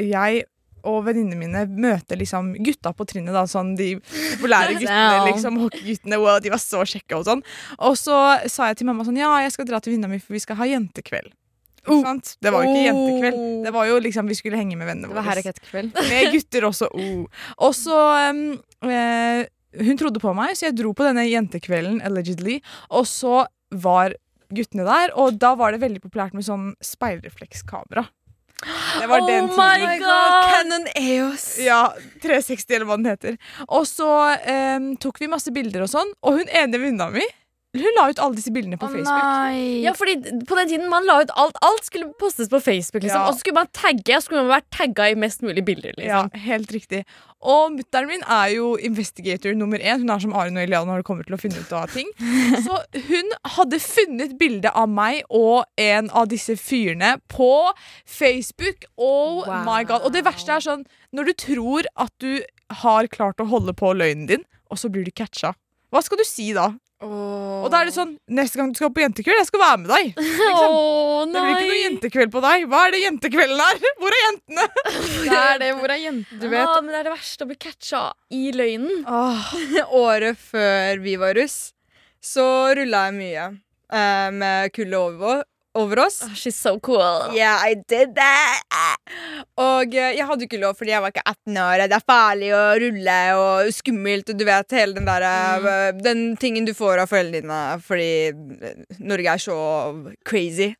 jeg 0.00 0.46
og 0.88 1.02
venninnene 1.06 1.38
mine 1.38 1.64
møter 1.70 2.18
liksom 2.20 2.52
gutta 2.64 2.92
på 2.96 3.06
trinnet. 3.08 3.34
da, 3.34 3.44
sånn 3.50 3.74
De 3.78 3.94
populære 4.00 4.76
guttene, 4.80 5.28
liksom 5.30 5.60
hockeyguttene. 5.62 6.18
Wow, 6.22 6.40
de 6.42 6.52
var 6.54 6.62
så 6.62 6.82
kjekke 6.86 7.20
og 7.20 7.28
sånn. 7.28 7.44
Og 7.78 7.96
så 8.00 8.18
sa 8.50 8.70
jeg 8.70 8.82
til 8.82 8.90
mamma 8.90 9.06
sånn 9.06 9.20
Ja, 9.20 9.34
jeg 9.44 9.54
skal 9.54 9.68
dra 9.68 9.80
til 9.82 9.94
venninna 9.94 10.10
mi, 10.12 10.20
for 10.22 10.36
vi 10.36 10.42
skal 10.42 10.60
ha 10.60 10.68
jentekveld. 10.68 11.32
Sant? 11.82 12.36
Det 12.38 12.52
var 12.54 12.62
jo 12.62 12.70
ikke 12.70 12.84
jentekveld. 12.86 13.40
Det 13.64 13.72
var 13.74 13.88
jo 13.90 13.96
liksom 14.04 14.28
Vi 14.30 14.36
skulle 14.38 14.60
henge 14.60 14.76
med 14.78 14.86
vennene 14.86 15.10
våre. 15.10 15.18
Det 15.18 15.22
var 15.22 15.30
herrekettkveld. 15.32 15.96
Med 16.12 16.36
gutter 16.36 16.68
også. 16.68 16.88
Oh. 16.94 17.46
Og 17.66 17.74
så 17.74 17.98
um, 18.30 18.42
eh, 18.86 19.42
Hun 19.82 19.98
trodde 19.98 20.22
på 20.22 20.34
meg, 20.36 20.54
så 20.54 20.68
jeg 20.68 20.76
dro 20.78 20.92
på 20.94 21.06
denne 21.06 21.24
jentekvelden, 21.26 21.98
allegedly. 22.06 22.60
Og 22.92 23.08
så 23.10 23.46
var 23.72 24.14
guttene 24.52 24.84
der, 24.84 25.14
og 25.16 25.38
da 25.40 25.54
var 25.56 25.72
det 25.72 25.80
veldig 25.80 26.02
populært 26.04 26.36
med 26.36 26.44
sånn 26.44 26.74
speilreflekskamera. 26.84 28.04
Det 29.00 29.06
var 29.10 29.20
Oh 29.20 29.26
den 29.26 29.46
my. 29.50 29.98
God. 29.98 30.38
Canon 30.52 30.86
EOS. 30.94 31.46
Ja, 31.64 31.94
360 32.22 32.74
eller 32.76 32.86
hva 32.86 32.96
den 33.00 33.10
heter. 33.10 33.38
Og 33.68 33.86
så 33.90 34.08
um, 34.78 34.90
tok 35.02 35.20
vi 35.22 35.30
masse 35.30 35.52
bilder 35.54 35.86
og 35.86 35.90
sånn, 35.92 36.12
og 36.22 36.38
hun 36.40 36.52
ene 36.52 36.78
venninna 36.78 37.10
mi 37.14 37.24
hun 37.72 37.94
la 37.96 38.02
ut 38.10 38.18
alle 38.20 38.36
disse 38.36 38.52
bildene 38.52 38.76
på 38.76 38.88
Facebook. 38.92 39.08
nei. 39.16 39.80
Ja, 39.80 39.94
fordi 39.96 40.18
på 40.44 40.56
den 40.58 40.68
tiden 40.68 40.90
man 40.92 41.06
la 41.08 41.22
ut 41.22 41.30
alt 41.40 41.56
Alt 41.64 41.86
skulle 41.88 42.10
postes 42.20 42.50
på 42.52 42.60
Facebook, 42.60 43.02
liksom. 43.02 43.22
Ja. 43.22 43.28
Og 43.30 43.34
så 43.34 43.40
skulle 43.40 43.54
man 43.62 43.70
tagge, 43.72 44.16
og 44.18 44.22
skulle 44.26 44.42
man 44.44 44.50
vært 44.58 44.68
tagga 44.76 45.06
i 45.08 45.14
mest 45.16 45.40
mulig 45.42 45.64
bilder. 45.64 45.94
Ja, 45.96 46.24
liksom 46.26 46.44
helt 46.44 46.72
riktig. 46.76 47.00
Og 47.42 47.72
mutter'n 47.74 48.06
min 48.06 48.22
er 48.30 48.52
jo 48.54 48.74
investigator 48.76 49.54
nummer 49.58 49.80
én. 49.80 49.98
Hun 50.04 50.10
er 50.14 50.20
som 50.22 50.34
Arin 50.36 50.56
og 50.60 50.62
Eliana 50.62 50.92
når 50.92 51.00
det 51.02 51.06
kommer 51.08 51.24
til 51.26 51.34
å 51.34 51.40
finne 51.40 51.58
ut 51.64 51.72
av 51.74 51.88
ting. 51.90 52.12
Så 52.66 52.76
hun 53.08 53.32
hadde 53.56 53.80
funnet 53.82 54.36
bilde 54.38 54.70
av 54.70 54.86
meg 54.92 55.24
og 55.32 55.64
en 55.80 56.10
av 56.14 56.28
disse 56.30 56.54
fyrene 56.60 57.16
på 57.32 57.48
Facebook. 58.06 58.84
Oh 58.96 59.42
Wow. 59.48 59.64
my 59.66 59.82
god. 59.88 60.04
Og 60.06 60.12
det 60.14 60.22
verste 60.26 60.52
er 60.54 60.62
sånn 60.62 60.84
når 61.12 61.32
du 61.32 61.32
tror 61.48 61.88
at 61.96 62.12
du 62.22 62.42
har 62.84 63.08
klart 63.12 63.40
å 63.42 63.48
holde 63.50 63.72
på 63.76 63.90
løgnen 63.96 64.28
din, 64.28 64.44
og 64.70 64.78
så 64.80 64.88
blir 64.92 65.04
du 65.04 65.10
catcha. 65.10 65.54
Hva 65.92 66.00
skal 66.04 66.20
du 66.20 66.24
si 66.24 66.52
da? 66.56 66.70
Og 67.06 67.66
da 67.72 67.80
er 67.82 67.88
det 67.88 67.94
sånn 67.96 68.12
Neste 68.32 68.58
gang 68.60 68.70
du 68.72 68.78
skal 68.78 68.92
på 68.94 69.02
jentekveld, 69.02 69.38
jeg 69.40 69.48
skal 69.48 69.62
være 69.62 69.80
med 69.82 69.90
deg. 69.92 70.10
Liksom. 70.16 70.76
Å 70.76 71.24
Det 71.32 71.42
blir 71.42 71.52
ikke 71.56 71.68
noe 71.72 71.80
jentekveld 71.82 72.32
på 72.34 72.42
deg. 72.44 72.64
Hva 72.70 72.80
er 72.86 72.94
det 72.94 73.00
jentekvelden 73.02 73.62
er? 73.66 73.82
Hvor 74.02 74.16
er 74.16 74.22
jentene? 74.26 74.66
Det 75.32 75.38
er 75.42 75.60
det. 75.62 75.70
Hvor 75.78 75.94
er 75.94 76.00
jentene, 76.02 76.40
Du 76.42 76.48
vet, 76.48 76.66
Ah, 76.68 76.80
men 76.80 76.92
det 76.94 77.00
er 77.00 77.08
det 77.10 77.14
verste 77.14 77.46
å 77.46 77.50
bli 77.50 77.58
catcha 77.66 78.02
i 78.32 78.42
løgnen. 78.56 79.04
året 80.02 80.38
før 80.40 81.02
vi 81.04 81.16
var 81.20 81.34
russ, 81.38 81.58
så 82.22 82.46
rulla 82.78 83.06
jeg 83.08 83.16
mye 83.18 83.46
eh, 83.92 84.28
med 84.34 84.72
kulde 84.76 84.98
over, 84.98 85.42
over 85.74 86.00
oss. 86.04 86.22
Oh, 86.22 86.34
she's 86.34 86.56
so 86.56 86.78
cool. 86.80 87.32
Yeah, 87.34 87.58
I 87.60 87.74
did 87.74 88.14
that! 88.14 88.62
Og 89.60 89.94
eh, 89.94 90.16
jeg 90.16 90.26
hadde 90.26 90.44
jo 90.44 90.50
ikke 90.50 90.60
lov 90.62 90.76
fordi 90.78 90.94
jeg 90.94 91.04
var 91.04 91.14
ikke 91.14 91.24
18 91.26 91.58
år. 91.64 91.86
Det 91.88 91.98
er 91.98 92.10
farlig 92.12 92.52
å 92.56 92.62
rulle 92.82 93.18
og 93.38 93.72
skummelt. 93.74 94.32
Og 94.32 94.38
du 94.38 94.46
vet 94.48 94.76
hele 94.78 94.96
den 94.98 95.08
der 95.08 95.26
mm. 95.62 96.02
Den 96.02 96.22
tingen 96.40 96.68
du 96.68 96.74
får 96.76 97.02
av 97.02 97.10
foreldrene 97.12 97.42
dine 97.42 97.62
fordi 97.84 98.12
eh, 98.32 98.86
Norge 99.00 99.34
er 99.36 99.42
så 99.42 99.58
crazy. 100.28 100.72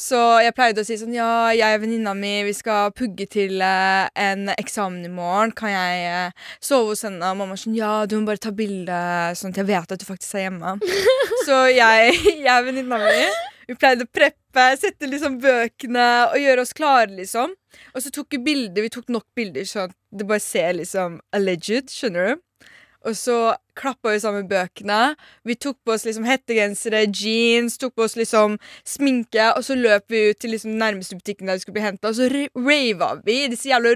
Så 0.00 0.16
jeg 0.40 0.54
pleide 0.56 0.80
å 0.80 0.86
si 0.86 0.96
sånn 0.96 1.12
Ja, 1.12 1.50
jeg 1.52 1.76
og 1.76 1.82
venninna 1.82 2.14
mi 2.16 2.32
vi 2.46 2.54
skal 2.56 2.92
pugge 2.96 3.26
til 3.28 3.60
eh, 3.64 4.08
en 4.16 4.48
eksamen 4.54 5.04
i 5.04 5.12
morgen. 5.12 5.52
Kan 5.56 5.74
jeg 5.74 6.06
eh, 6.08 6.48
sove 6.64 6.94
hos 6.94 7.04
henne? 7.04 7.20
Og 7.28 7.40
mamma 7.42 7.58
sånn 7.60 7.76
Ja, 7.76 8.06
du 8.08 8.16
må 8.16 8.30
bare 8.30 8.40
ta 8.40 8.52
bilde, 8.56 9.00
sånn 9.36 9.52
at 9.52 9.60
jeg 9.60 9.68
vet 9.68 9.92
at 9.92 10.00
du 10.00 10.08
faktisk 10.08 10.38
er 10.38 10.48
hjemme. 10.48 10.78
Så 11.46 11.66
jeg, 11.74 12.16
jeg 12.46 12.54
og 12.56 12.70
venninna 12.70 13.00
mi 13.04 13.24
vi 13.70 13.78
pleide 13.78 14.06
å 14.06 14.10
preppe, 14.10 14.66
sette 14.80 15.06
liksom 15.06 15.38
bøkene 15.42 16.06
og 16.32 16.38
gjøre 16.42 16.66
oss 16.66 16.74
klare, 16.76 17.10
liksom. 17.14 17.54
Og 17.94 18.02
så 18.02 18.10
tok 18.14 18.34
vi 18.34 18.44
bilder. 18.50 18.82
Vi 18.82 18.92
tok 18.92 19.10
nok 19.14 19.28
bilder 19.38 19.66
sånn 19.68 19.94
det 20.10 20.26
bare 20.26 20.42
ser 20.42 20.74
liksom 20.74 21.20
alleged, 21.36 21.90
skjønner 21.94 22.32
du? 22.32 22.46
Og 23.08 23.14
så 23.16 23.54
klappa 23.80 24.10
vi 24.12 24.18
sammen 24.20 24.44
bøkene. 24.50 25.14
Vi 25.48 25.54
tok 25.56 25.78
på 25.86 25.94
oss 25.94 26.02
liksom 26.04 26.26
hettegensere, 26.28 27.06
jeans, 27.16 27.78
tok 27.80 27.94
på 27.96 28.04
oss 28.04 28.16
liksom 28.18 28.58
sminke, 28.84 29.46
og 29.56 29.64
så 29.64 29.76
løp 29.78 30.04
vi 30.12 30.26
ut 30.34 30.40
til 30.42 30.52
liksom 30.52 30.74
nærmeste 30.76 31.16
butikken 31.16 31.48
der 31.48 31.56
vi 31.56 31.62
skulle 31.64 31.78
bli 31.78 31.86
henta, 31.86 32.10
og 32.10 32.18
så 32.18 32.28
ra- 32.28 32.50
rava 32.60 33.08
vi 33.24 33.38
i 33.46 33.48
disse 33.54 33.70
jævla 33.70 33.94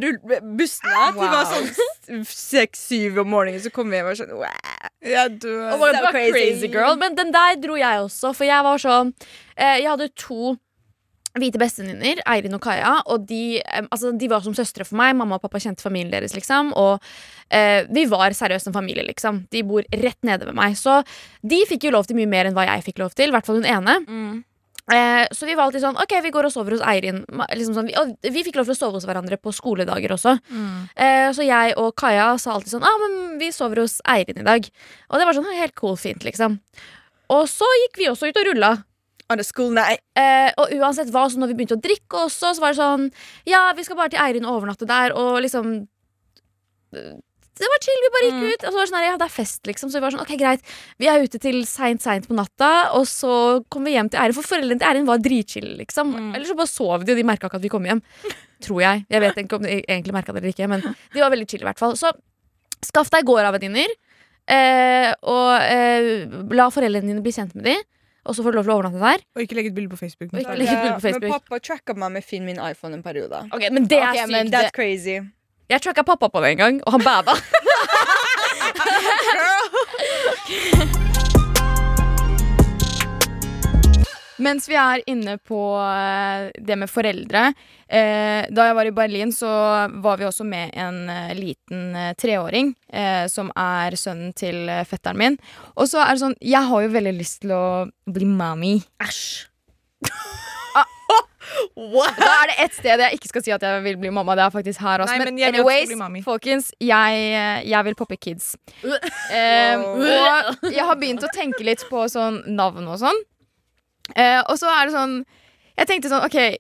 bussene. 0.57 1.11
til 1.12 1.21
Det 1.21 1.31
var 1.35 1.53
sånn 1.53 2.25
seks-syv 2.31 3.19
om 3.25 3.29
morgenen, 3.35 3.61
så 3.61 3.73
kom 3.75 3.90
vi 3.93 3.99
hjem 3.99 4.09
og 4.09 4.14
var 4.14 4.21
sånn 4.23 4.35
wow. 4.40 4.90
My 5.05 5.12
God, 5.12 5.45
So 5.45 5.87
er 5.90 6.11
crazy. 6.11 6.33
crazy 6.33 6.69
girl. 6.73 6.97
Men 7.01 7.14
den 7.19 7.33
der 7.35 7.57
dro 7.61 7.77
jeg 7.77 8.01
også, 8.07 8.33
for 8.37 8.45
jeg 8.49 8.64
var 8.64 8.81
sånn 8.81 9.12
eh, 9.57 9.81
Jeg 9.83 9.90
hadde 9.90 10.09
to 10.17 10.55
hvite 11.40 11.59
bestevenninner, 11.59 12.20
Eirin 12.31 12.55
og 12.55 12.62
Kaja, 12.62 12.97
og 13.11 13.27
de, 13.29 13.59
altså, 13.88 14.12
de 14.14 14.31
var 14.31 14.44
som 14.44 14.55
søstre 14.55 14.87
for 14.87 14.99
meg. 15.01 15.16
Mamma 15.18 15.38
og 15.38 15.42
pappa 15.42 15.61
kjente 15.62 15.83
familien 15.83 16.12
deres, 16.12 16.35
liksom. 16.37 16.73
Og 16.79 17.03
eh, 17.51 17.83
vi 17.90 18.07
var 18.11 18.37
seriøst 18.37 18.70
en 18.70 18.77
familie, 18.77 19.07
liksom. 19.09 19.44
De 19.51 19.64
bor 19.66 19.87
rett 19.90 20.20
nede 20.27 20.47
ved 20.47 20.55
meg. 20.59 20.79
Så 20.79 21.01
de 21.42 21.62
fikk 21.70 21.88
jo 21.88 21.94
lov 21.97 22.07
til 22.07 22.18
mye 22.20 22.31
mer 22.31 22.51
enn 22.51 22.57
hva 22.57 22.68
jeg 22.68 22.87
fikk 22.87 23.03
lov 23.03 23.16
til. 23.18 23.33
I 23.33 23.37
hvert 23.37 23.49
fall 23.49 23.59
hun 23.62 23.66
ene. 23.70 23.99
Eh, 24.92 25.25
så 25.33 25.47
vi 25.49 25.55
var 25.57 25.64
alltid 25.64 25.81
sånn 25.81 25.97
Ok, 25.97 26.11
vi 26.20 26.29
går 26.29 26.44
og 26.44 26.53
sover 26.53 26.75
hos 26.77 26.83
Eirin. 26.85 27.23
Liksom 27.57 27.77
sånn, 27.79 27.87
vi, 27.88 27.94
og 27.97 28.11
vi 28.20 28.42
fikk 28.44 28.59
lov 28.61 28.68
til 28.68 28.77
å 28.77 28.81
sove 28.83 28.99
hos 28.99 29.07
hverandre 29.09 29.38
på 29.40 29.53
skoledager 29.57 30.12
også. 30.12 30.37
Eh, 30.94 31.29
så 31.33 31.47
jeg 31.47 31.73
og 31.81 31.94
Kaja 31.97 32.35
sa 32.38 32.53
alltid 32.55 32.77
sånn 32.77 32.85
ah, 32.85 32.99
men 33.01 33.38
vi 33.40 33.49
sover 33.55 33.81
hos 33.81 33.99
Eirin 34.07 34.42
i 34.42 34.47
dag. 34.47 34.68
Og 35.09 35.18
det 35.18 35.27
var 35.27 35.38
sånn 35.38 35.49
helt 35.57 35.75
cool, 35.81 35.97
fint, 35.97 36.23
liksom. 36.29 36.61
Og 37.33 37.47
så 37.49 37.66
gikk 37.87 38.03
vi 38.03 38.11
også 38.12 38.29
ut 38.29 38.42
og 38.42 38.51
rulla. 38.53 38.75
School 39.44 39.72
nei. 39.74 39.96
Eh, 40.18 40.50
og 40.60 40.72
uansett 40.76 41.10
hva, 41.12 41.26
så 41.30 41.40
når 41.40 41.52
vi 41.52 41.58
begynte 41.58 41.78
å 41.78 41.82
drikke 41.82 42.24
også, 42.26 42.54
så 42.54 42.62
var 42.62 42.74
det 42.74 42.80
sånn 42.80 43.06
Ja, 43.48 43.72
vi 43.76 43.84
skal 43.87 43.96
bare 43.96 44.12
til 44.12 44.20
Eirin 44.22 44.44
og 44.46 44.60
overnatte 44.60 44.87
der, 44.87 45.14
og 45.16 45.40
liksom 45.42 45.70
eh, 46.94 47.14
Det 47.58 47.70
var 47.70 47.82
chill, 47.82 48.02
vi 48.04 48.12
bare 48.14 48.28
gikk 48.28 48.44
ut. 48.44 48.66
Og 48.66 48.68
så 48.68 48.76
var 48.76 48.82
det 48.82 48.90
sånn 48.90 48.98
her, 49.00 49.06
ja, 49.08 49.18
det 49.22 49.26
er 49.28 49.34
fest, 49.34 49.60
liksom. 49.66 49.90
Så 49.90 49.98
vi 49.98 50.04
var 50.04 50.14
sånn, 50.14 50.24
ok, 50.26 50.34
greit. 50.40 50.74
Vi 50.98 51.08
er 51.10 51.22
ute 51.24 51.38
til 51.42 51.60
seint, 51.70 52.02
seint 52.02 52.28
på 52.28 52.37
natta, 52.37 52.70
og 52.98 53.06
så 53.10 53.34
kom 53.70 53.87
vi 53.87 53.94
hjem 53.94 54.10
til 54.12 54.20
Eirin. 54.22 54.37
For 54.37 54.50
foreldrene 54.52 54.82
til 54.82 54.90
Eirin 54.90 55.06
var 55.08 55.22
dritchill, 55.22 55.68
liksom. 55.80 56.14
Eller 56.34 56.46
så 56.48 56.58
bare 56.58 56.72
sov 56.72 57.06
de, 57.06 57.14
og 57.14 57.22
de 57.22 57.26
merka 57.26 57.46
ikke 57.48 57.62
at 57.62 57.66
vi 57.66 57.70
kom 57.72 57.87
hjem. 57.87 58.02
Tror 58.64 58.82
jeg. 58.82 59.04
Jeg 59.12 59.22
vet 59.22 59.38
ikke 59.44 59.60
om 59.60 59.66
de 59.66 59.78
egentlig 59.80 60.16
merka 60.16 60.34
det 60.34 60.42
eller 60.42 60.54
ikke, 60.54 60.70
men 60.72 60.82
de 60.84 61.22
var 61.22 61.30
veldig 61.32 61.46
chill 61.50 61.62
i 61.62 61.68
hvert 61.70 61.80
fall. 61.80 61.94
Så 62.00 62.10
skaff 62.84 63.10
deg 63.14 63.26
gårdavenninner, 63.28 63.94
eh, 64.50 65.10
og 65.30 65.50
eh, 65.62 66.26
la 66.58 66.68
foreldrene 66.74 67.12
dine 67.12 67.24
bli 67.24 67.32
kjent 67.34 67.54
med 67.56 67.70
de, 67.70 67.78
og 68.24 68.34
så 68.37 68.42
får 68.44 68.50
du 68.50 68.56
lov 68.58 68.64
til 68.64 68.72
å 68.72 68.76
overnatte 68.78 69.00
der. 69.02 69.24
Og 69.37 69.44
ikke 69.44 69.56
legge 69.58 69.68
et 69.72 69.76
bilde 69.76 69.92
på 69.92 70.00
Facebook. 70.00 70.32
Og 70.32 70.40
ikke 70.40 70.56
legge 70.58 70.72
et 70.72 70.82
bilde 70.84 70.98
på 71.00 71.20
Men 71.20 71.34
pappa 71.37 71.60
tracka 71.60 71.94
meg 71.94 72.10
med 72.16 72.24
Finn 72.24 72.44
min 72.48 72.60
iPhone 72.60 72.96
en 72.96 73.04
periode. 73.04 73.44
Ok, 73.52 73.68
Men 73.70 73.88
det 73.90 73.98
er 74.00 74.08
Ok, 74.10 74.18
sykt. 74.24 74.32
men 74.32 74.52
That's 74.52 74.74
crazy. 74.74 75.20
Jeg 75.68 75.80
tracka 75.80 76.02
pappa 76.04 76.28
på 76.28 76.40
det 76.44 76.50
en 76.54 76.58
gang, 76.58 76.82
og 76.87 76.92
han 76.92 77.02
bada. 77.04 77.34
Mens 84.44 84.68
vi 84.68 84.76
er 84.78 85.02
inne 85.11 85.37
på 85.40 85.61
eh, 85.80 86.50
det 86.61 86.76
med 86.80 86.90
foreldre 86.90 87.46
eh, 87.48 88.44
Da 88.50 88.68
jeg 88.68 88.76
var 88.78 88.90
i 88.90 88.94
Berlin, 88.96 89.33
så 89.35 89.50
var 90.04 90.20
vi 90.20 90.28
også 90.28 90.46
med 90.48 90.74
en 90.76 91.09
eh, 91.12 91.33
liten 91.38 91.96
treåring, 92.20 92.74
eh, 92.92 93.24
som 93.33 93.52
er 93.57 93.96
sønnen 94.00 94.35
til 94.37 94.68
fetteren 94.88 95.20
min. 95.20 95.38
Og 95.78 95.88
så 95.90 96.02
er 96.04 96.14
det 96.14 96.24
sånn 96.24 96.38
Jeg 96.44 96.68
har 96.70 96.87
jo 96.87 96.94
veldig 96.94 97.16
lyst 97.16 97.42
til 97.44 97.54
å 97.57 97.64
bli 98.11 98.28
mami. 98.28 98.76
Æsj. 99.04 99.24
Da 101.74 102.30
er 102.42 102.50
det 102.50 102.54
ett 102.64 102.76
sted 102.76 103.02
jeg 103.02 103.18
ikke 103.18 103.30
skal 103.30 103.44
si 103.44 103.52
at 103.54 103.64
jeg 103.64 103.83
vil 103.85 103.98
bli 104.00 104.11
mamma. 104.14 104.37
Det 104.38 104.44
er 104.46 104.54
faktisk 104.54 104.80
her 104.85 105.04
også. 105.04 105.14
Nei, 105.14 105.26
men 105.26 105.40
jeg 105.40 105.52
anyways, 105.52 106.24
folkens, 106.24 106.70
jeg, 106.83 107.26
jeg 107.68 107.88
vil 107.88 107.98
poppe 107.98 108.18
kids. 108.20 108.54
Eh, 109.35 109.80
og 109.80 110.68
jeg 110.70 110.85
har 110.85 110.98
begynt 111.00 111.24
å 111.24 111.30
tenke 111.35 111.64
litt 111.66 111.83
på 111.88 112.04
sånn 112.12 112.42
navn 112.54 112.87
og 112.92 112.98
sånn. 113.00 113.16
Eh, 114.12 114.40
og 114.43 114.59
så 114.61 114.69
er 114.69 114.85
det 114.85 114.93
sånn 114.93 115.14
Jeg 115.79 115.88
tenkte 115.88 116.11
sånn, 116.12 116.27
OK, 116.27 116.59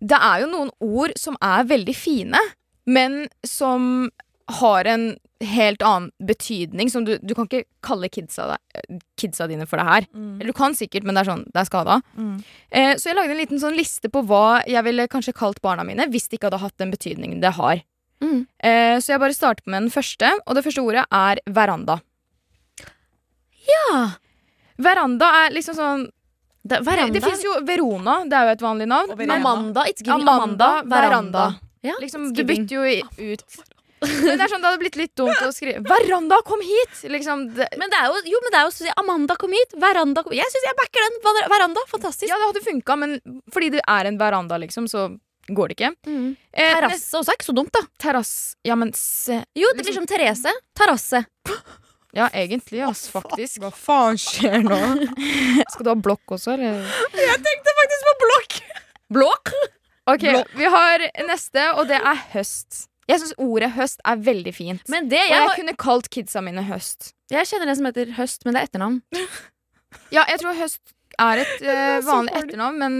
det 0.00 0.18
er 0.18 0.42
jo 0.42 0.48
noen 0.50 0.70
ord 0.82 1.12
som 1.20 1.36
er 1.44 1.68
veldig 1.68 1.94
fine, 1.94 2.40
men 2.88 3.26
som 3.46 4.08
har 4.60 4.88
en 4.90 5.04
helt 5.40 5.82
annen 5.84 6.10
betydning. 6.26 6.90
Som 6.90 7.04
du, 7.06 7.16
du 7.22 7.34
kan 7.36 7.48
ikke 7.48 7.66
kalle 7.84 8.10
kidsa, 8.12 8.56
kidsa 9.20 9.48
dine 9.50 9.66
for 9.68 9.80
det 9.80 9.86
her. 9.88 10.08
Eller 10.36 10.52
du 10.52 10.56
kan 10.56 10.76
sikkert, 10.76 11.06
men 11.06 11.16
det 11.16 11.24
er 11.24 11.30
sånn, 11.30 11.44
det 11.52 11.62
er 11.62 11.68
skada. 11.68 11.98
Mm. 12.16 12.36
Eh, 12.70 12.92
så 13.00 13.10
jeg 13.10 13.18
lagde 13.18 13.36
en 13.36 13.42
liten 13.42 13.62
sånn 13.62 13.78
liste 13.78 14.10
på 14.12 14.24
hva 14.28 14.62
jeg 14.68 14.84
ville 14.86 15.08
kanskje 15.12 15.36
kalt 15.36 15.62
barna 15.64 15.86
mine 15.86 16.08
hvis 16.12 16.28
de 16.28 16.38
ikke 16.38 16.50
hadde 16.50 16.62
hatt 16.62 16.82
den 16.82 16.92
betydningen 16.94 17.42
det 17.44 17.54
har. 17.58 17.82
Mm. 18.24 18.46
Eh, 18.64 18.96
så 19.02 19.14
jeg 19.14 19.22
bare 19.22 19.36
starter 19.36 19.66
med 19.68 19.86
den 19.86 19.94
første, 19.94 20.30
og 20.46 20.56
det 20.56 20.64
første 20.66 20.84
ordet 20.84 21.06
er 21.12 21.42
veranda. 21.46 22.00
Ja. 23.66 24.04
Veranda 24.80 25.32
er 25.42 25.56
liksom 25.56 25.76
sånn 25.76 26.06
Det, 26.66 26.78
Det, 26.80 26.84
veranda. 26.86 27.12
det 27.14 27.22
fins 27.22 27.42
jo 27.44 27.52
Verona, 27.68 28.14
det 28.26 28.32
er 28.38 28.44
jo 28.48 28.52
et 28.56 28.64
vanlig 28.66 28.86
navn. 28.90 29.10
Og 29.14 29.20
Amanda. 29.36 29.84
It's 29.86 30.02
giving 30.02 30.22
Amanda, 30.26 30.68
Amanda. 30.82 30.96
veranda. 30.96 31.44
Ja, 31.86 31.94
Liksom, 32.02 32.32
du 32.34 32.42
bytter 32.44 32.74
jo 32.80 32.82
i- 32.82 33.32
ut 33.32 33.42
Men 34.02 34.36
det 34.36 34.44
er 34.44 34.50
sånn, 34.52 34.60
det 34.60 34.68
hadde 34.68 34.78
blitt 34.82 34.96
litt 34.96 35.14
dumt 35.16 35.38
å 35.40 35.48
skrive 35.54 35.80
Veranda, 35.86 36.36
kom 36.44 36.60
hit! 36.60 36.96
Liksom, 37.08 37.46
det, 37.56 37.68
Men 37.78 37.88
det 37.90 37.96
er 38.00 38.06
jo, 38.10 38.18
jo, 38.28 38.40
men 38.44 38.52
det 38.52 38.58
er 38.58 38.64
jo 38.66 38.72
sånn 38.74 38.92
Amanda 39.00 39.36
kom 39.40 39.50
hit. 39.56 39.72
Veranda 39.80 40.22
kom 40.22 40.32
Jeg 40.36 40.44
syns 40.52 40.66
jeg 40.68 40.76
backer 40.76 41.06
den. 41.06 41.48
Veranda. 41.48 41.80
Fantastisk. 41.88 42.28
ja, 42.28 42.36
det 42.36 42.48
hadde 42.50 42.64
funka, 42.66 42.96
men 42.98 43.20
fordi 43.50 43.70
det 43.76 43.80
er 43.88 44.04
en 44.10 44.18
veranda, 44.18 44.58
liksom, 44.60 44.84
så 44.90 45.06
går 45.48 45.68
det 45.68 45.76
ikke. 45.78 45.92
Mm. 46.06 46.36
Eh, 46.52 46.74
Terrasse 46.74 47.14
også 47.14 47.30
er 47.32 47.36
ikke 47.38 47.48
så 47.52 47.54
dumt, 47.54 47.70
da. 47.72 47.80
Terrasse, 47.98 48.56
Ja, 48.64 48.74
men 48.74 48.92
se 48.92 49.44
Jo, 49.54 49.68
det 49.76 49.84
blir 49.86 49.94
som 49.94 50.06
Therese. 50.06 50.52
Terrasse. 50.74 51.24
Ja, 52.16 52.30
egentlig, 52.32 52.80
ass, 52.80 53.06
faktisk. 53.12 53.60
Hva 53.60 53.70
faen 53.76 54.16
skjer 54.20 54.62
nå? 54.64 54.78
Skal 55.72 55.84
du 55.84 55.90
ha 55.92 55.96
blokk 56.00 56.36
også, 56.38 56.54
eller? 56.56 56.80
Jeg 57.12 57.40
tenkte 57.44 57.74
Faktisk 57.76 58.06
på 58.06 58.14
blokk! 58.22 58.60
Blokk? 59.12 59.52
Ok, 60.08 60.24
vi 60.56 60.68
har 60.70 61.02
neste, 61.26 61.66
og 61.76 61.90
det 61.90 61.98
er 61.98 62.22
høst. 62.32 62.86
Jeg 63.06 63.20
syns 63.22 63.36
ordet 63.42 63.68
høst 63.76 64.00
er 64.06 64.18
veldig 64.22 64.54
fint. 64.54 64.88
Men 64.90 65.10
det 65.10 65.20
og 65.20 65.28
jeg, 65.28 65.34
jeg 65.34 65.48
har, 65.50 65.60
kunne 65.60 65.76
kalt 65.82 66.08
kidsa 66.14 66.42
mine 66.42 66.64
høst. 66.66 67.12
jeg 67.30 67.46
kjenner 67.50 67.70
en 67.70 67.78
som 67.78 67.88
heter 67.90 68.10
Høst, 68.16 68.46
men 68.46 68.56
det 68.56 68.62
er 68.62 68.70
etternavn. 68.70 68.98
Ja, 70.14 70.24
jeg 70.24 70.40
tror 70.42 70.56
høst 70.58 70.96
er 71.22 71.42
et 71.44 71.62
uh, 71.68 71.98
vanlig 72.06 72.34
etternavn, 72.40 72.80
men 72.80 72.98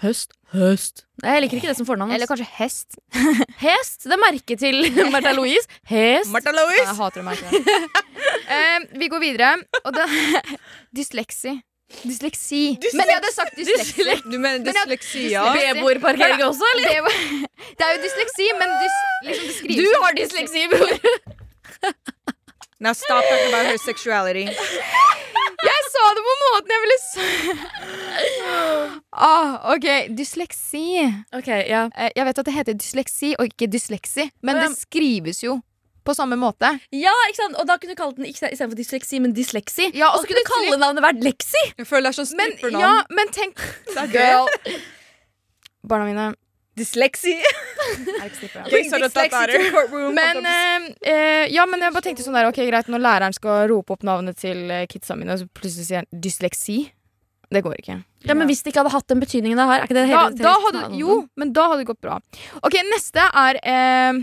Høst. 0.00 0.32
Høst. 0.54 1.02
Jeg 1.22 1.42
liker 1.44 1.58
ikke 1.60 1.68
det 1.70 1.76
som 1.76 1.86
fornavn. 1.86 2.12
Eller 2.16 2.26
kanskje 2.30 2.46
hest. 2.56 2.96
Hest. 3.64 4.06
Det 4.08 4.14
er 4.16 4.20
merket 4.22 4.58
til 4.62 4.78
Märtha 5.14 5.32
Louise. 5.36 5.68
Hest. 5.90 6.30
Martha 6.32 6.54
Louise! 6.56 6.86
Jeg 6.86 6.96
hater 6.98 7.20
å 7.20 7.26
merke 7.26 7.50
det. 7.50 7.80
Eh, 8.50 8.86
vi 8.98 9.10
går 9.12 9.20
videre, 9.22 9.50
og 9.84 9.92
det 9.94 10.06
Dysleksi. 10.96 11.52
Dysleksi. 12.06 12.62
Men 12.94 13.08
jeg 13.10 13.18
hadde 13.18 13.30
sagt 13.34 13.56
dysleksi. 13.58 14.04
Du 14.24 14.36
mener 14.38 14.62
Men 14.62 14.72
jeg- 14.72 14.74
dysleksi, 14.86 15.24
ja? 15.34 15.44
Beboerparkering 15.54 16.42
også, 16.48 16.66
eller? 16.76 16.88
Det, 16.88 17.00
var, 17.06 17.16
det 17.80 17.86
er 17.88 17.92
jo 17.96 18.02
dysleksi, 18.06 18.46
men 18.60 18.74
dys, 18.82 18.98
liksom 19.28 19.48
det 19.50 19.56
skrives 19.58 19.80
Du 19.84 20.04
har 20.06 20.18
dysleksi, 20.18 20.66
bror. 20.70 20.92
Now 22.80 22.94
stop 22.96 23.20
talking 23.28 23.48
about 23.52 23.66
her 23.66 23.76
sexuality. 23.84 24.46
Sa 25.90 26.02
det 26.16 26.22
på 26.26 26.34
måten 26.42 26.74
jeg 26.74 26.82
ville 26.84 26.98
si 27.02 27.24
ah, 29.30 29.72
OK, 29.74 29.86
dysleksi. 30.16 30.84
Ok, 31.36 31.48
ja. 31.68 31.86
Eh, 31.96 32.10
jeg 32.16 32.26
vet 32.28 32.38
at 32.42 32.46
det 32.46 32.54
heter 32.54 32.76
dysleksi 32.78 33.32
og 33.38 33.48
ikke 33.50 33.68
dysleksi, 33.72 34.28
men 34.42 34.56
Ja. 34.56 34.68
det 34.68 34.78
skrives 34.78 35.42
jo 35.42 35.60
på 36.04 36.14
samme 36.16 36.36
måte. 36.40 36.70
ja, 36.92 37.12
ikke 37.28 37.36
sant? 37.42 37.56
Og 37.60 37.66
da 37.68 37.76
kunne 37.78 37.94
du 37.94 37.98
kalt 38.00 38.16
den 38.16 38.24
ikke 38.26 38.48
istedenfor 38.52 38.76
dysleksi, 38.78 39.18
men 39.20 39.34
dysleksi. 39.36 39.90
Ja, 39.94 40.08
og 40.14 40.20
så 40.22 40.26
kunne 40.30 40.40
du 40.44 40.48
kalle 40.52 40.78
navnet 40.80 41.02
vært 41.04 41.22
Leksi. 41.24 41.64
Jeg 41.78 41.86
føler 41.86 42.10
det 42.10 42.18
er 42.18 42.24
sånn 42.24 42.36
Men, 42.36 42.52
strippernavn. 42.56 42.80
ja, 42.80 43.04
men 43.10 43.28
tenk 43.34 43.60
Girl. 44.12 44.48
Barna 45.86 46.04
mine 46.08 46.34
Dysleksi. 46.78 47.34
Men, 50.14 50.46
eh, 50.46 51.12
eh, 51.12 51.44
ja, 51.52 51.64
men 51.66 51.82
jeg 51.82 51.94
bare 51.94 52.04
tenkte 52.04 52.24
sånn 52.24 52.36
der 52.38 52.48
Ok, 52.50 52.60
greit, 52.68 52.88
når 52.92 53.02
læreren 53.02 53.34
skal 53.36 53.66
rope 53.70 53.96
opp 53.96 54.06
navnet 54.06 54.38
til 54.40 54.70
eh, 54.70 54.86
kidsa 54.90 55.16
mine, 55.18 55.36
så 55.40 55.48
plutselig 55.48 55.88
sier 55.88 56.02
han 56.02 56.22
dysleksi. 56.24 56.78
Det 57.50 57.64
går 57.66 57.80
ikke. 57.80 57.96
Ja, 58.28 58.36
men 58.36 58.46
Hvis 58.46 58.60
det 58.62 58.70
ikke 58.70 58.84
hadde 58.84 58.92
hatt 58.94 59.08
den 59.10 59.22
betydningen 59.22 59.58
det 59.58 59.66
har, 59.66 59.80
er 59.80 59.88
ikke 59.88 59.96
det 59.96 60.04
Da, 60.06 60.20
hele 60.28 60.44
da 60.44 60.52
hadde, 60.66 60.84
jo, 61.00 61.16
men 61.40 61.54
da 61.56 61.64
hadde 61.72 61.82
det 61.82 61.88
gått 61.90 62.02
bra. 62.04 62.20
Ok, 62.62 62.76
neste 62.92 63.24
er 63.42 63.58
eh, 63.64 64.20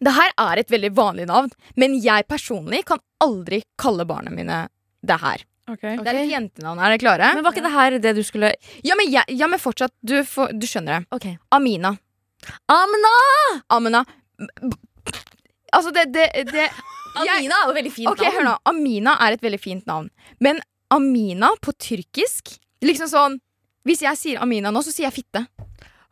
Det 0.00 0.16
her 0.16 0.32
er 0.46 0.62
et 0.62 0.72
veldig 0.72 0.94
vanlig 0.96 1.28
navn, 1.28 1.52
men 1.76 1.98
jeg 2.00 2.24
personlig 2.30 2.86
kan 2.88 3.02
aldri 3.20 3.60
kalle 3.80 4.06
barna 4.08 4.32
mine 4.32 4.64
det 5.04 5.20
her. 5.20 5.44
Okay. 5.70 5.96
Det 6.00 6.10
er 6.10 6.20
et 6.22 6.30
jentenavn. 6.32 6.80
Er 6.80 6.94
dere 6.94 7.02
klare? 7.02 7.32
Men 7.36 7.44
var 7.46 7.54
ikke 7.54 7.66
det 7.66 7.72
her 7.74 7.96
det 8.02 8.14
du 8.16 8.22
skulle 8.26 8.52
ja, 8.86 8.96
men 8.98 9.10
jeg, 9.12 9.36
ja, 9.38 9.46
men 9.50 9.60
fortsatt. 9.62 9.92
Du, 10.02 10.16
får, 10.26 10.54
du 10.58 10.66
skjønner 10.66 10.98
det. 11.00 11.10
Ok. 11.14 11.26
Amina. 11.54 11.94
Amna! 12.72 13.12
Amina. 13.76 14.04
Altså, 15.72 15.92
det, 15.94 16.08
det, 16.14 16.26
det 16.50 16.66
Amina 17.20 17.58
er 17.60 17.68
jo 17.68 17.74
veldig 17.76 17.92
fint 17.92 18.10
Ok, 18.10 18.24
hør 18.24 18.46
nå. 18.46 18.54
Amina 18.70 19.16
er 19.22 19.36
et 19.36 19.44
veldig 19.44 19.60
fint 19.60 19.86
navn. 19.90 20.08
Men 20.42 20.62
Amina 20.90 21.52
på 21.62 21.74
tyrkisk 21.78 22.56
Liksom 22.82 23.10
sånn 23.10 23.36
Hvis 23.86 24.02
jeg 24.06 24.18
sier 24.18 24.40
Amina 24.42 24.72
nå, 24.72 24.82
så 24.82 24.92
sier 24.94 25.08
jeg 25.08 25.20
fitte. 25.20 25.44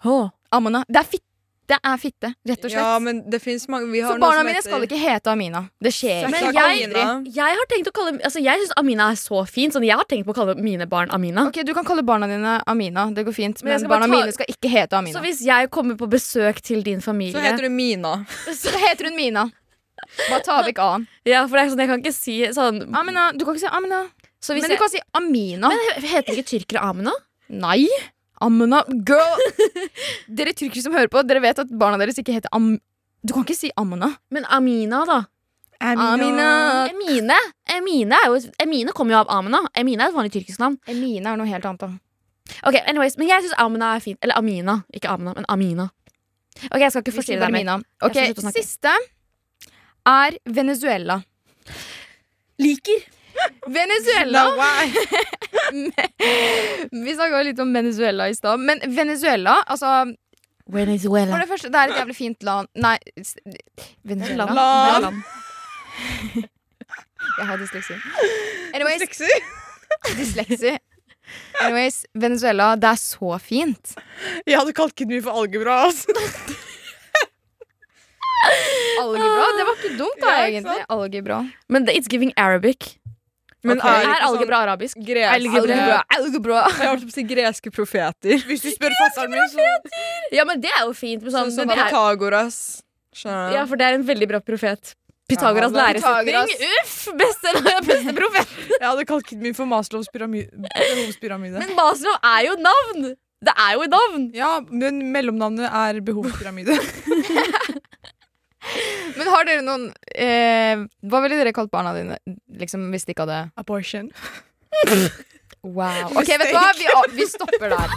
Åh. 0.05 0.29
Amina. 0.55 0.85
Det 0.89 1.01
er 1.03 1.09
fitte. 1.09 1.28
Det 1.69 1.77
er 1.85 1.99
fitte, 2.01 2.31
rett 2.49 2.63
og 2.65 2.71
slett. 2.71 2.81
Ja, 2.81 2.99
men 2.99 3.19
det 3.29 3.43
mange 3.69 3.91
vi 3.93 4.01
har 4.01 4.15
så 4.15 4.21
barna 4.21 4.43
mine 4.43 4.57
heter- 4.57 4.71
skal 4.71 4.85
ikke 4.87 4.99
hete 5.03 5.31
Amina. 5.31 5.69
Det 5.83 5.93
skjer 5.93 6.31
Men 6.31 6.55
jeg-. 6.55 7.35
Jeg 7.37 7.57
har 7.59 7.67
tenkt 7.69 7.89
å 7.89 7.93
kalle 7.93 8.21
Altså 8.25 8.41
jeg 8.43 8.63
syns 8.63 8.73
Amina 8.77 9.11
er 9.13 9.19
så 9.21 9.47
fin. 9.47 9.71
Sånn, 9.71 9.85
jeg 9.85 9.97
har 9.97 10.05
tenkt 10.09 10.25
på 10.25 10.33
å 10.33 10.39
kalle 10.39 10.55
mine 10.57 10.87
barn 10.89 11.11
Amina. 11.11 11.47
Ok, 11.47 11.63
Du 11.65 11.75
kan 11.75 11.85
kalle 11.85 12.03
barna 12.03 12.27
dine 12.27 12.63
Amina. 12.67 13.11
Det 13.13 13.27
går 13.27 13.35
fint. 13.35 13.63
Men 13.63 13.81
Men, 13.81 13.89
barna 13.91 14.07
ta- 14.07 14.17
mine 14.17 14.33
skal 14.33 14.47
ikke 14.49 14.71
hete 14.71 14.97
Amina. 14.97 15.19
Så 15.19 15.23
hvis 15.23 15.45
jeg 15.45 15.71
kommer 15.71 15.95
på 15.97 16.09
besøk 16.09 16.61
til 16.63 16.83
din 16.83 17.01
familie 17.01 17.35
Så 17.37 17.41
heter 17.45 17.63
hun 17.69 17.77
Mina. 17.77 18.25
Så 18.65 18.71
heter 18.73 19.05
hun 19.11 19.17
Mina. 19.17 19.51
Bare 20.31 20.41
ta 20.43 20.63
vekk 20.63 20.79
A-en. 20.79 21.07
Ja, 21.27 21.47
for 21.47 21.57
det 21.59 21.67
er 21.67 21.71
sånn, 21.75 21.83
jeg 21.85 21.89
kan 21.89 22.03
ikke 22.03 22.15
si 22.15 22.41
sånn 22.57 22.95
Amina. 22.95 23.33
Du 23.37 23.45
kan 23.45 23.55
ikke 23.55 23.67
si 23.69 23.73
Amina. 23.77 24.07
Så 24.41 24.55
hvis 24.55 24.63
Men 24.63 24.71
du 24.71 24.77
kan 24.79 24.89
si 24.89 25.01
Amina. 25.15 25.69
men 25.69 26.03
heter 26.03 26.33
ikke 26.33 26.49
tyrkere 26.49 26.81
Amina? 26.81 27.13
Nei. 27.51 27.87
Amina. 28.45 28.83
Girl. 29.07 29.43
dere 30.41 30.55
tyrkere 30.57 30.85
som 30.85 30.95
hører 30.97 31.11
på, 31.13 31.23
dere 31.27 31.43
vet 31.45 31.59
at 31.63 31.73
barna 31.81 31.99
deres 32.01 32.21
ikke 32.21 32.37
heter 32.37 32.53
Am... 32.57 32.77
Du 33.27 33.35
kan 33.35 33.45
ikke 33.47 33.57
si 33.59 33.71
Amina. 33.77 34.13
Men 34.35 34.47
Amina, 34.47 35.03
da? 35.09 35.23
Amina. 35.81 36.89
Emine 36.91 37.37
Emine, 37.71 38.19
er 38.19 38.33
jo, 38.33 38.39
Emine 38.63 38.95
kommer 38.97 39.15
jo 39.15 39.21
av 39.23 39.31
Amina. 39.31 39.61
Emine 39.79 40.07
er 40.07 40.13
et 40.13 40.17
vanlig 40.17 40.33
tyrkisk 40.35 40.63
navn. 40.63 40.79
Emine 40.91 41.33
er 41.33 41.39
noe 41.39 41.47
helt 41.51 41.67
annet. 41.69 41.85
da. 41.85 41.91
Ok, 42.67 42.79
anyways, 42.87 43.19
Men 43.19 43.29
jeg 43.29 43.45
syns 43.45 43.59
Amina 43.61 43.93
er 43.97 44.03
fint. 44.03 44.19
Eller 44.23 44.39
Amina. 44.39 44.81
Ikke 44.95 45.11
Amina, 45.13 45.35
men 45.37 45.47
Amina. 45.49 45.91
Ok, 46.73 46.81
Jeg 46.81 46.91
skal 46.91 47.05
ikke 47.05 47.15
forstyrre 47.21 47.45
deg 47.45 47.55
mer. 47.55 47.63
Mina. 47.63 47.79
Ok. 48.03 48.19
Siste 48.57 48.95
er 50.09 50.39
Venezuela. 50.45 51.21
Liker. 52.59 53.05
Venezuela 53.69 54.43
No, 54.45 54.57
why? 54.59 54.89
Vi 57.05 57.15
snakka 57.15 57.43
litt 57.47 57.61
om 57.63 57.73
Venezuela 57.77 58.29
i 58.29 58.35
stad, 58.35 58.61
men 58.61 58.81
Venezuela 58.97 59.59
altså 59.67 59.93
For 60.69 60.85
det 60.89 61.49
første, 61.51 61.69
det 61.73 61.81
er 61.83 61.93
et 61.93 62.01
jævlig 62.01 62.17
fint 62.17 62.43
land 62.49 62.69
Nei, 62.75 62.97
Venezuela. 64.05 64.49
Land. 64.53 65.05
Land. 65.09 65.23
Jeg 67.39 67.47
har 67.49 67.57
dysleksi. 67.61 67.95
Anyways, 68.75 69.01
Dysleksi? 69.03 69.31
dysleksi. 70.19 70.73
Anyways, 71.61 72.03
Venezuela, 72.15 72.73
det 72.77 72.89
er 72.89 73.01
så 73.01 73.39
fint. 73.43 73.95
Jeg 74.47 74.59
hadde 74.59 74.73
kalt 74.77 74.95
kiden 74.97 75.13
min 75.17 75.23
for 75.25 75.37
algebra. 75.43 75.75
Altså. 75.89 76.15
Algebra, 79.03 79.47
det 79.59 79.67
var 79.67 79.75
ikke 79.83 79.95
dumt, 79.99 80.21
da, 80.23 80.31
Ja, 80.31 80.47
ikke 80.47 80.59
egentlig. 80.59 80.85
Algebra. 80.95 81.39
Men 81.69 81.89
it's 81.91 82.09
giving 82.11 82.33
Arabic. 82.37 82.97
Men 83.67 83.81
okay. 83.81 83.91
er 83.91 84.07
er 84.07 84.07
algebra 84.07 84.19
sånn 84.23 84.37
algebra 84.37 84.59
arabisk? 84.67 84.99
greske 85.03 85.33
Algebra. 85.35 86.03
Algebra. 86.15 86.61
Jeg 86.69 86.77
har 86.79 86.93
hørt 86.93 87.07
på 87.09 87.11
å 87.11 87.17
si 87.17 87.25
greske 87.27 87.73
profeter. 87.75 88.45
Hvis 88.47 88.63
du 88.63 88.71
spør 88.71 88.95
fatter'n 89.01 89.35
min, 89.35 89.49
så 89.51 90.37
Ja, 90.37 90.45
men 90.49 90.63
det 90.63 90.71
er 90.71 90.85
jo 90.87 90.95
fint. 90.95 91.25
Med 91.25 91.35
sånn, 91.35 91.51
Sånn 91.51 91.67
som 91.67 91.75
Pythagoras. 91.75 92.61
Skjønner 93.19 93.57
ja, 93.57 93.67
for 93.67 93.81
det 93.81 93.89
er 93.89 93.99
en 93.99 94.07
veldig 94.07 94.29
bra 94.31 94.41
profet. 94.45 94.95
Pythagoras 95.29 95.75
Ja, 95.75 95.89
læresetning. 95.89 96.53
Uff! 96.83 96.99
Beste, 97.19 97.55
beste 97.91 98.15
profet. 98.17 98.53
Jeg 98.79 98.85
hadde 98.87 99.09
kalt 99.09 99.27
kiden 99.29 99.49
min 99.49 99.57
for 99.59 99.69
Maslows 99.69 100.09
behovspyramide. 100.15 101.59
Men 101.59 101.75
Maslow 101.77 102.15
er 102.23 102.47
jo 102.49 102.61
navn! 102.63 103.11
Det 103.39 103.53
er 103.55 103.75
jo 103.77 103.85
et 103.87 103.93
navn. 103.93 104.23
Ja, 104.35 104.49
men 104.67 105.13
mellomnavnet 105.15 105.69
er 105.71 106.01
behovspyramide. 106.03 106.75
Men 109.19 109.31
har 109.33 109.49
dere 109.49 109.65
noen 109.67 109.89
eh, 110.15 110.85
Hva 111.11 111.23
ville 111.25 111.39
dere 111.41 111.55
kalt 111.57 111.73
barna 111.73 111.95
dine 111.97 112.19
liksom, 112.61 112.89
hvis 112.93 113.09
de 113.09 113.15
ikke 113.15 113.27
hadde 113.27 113.41
Abortion. 113.61 114.13
Wow. 115.63 116.13
Ok, 116.15 116.29
vet 116.39 116.53
du 116.53 116.55
hva? 116.55 116.69
Vi, 116.79 116.87
vi 117.19 117.25
stopper 117.27 117.73
der. 117.73 117.95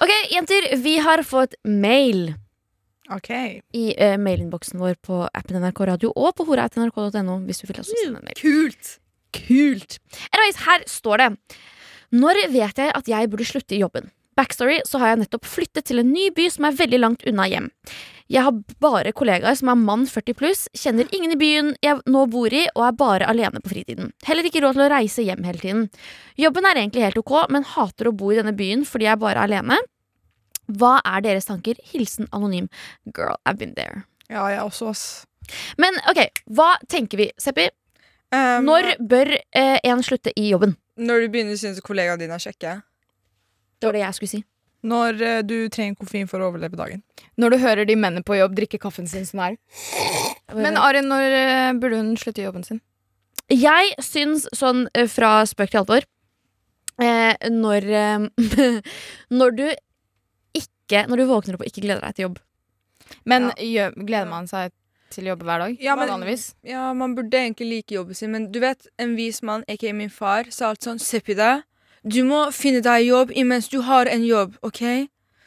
Ok, 0.00 0.12
jenter, 0.32 0.68
vi 0.80 0.98
har 1.00 1.22
fått 1.24 1.56
mail 1.64 2.34
OK. 3.10 3.30
i 3.74 3.86
uh, 3.96 4.16
mailinnboksen 4.20 4.80
vår 4.80 4.98
på 5.04 5.22
appen 5.26 5.58
NRK 5.60 5.82
Radio 5.90 6.12
og 6.14 6.34
på 6.38 6.46
hora.nrk.no 6.48 7.40
hvis 7.48 7.62
du 7.62 7.66
vil 7.70 7.82
også 7.82 7.96
sende 8.04 8.20
en 8.20 8.28
mail. 8.28 8.38
Kult! 8.38 8.96
Kult. 9.34 9.98
Anyways, 10.34 10.62
her 10.66 10.86
står 10.90 11.22
det. 11.22 11.28
Når 12.10 12.40
vet 12.50 12.80
jeg 12.82 12.94
at 12.96 13.08
jeg 13.08 13.30
burde 13.30 13.46
slutte 13.46 13.76
i 13.76 13.82
jobben? 13.82 14.10
Backstory, 14.40 14.80
så 14.88 15.00
har 15.02 15.12
jeg 15.12 15.20
nettopp 15.24 15.44
flyttet 15.48 15.90
til 15.90 16.00
en 16.00 16.08
ny 16.14 16.30
by 16.32 16.48
som 16.52 16.66
er 16.68 16.78
veldig 16.78 17.00
langt 17.02 17.26
unna 17.28 17.44
hjem. 17.50 17.68
Jeg 18.30 18.44
har 18.46 18.76
bare 18.80 19.12
kollegaer 19.16 19.56
som 19.58 19.72
er 19.72 19.78
mann 19.80 20.04
40 20.08 20.36
pluss, 20.38 20.66
kjenner 20.78 21.08
ingen 21.12 21.34
i 21.34 21.38
byen 21.38 21.72
jeg 21.84 21.98
nå 22.08 22.24
bor 22.30 22.54
i, 22.54 22.62
og 22.76 22.84
er 22.86 22.98
bare 22.98 23.28
alene 23.28 23.60
på 23.60 23.72
fritiden. 23.72 24.12
Heller 24.24 24.46
ikke 24.46 24.62
råd 24.64 24.78
til 24.78 24.84
å 24.86 24.90
reise 24.92 25.24
hjem 25.26 25.42
hele 25.44 25.60
tiden. 25.60 25.88
Jobben 26.40 26.68
er 26.68 26.78
egentlig 26.78 27.04
helt 27.04 27.18
ok, 27.20 27.34
men 27.52 27.66
hater 27.74 28.08
å 28.08 28.14
bo 28.16 28.30
i 28.30 28.38
denne 28.38 28.54
byen 28.56 28.86
fordi 28.88 29.10
jeg 29.10 29.20
bare 29.20 29.42
er 29.42 29.50
alene. 29.50 29.80
Hva 30.70 31.00
er 31.02 31.26
deres 31.26 31.50
tanker? 31.50 31.80
Hilsen 31.90 32.30
anonym. 32.30 32.70
Girl, 33.10 33.36
I've 33.44 33.58
been 33.58 33.74
there. 33.74 34.06
Ja, 34.30 34.46
jeg 34.54 34.62
også, 34.62 34.94
ass. 34.94 35.04
Men 35.82 35.98
ok, 36.08 36.22
hva 36.54 36.76
tenker 36.88 37.18
vi? 37.24 37.32
Seppi, 37.42 37.66
Um, 38.30 38.62
når 38.62 38.92
bør 39.02 39.32
eh, 39.34 39.80
en 39.90 40.04
slutte 40.06 40.30
i 40.38 40.52
jobben? 40.52 40.76
Når 41.02 41.24
du 41.24 41.32
begynner 41.32 41.56
å 41.56 41.58
synes 41.58 41.82
kollegaene 41.82 42.20
dine 42.22 42.36
er 42.36 42.42
kjekke. 42.44 42.76
Det 43.80 43.88
var 43.88 43.96
det 43.96 44.02
jeg 44.04 44.14
skulle 44.18 44.32
si. 44.36 44.42
Når 44.90 45.22
eh, 45.22 45.40
du 45.44 45.56
trenger 45.72 45.96
koffein 46.00 46.28
for 46.28 46.40
å 46.40 46.48
overleve 46.50 46.76
dagen. 46.78 47.02
Når 47.40 47.50
du 47.54 47.58
hører 47.60 47.84
de 47.88 47.96
mennene 47.96 48.24
på 48.24 48.36
jobb 48.38 48.54
drikke 48.56 48.78
kaffen 48.80 49.08
sin 49.08 49.26
sånn 49.28 49.42
her. 49.44 49.56
Men 50.56 50.78
Arin, 50.80 51.08
når 51.10 51.26
eh, 51.36 51.72
burde 51.80 52.00
hun 52.00 52.14
slutte 52.20 52.44
jobben 52.46 52.64
sin? 52.66 52.80
jeg 53.50 53.96
syns 53.98 54.44
sånn 54.54 54.84
eh, 54.94 55.08
fra 55.10 55.40
spøk 55.48 55.72
til 55.72 55.80
alvor 55.80 56.04
eh, 57.02 57.48
Når 57.50 57.86
Når 59.40 59.56
du 59.58 59.64
ikke 60.54 61.02
Når 61.10 61.16
du 61.18 61.24
våkner 61.26 61.56
opp 61.58 61.64
og 61.64 61.70
ikke 61.70 61.82
gleder 61.82 62.04
deg 62.06 62.14
til 62.18 62.28
jobb. 62.28 62.38
Men 63.26 63.50
gjør, 63.58 63.96
gleder 64.06 64.30
man 64.30 64.46
seg 64.50 64.70
til 65.10 65.26
jobb 65.32 65.42
hver 65.42 65.64
dag? 65.64 65.76
Ja, 65.82 65.96
men- 65.98 66.06
Ja, 66.62 66.92
Man 66.94 67.16
burde 67.16 67.34
egentlig 67.40 67.66
like 67.68 67.94
jobben 67.96 68.14
sin, 68.14 68.30
men 68.30 68.52
du 68.52 68.60
vet, 68.62 68.86
en 68.98 69.16
vis 69.18 69.42
mann, 69.42 69.64
aka 69.68 69.92
min 69.92 70.10
far, 70.10 70.44
sa 70.54 70.68
alt 70.70 70.82
sånn 70.86 71.00
Seppi 71.02 71.34
deg, 71.34 71.64
du 72.06 72.22
må 72.24 72.46
finne 72.54 72.80
deg 72.84 73.06
jobb 73.06 73.32
imens 73.36 73.68
du 73.68 73.80
har 73.84 74.06
en 74.08 74.24
jobb, 74.24 74.56
OK? 74.62 74.82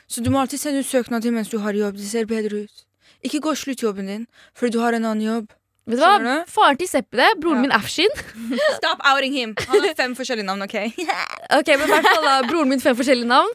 Så 0.08 0.22
du 0.22 0.30
må 0.30 0.39
alltid 0.43 0.60
sende 0.62 0.80
ut 0.84 0.86
søknad 0.89 1.26
imens 1.26 1.49
du 1.49 1.58
har 1.64 1.74
jobb. 1.74 1.95
Det 1.97 2.06
ser 2.06 2.26
bedre 2.30 2.66
ut. 2.68 2.86
Ikke 3.24 3.39
gå 3.41 3.54
slutt 3.56 3.82
jobben 3.82 4.06
din 4.12 4.26
fordi 4.54 4.76
du 4.76 4.80
har 4.84 4.93
en 4.93 5.06
annen 5.06 5.24
jobb. 5.26 5.51
Vet 5.88 5.99
du 5.99 6.04
hva? 6.04 6.36
Faren 6.47 6.78
til 6.80 6.88
Seppi 6.88 7.18
det. 7.20 7.30
Broren 7.41 7.58
Ja. 7.58 7.62
min 7.68 7.72
Afshin. 7.76 8.14
Stop 8.78 9.01
outing 9.04 9.34
him! 9.34 9.56
Han 9.68 9.82
har 9.84 9.95
fem 9.97 10.14
forskjellige 10.16 10.45
navn, 10.47 10.62
OK? 10.64 10.76
Ok, 11.60 11.68
men 11.76 11.88
i 11.88 11.91
hvert 11.91 12.08
fall 12.08 12.24
da 12.28 12.36
Broren 12.47 12.70
min 12.70 12.80
fem 12.84 12.95
forskjellige 12.95 13.28
navn. 13.28 13.49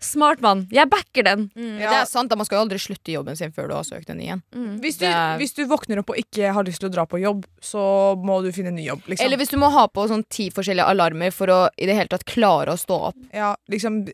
Smart 0.00 0.40
mann. 0.40 0.66
Jeg 0.70 0.86
backer 0.88 1.24
den. 1.26 1.50
Det 1.54 1.82
er 1.90 2.04
sant, 2.06 2.30
Man 2.38 2.46
skal 2.46 2.58
jo 2.60 2.64
aldri 2.68 2.78
slutte 2.78 3.10
i 3.10 3.16
jobben 3.16 3.36
sin 3.36 3.50
før 3.50 3.68
du 3.68 3.74
har 3.74 3.82
søkt 3.84 4.10
en 4.10 4.18
ny 4.18 4.28
Mm. 4.54 4.78
Hvis 4.80 4.98
du, 4.98 5.06
er- 5.06 5.36
hvis 5.38 5.54
du 5.54 5.64
våkner 5.66 5.98
opp 5.98 6.10
og 6.10 6.16
ikke 6.20 6.52
har 6.54 6.62
lyst 6.64 6.78
til 6.80 6.88
å 6.88 6.92
dra 6.92 7.04
på 7.06 7.18
jobb, 7.20 7.44
så 7.60 8.14
må 8.22 8.42
du 8.44 8.52
finne 8.52 8.68
en 8.68 8.76
ny 8.76 8.84
jobb. 8.86 9.02
Liksom. 9.08 9.24
Eller 9.26 9.36
hvis 9.38 9.50
du 9.50 9.56
må 9.58 9.70
ha 9.72 9.86
på 9.88 10.06
sånn 10.08 10.24
ti 10.28 10.50
forskjellige 10.50 10.86
alarmer 10.86 11.32
for 11.32 11.46
å 11.48 11.68
i 11.78 11.86
det 11.86 11.96
hele 11.96 12.08
tatt 12.08 12.24
klare 12.24 12.68
å 12.74 12.78
stå 12.78 13.00
opp. 13.10 13.16
ja, 13.34 13.54
liksom, 13.68 14.04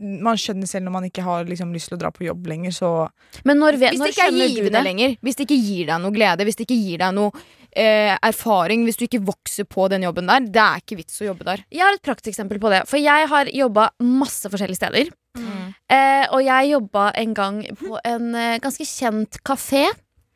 man 0.00 0.34
skjønner 0.36 0.66
selv 0.66 0.84
når 0.86 0.90
man 0.92 1.04
ikke 1.04 1.22
har 1.22 1.44
liksom, 1.46 1.72
lyst 1.72 1.88
til 1.88 1.96
å 1.96 2.00
dra 2.00 2.10
på 2.10 2.24
jobb 2.26 2.46
lenger, 2.46 2.70
så 2.74 3.08
Men 3.44 3.58
når, 3.58 3.76
Hvis 3.78 3.98
når 3.98 4.06
det 4.06 4.14
ikke 4.16 4.26
er 4.26 4.48
givende 4.48 4.82
lenger, 4.84 5.16
hvis 5.22 5.36
det 5.36 5.46
ikke 5.48 5.60
gir 5.64 5.86
deg 5.86 6.00
noe 6.02 6.10
glede, 6.10 6.44
hvis 6.44 6.56
det 6.56 6.66
ikke 6.68 6.80
gir 6.82 6.98
deg 6.98 7.14
noe 7.14 7.30
eh, 7.76 8.16
erfaring, 8.22 8.84
hvis 8.84 8.96
du 8.98 9.04
ikke 9.06 9.22
vokser 9.24 9.64
på 9.64 9.88
den 9.90 10.02
jobben 10.02 10.26
der, 10.26 10.40
det 10.40 10.62
er 10.62 10.80
ikke 10.82 10.96
vits 10.98 11.20
å 11.22 11.28
jobbe 11.30 11.44
der. 11.46 11.64
Jeg 11.70 11.80
har 11.86 11.92
et 11.94 12.02
prakteksempel 12.02 12.58
på 12.60 12.70
det. 12.70 12.82
For 12.90 12.98
jeg 12.98 13.28
har 13.30 13.46
jobba 13.46 13.90
masse 14.02 14.46
forskjellige 14.50 14.76
steder. 14.82 15.10
Eh, 15.34 16.24
og 16.30 16.40
jeg 16.44 16.72
jobba 16.72 17.10
en 17.20 17.34
gang 17.36 17.60
på 17.78 17.98
en 18.06 18.34
eh, 18.38 18.58
ganske 18.62 18.86
kjent 18.88 19.40
kafé. 19.46 19.86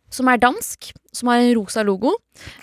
Som 0.08 0.24
er 0.32 0.38
dansk, 0.40 0.86
som 1.12 1.28
har 1.28 1.42
en 1.42 1.50
rosa 1.58 1.82
logo. 1.84 2.14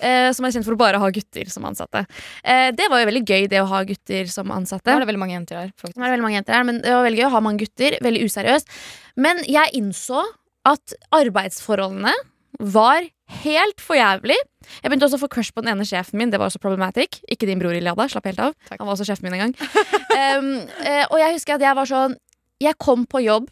Eh, 0.01 0.31
som 0.33 0.47
er 0.47 0.55
kjent 0.55 0.65
for 0.65 0.73
å 0.73 0.79
bare 0.81 0.97
ha 0.97 1.09
gutter 1.13 1.45
som 1.53 1.67
ansatte. 1.69 2.01
Eh, 2.41 2.71
det 2.73 2.87
var 2.89 3.03
jo 3.03 3.09
veldig 3.11 3.21
gøy, 3.21 3.45
det 3.51 3.61
å 3.61 3.67
ha 3.69 3.83
gutter 3.85 4.31
som 4.33 4.49
ansatte. 4.55 4.87
Det 4.87 4.95
var 4.95 5.05
det 5.05 5.11
veldig 5.11 5.21
mange 5.21 5.35
jenter 5.37 5.59
her, 5.59 5.67
faktisk. 5.77 5.93
Det 5.93 6.01
var 6.01 6.09
det 6.09 6.15
veldig 6.15 6.25
mange 6.25 6.39
jenter 6.39 6.57
her, 6.57 6.65
men 6.65 6.79
det 6.81 6.95
var 6.95 7.05
veldig 7.05 7.21
gøy 7.21 7.27
å 7.27 7.35
ha 7.35 7.43
mange 7.45 7.61
gutter. 7.61 7.99
Veldig 8.01 8.23
useriøst. 8.25 8.73
Men 9.21 9.43
jeg 9.45 9.77
innså 9.77 10.25
at 10.65 10.97
arbeidsforholdene 11.13 12.15
var 12.59 13.05
helt 13.43 13.81
for 13.83 13.97
jævlig. 13.97 14.37
Jeg 14.81 14.89
begynte 14.89 15.07
også 15.07 15.19
å 15.19 15.23
få 15.25 15.29
crush 15.31 15.53
på 15.53 15.61
den 15.63 15.73
ene 15.73 15.85
sjefen 15.87 16.17
min. 16.19 16.31
Det 16.33 16.39
var 16.41 16.49
også 16.49 16.61
problematic. 16.63 17.19
Ikke 17.31 17.47
din 17.49 17.61
bror 17.61 17.75
Iliada. 17.75 18.07
Slapp 18.09 18.29
helt 18.29 18.41
av. 18.41 18.55
Takk. 18.69 18.79
Han 18.79 18.87
var 18.87 18.95
også 18.95 19.07
sjefen 19.09 19.27
min 19.27 19.37
en 19.37 19.43
gang. 19.45 19.55
um, 20.39 20.51
eh, 20.81 21.03
og 21.09 21.17
jeg 21.21 21.37
husker 21.37 21.57
at 21.57 21.65
jeg 21.65 21.77
var 21.77 21.89
sånn 21.89 22.17
Jeg 22.63 22.77
kom 22.79 23.03
på 23.09 23.23
jobb. 23.25 23.49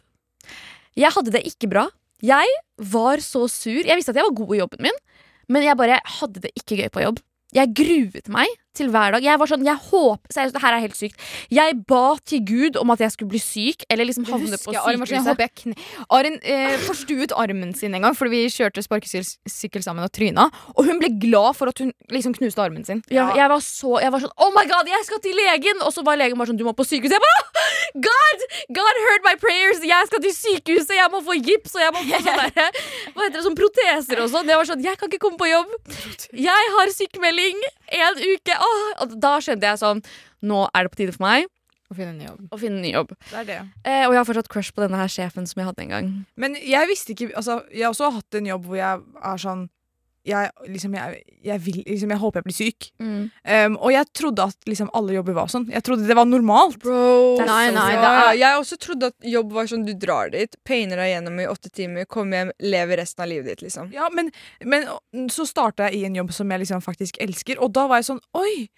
Jeg 0.96 1.12
hadde 1.16 1.34
det 1.34 1.44
ikke 1.50 1.70
bra. 1.72 1.88
Jeg 2.24 2.48
var 2.78 3.24
så 3.24 3.48
sur. 3.52 3.82
Jeg 3.84 3.98
visste 4.00 4.14
at 4.14 4.20
jeg 4.22 4.28
var 4.30 4.38
god 4.38 4.56
i 4.56 4.60
jobben 4.62 4.86
min, 4.86 5.00
men 5.52 5.66
jeg 5.66 5.80
bare 5.80 6.00
hadde 6.20 6.44
det 6.46 6.54
ikke 6.56 6.80
gøy 6.80 6.92
på 6.94 7.04
jobb. 7.04 7.20
Jeg 7.54 7.74
gruet 7.76 8.30
meg 8.34 8.50
til 8.78 8.90
hver 8.94 9.14
dag. 9.16 9.24
Jeg 9.26 9.40
var 9.40 9.50
sånn, 9.50 9.66
jeg 9.68 9.78
håper, 9.90 10.34
seriøst, 10.34 10.56
det 10.58 10.64
her 10.64 10.76
er 10.78 10.82
helt 10.84 10.98
sykt 10.98 11.20
Jeg 11.54 11.76
ba 11.90 12.16
til 12.26 12.42
Gud 12.48 12.80
om 12.82 12.94
at 12.94 13.04
jeg 13.04 13.14
skulle 13.14 13.32
bli 13.34 13.42
syk, 13.42 13.86
eller 13.90 14.08
liksom 14.10 14.26
havne 14.30 14.58
på 14.58 14.74
sykehuset. 14.74 15.76
Arin 16.14 16.40
eh, 16.42 16.76
forstuet 16.88 17.36
armen 17.38 17.74
sin 17.78 17.94
en 17.94 18.08
gang 18.08 18.18
fordi 18.18 18.34
vi 18.34 18.42
kjørte 18.54 18.84
sparkesykkel 18.86 19.86
sammen 19.86 20.06
og 20.06 20.12
tryna. 20.16 20.48
Og 20.74 20.88
hun 20.90 21.02
ble 21.02 21.12
glad 21.22 21.54
for 21.58 21.70
at 21.70 21.84
hun 21.84 21.94
liksom 22.14 22.34
knuste 22.38 22.64
armen 22.64 22.86
sin. 22.88 23.04
Ja, 23.14 23.30
jeg 23.38 23.50
var 23.52 23.62
så 23.64 24.00
Jeg 24.02 24.12
var 24.14 24.24
sånn 24.24 24.34
Oh 24.42 24.50
my 24.56 24.66
god, 24.70 24.90
jeg 24.90 25.06
skal 25.08 25.22
til 25.24 25.38
legen! 25.38 25.82
Og 25.86 25.94
så 25.94 26.04
var 26.06 26.18
legen 26.20 26.40
bare 26.40 26.50
sånn 26.52 26.60
Du 26.60 26.66
må 26.66 26.74
på 26.78 26.86
sykehuset. 26.88 27.14
Jeg 27.14 27.24
bare 27.24 28.02
God! 28.08 28.46
God 28.74 29.00
heard 29.06 29.26
my 29.28 29.36
prayers! 29.38 29.84
Jeg 29.86 30.10
skal 30.10 30.24
til 30.24 30.34
sykehuset! 30.34 30.96
Jeg 30.98 31.12
må 31.14 31.22
få 31.26 31.38
gips, 31.38 31.76
og 31.78 31.84
jeg 31.84 31.94
må 31.94 32.02
få 32.02 32.22
sånne 32.28 32.50
der, 32.58 32.82
Hva 33.14 33.28
heter 33.28 33.38
det, 33.38 33.46
sånn 33.46 33.60
proteser 33.60 34.24
og 34.24 34.34
sånn. 34.34 34.50
Jeg 34.50 34.62
var 34.62 34.70
sånn 34.72 34.86
Jeg 34.86 35.00
kan 35.00 35.12
ikke 35.12 35.22
komme 35.28 35.40
på 35.42 35.52
jobb. 35.52 35.78
Jeg 36.34 36.74
har 36.78 36.94
sykemelding 36.98 37.62
en 37.94 38.22
uke. 38.24 38.58
Åh, 38.64 38.86
og 39.04 39.18
da 39.24 39.36
skjønte 39.44 39.68
jeg 39.70 39.82
sånn 39.82 40.02
Nå 40.44 40.64
er 40.74 40.86
det 40.88 40.92
på 40.94 41.00
tide 41.04 41.14
for 41.16 41.26
meg 41.28 41.46
Å 41.92 41.96
finne 41.98 42.14
en 42.14 42.18
ny 42.22 42.26
jobb. 42.30 42.42
å 42.56 42.58
finne 42.62 42.80
en 42.80 42.86
ny 42.88 42.92
jobb. 42.96 43.12
det 43.30 43.38
er 43.44 43.48
det. 43.50 43.58
Eh, 43.86 44.04
og 44.08 44.14
jeg 44.16 44.20
har 44.22 44.28
fortsatt 44.30 44.50
crush 44.50 44.74
på 44.74 44.82
denne 44.86 44.98
her 44.98 45.12
sjefen 45.12 45.46
som 45.50 45.60
jeg 45.62 45.68
hadde 45.70 45.84
en 45.84 45.92
gang. 45.94 46.08
Men 46.40 46.56
jeg 46.58 46.88
visste 46.90 47.14
ikke 47.14 47.28
altså, 47.38 47.60
Jeg 47.72 47.84
har 47.86 47.94
også 47.94 48.10
hatt 48.16 48.40
en 48.40 48.48
jobb 48.50 48.66
hvor 48.72 48.80
jeg 48.80 49.04
er 49.32 49.44
sånn 49.44 49.68
jeg, 50.24 50.52
liksom, 50.72 50.94
jeg, 50.96 51.22
jeg, 51.44 51.62
vil, 51.66 51.80
liksom, 51.88 52.12
jeg 52.14 52.22
håper 52.22 52.40
jeg 52.40 52.48
blir 52.48 52.56
syk. 52.56 52.88
Um, 53.00 53.76
og 53.76 53.92
jeg 53.92 54.08
trodde 54.16 54.46
at 54.54 54.70
liksom, 54.70 54.92
alle 54.96 55.18
jobber 55.18 55.36
var 55.36 55.52
sånn. 55.52 55.68
Jeg 55.74 55.84
trodde 55.84 56.08
det 56.08 56.18
var 56.18 56.30
normalt. 56.30 56.80
Bro. 56.84 57.42
Nei, 57.44 57.66
nei, 57.76 57.90
det 58.00 58.12
er 58.12 58.38
Jeg 58.40 58.62
også 58.62 58.80
trodde 58.82 59.12
at 59.12 59.28
jobb 59.34 59.52
var 59.56 59.68
sånn 59.70 59.84
du 59.88 59.94
drar 60.00 60.32
dit, 60.34 60.56
painer 60.68 61.02
deg 61.04 61.12
gjennom 61.12 61.44
i 61.44 61.50
åtte 61.52 61.72
timer, 61.74 62.08
kommer 62.08 62.40
hjem, 62.40 62.56
lever 62.64 63.04
resten 63.04 63.26
av 63.26 63.32
livet 63.34 63.52
ditt, 63.52 63.66
liksom. 63.68 63.92
Ja, 63.96 64.08
men, 64.16 64.32
men 64.64 64.88
så 65.34 65.48
starta 65.50 65.90
jeg 65.90 66.00
i 66.00 66.08
en 66.08 66.18
jobb 66.22 66.32
som 66.36 66.52
jeg 66.52 66.64
liksom 66.64 66.84
faktisk 66.86 67.20
elsker, 67.24 67.60
og 67.60 67.76
da 67.76 67.88
var 67.92 68.02
jeg 68.02 68.14
sånn 68.14 68.24
Oi! 68.40 68.70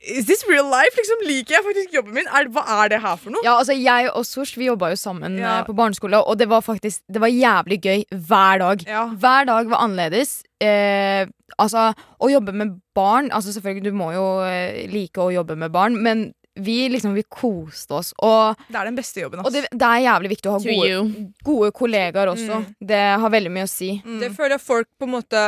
Is 0.00 0.24
this 0.24 0.44
real 0.48 0.64
life? 0.70 0.94
Liksom 0.96 1.20
Liker 1.28 1.54
jeg 1.58 1.64
faktisk 1.66 1.92
jobben 1.98 2.14
min? 2.16 2.28
Er, 2.32 2.46
hva 2.54 2.62
er 2.84 2.88
det 2.94 3.00
her 3.04 3.16
for 3.20 3.34
noe? 3.34 3.42
Ja, 3.44 3.58
altså 3.60 3.74
Jeg 3.76 4.08
og 4.16 4.24
Sosh 4.24 4.56
vi 4.56 4.70
jobba 4.70 4.88
jo 4.94 4.96
sammen 4.96 5.36
Ja. 5.38 5.58
eh, 5.60 5.66
på 5.66 5.74
barneskole, 5.76 6.22
og 6.24 6.38
det 6.40 6.48
var 6.48 6.62
faktisk 6.64 7.02
Det 7.12 7.20
var 7.20 7.28
jævlig 7.28 7.80
gøy 7.84 8.04
hver 8.16 8.58
dag. 8.64 8.84
Ja. 8.88 9.06
Hver 9.12 9.44
dag 9.46 9.68
var 9.68 9.84
annerledes. 9.84 10.42
eh, 10.60 11.26
Altså, 11.60 11.92
å 12.22 12.30
jobbe 12.30 12.52
med 12.56 12.80
barn 12.94 13.28
Altså 13.30 13.52
selvfølgelig, 13.52 13.84
du 13.84 13.92
må 13.92 14.12
jo 14.14 14.26
eh, 14.48 14.86
like 14.88 15.20
å 15.20 15.28
jobbe 15.34 15.56
med 15.56 15.70
barn, 15.72 16.00
men 16.02 16.32
vi 16.60 16.88
liksom, 16.90 17.14
vi 17.14 17.22
koste 17.30 17.94
oss. 17.94 18.12
Og, 18.20 18.56
Det 18.68 18.76
er 18.76 18.84
den 18.88 18.96
beste 18.96 19.20
jobben. 19.22 19.38
og 19.44 19.52
det, 19.52 19.66
det 19.70 19.86
er 19.86 20.00
jævlig 20.02 20.30
viktig 20.34 20.50
å 20.50 20.56
ha 20.56 20.58
gode, 20.58 21.28
gode 21.46 21.70
kollegaer 21.72 22.26
også. 22.32 22.58
Mm. 22.64 22.74
Det 22.90 22.98
har 23.22 23.30
veldig 23.30 23.52
mye 23.54 23.64
å 23.68 23.70
si. 23.70 24.02
Mm. 24.04 24.18
Det 24.20 24.32
føler 24.36 24.56
jeg 24.58 24.60
folk 24.64 24.88
på 24.98 25.06
en 25.06 25.14
måte 25.14 25.44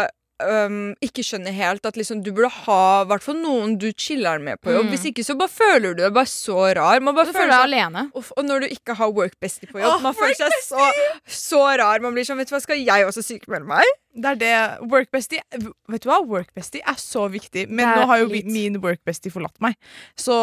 øhm, 0.49 0.79
ikke 1.05 1.25
skjønner 1.27 1.55
helt. 1.57 1.87
At 1.87 1.97
liksom 1.99 2.23
du 2.25 2.31
burde 2.35 2.51
ha 2.67 3.05
hvert 3.09 3.25
fall 3.25 3.39
noen 3.41 3.77
du 3.81 3.89
chiller 3.93 4.39
med 4.43 4.61
på 4.63 4.73
jobb. 4.75 4.89
Mm. 4.89 4.93
Hvis 4.95 5.07
ikke 5.13 5.25
så 5.27 5.37
bare 5.39 5.53
føler 5.53 5.95
du 5.97 6.03
deg 6.05 6.15
bare 6.17 6.31
så 6.31 6.59
rar. 6.79 7.01
Man 7.01 7.15
bare 7.17 7.33
Du 7.33 7.37
føler 7.37 7.55
deg 7.55 7.67
alene. 7.71 8.07
Uff, 8.19 8.33
og 8.37 8.45
når 8.49 8.65
du 8.67 8.75
ikke 8.77 8.97
har 8.99 9.13
workbestie 9.15 9.71
på 9.71 9.81
jobb, 9.83 9.97
oh, 9.99 10.05
man 10.05 10.15
føler 10.19 10.39
seg 10.39 10.57
så, 10.67 10.89
så 11.27 11.65
rar. 11.83 12.03
Man 12.05 12.15
blir 12.17 12.27
sånn, 12.29 12.41
vet 12.43 12.51
du 12.51 12.57
hva, 12.57 12.63
skal 12.65 12.81
jeg 12.83 13.09
også 13.09 13.25
sykemelde 13.27 13.69
meg? 13.71 13.97
Det 14.13 14.29
er 14.29 14.37
det. 14.37 14.57
Workbestie 14.93 15.41
Vet 15.89 16.05
du 16.05 16.09
hva? 16.11 16.19
Workbestie 16.29 16.83
er 16.85 16.99
så 17.01 17.25
viktig. 17.33 17.65
Men 17.73 17.89
nå 17.97 18.05
har 18.11 18.21
jo 18.21 18.27
litt- 18.29 18.51
min 18.53 18.77
workbestie 18.83 19.33
forlatt 19.33 19.57
meg. 19.65 19.77
Så, 20.21 20.35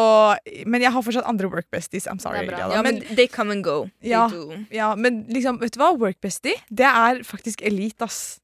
men 0.66 0.82
jeg 0.82 0.90
har 0.90 1.02
fortsatt 1.06 1.28
andre 1.30 1.46
workbesties. 1.52 2.08
I'm 2.10 2.18
sorry. 2.18 2.48
Ja, 2.50 2.82
men, 2.82 2.98
men 2.98 3.16
they 3.16 3.28
come 3.30 3.52
and 3.54 3.62
go. 3.64 3.88
Ja. 4.02 4.26
ja, 4.74 4.94
men 4.98 5.24
liksom, 5.30 5.60
vet 5.62 5.76
du 5.76 5.78
hva? 5.82 5.92
Workbestie, 6.00 6.56
det 6.70 6.86
er 6.90 7.22
faktisk 7.26 7.62
elite, 7.62 8.08
ass. 8.10 8.40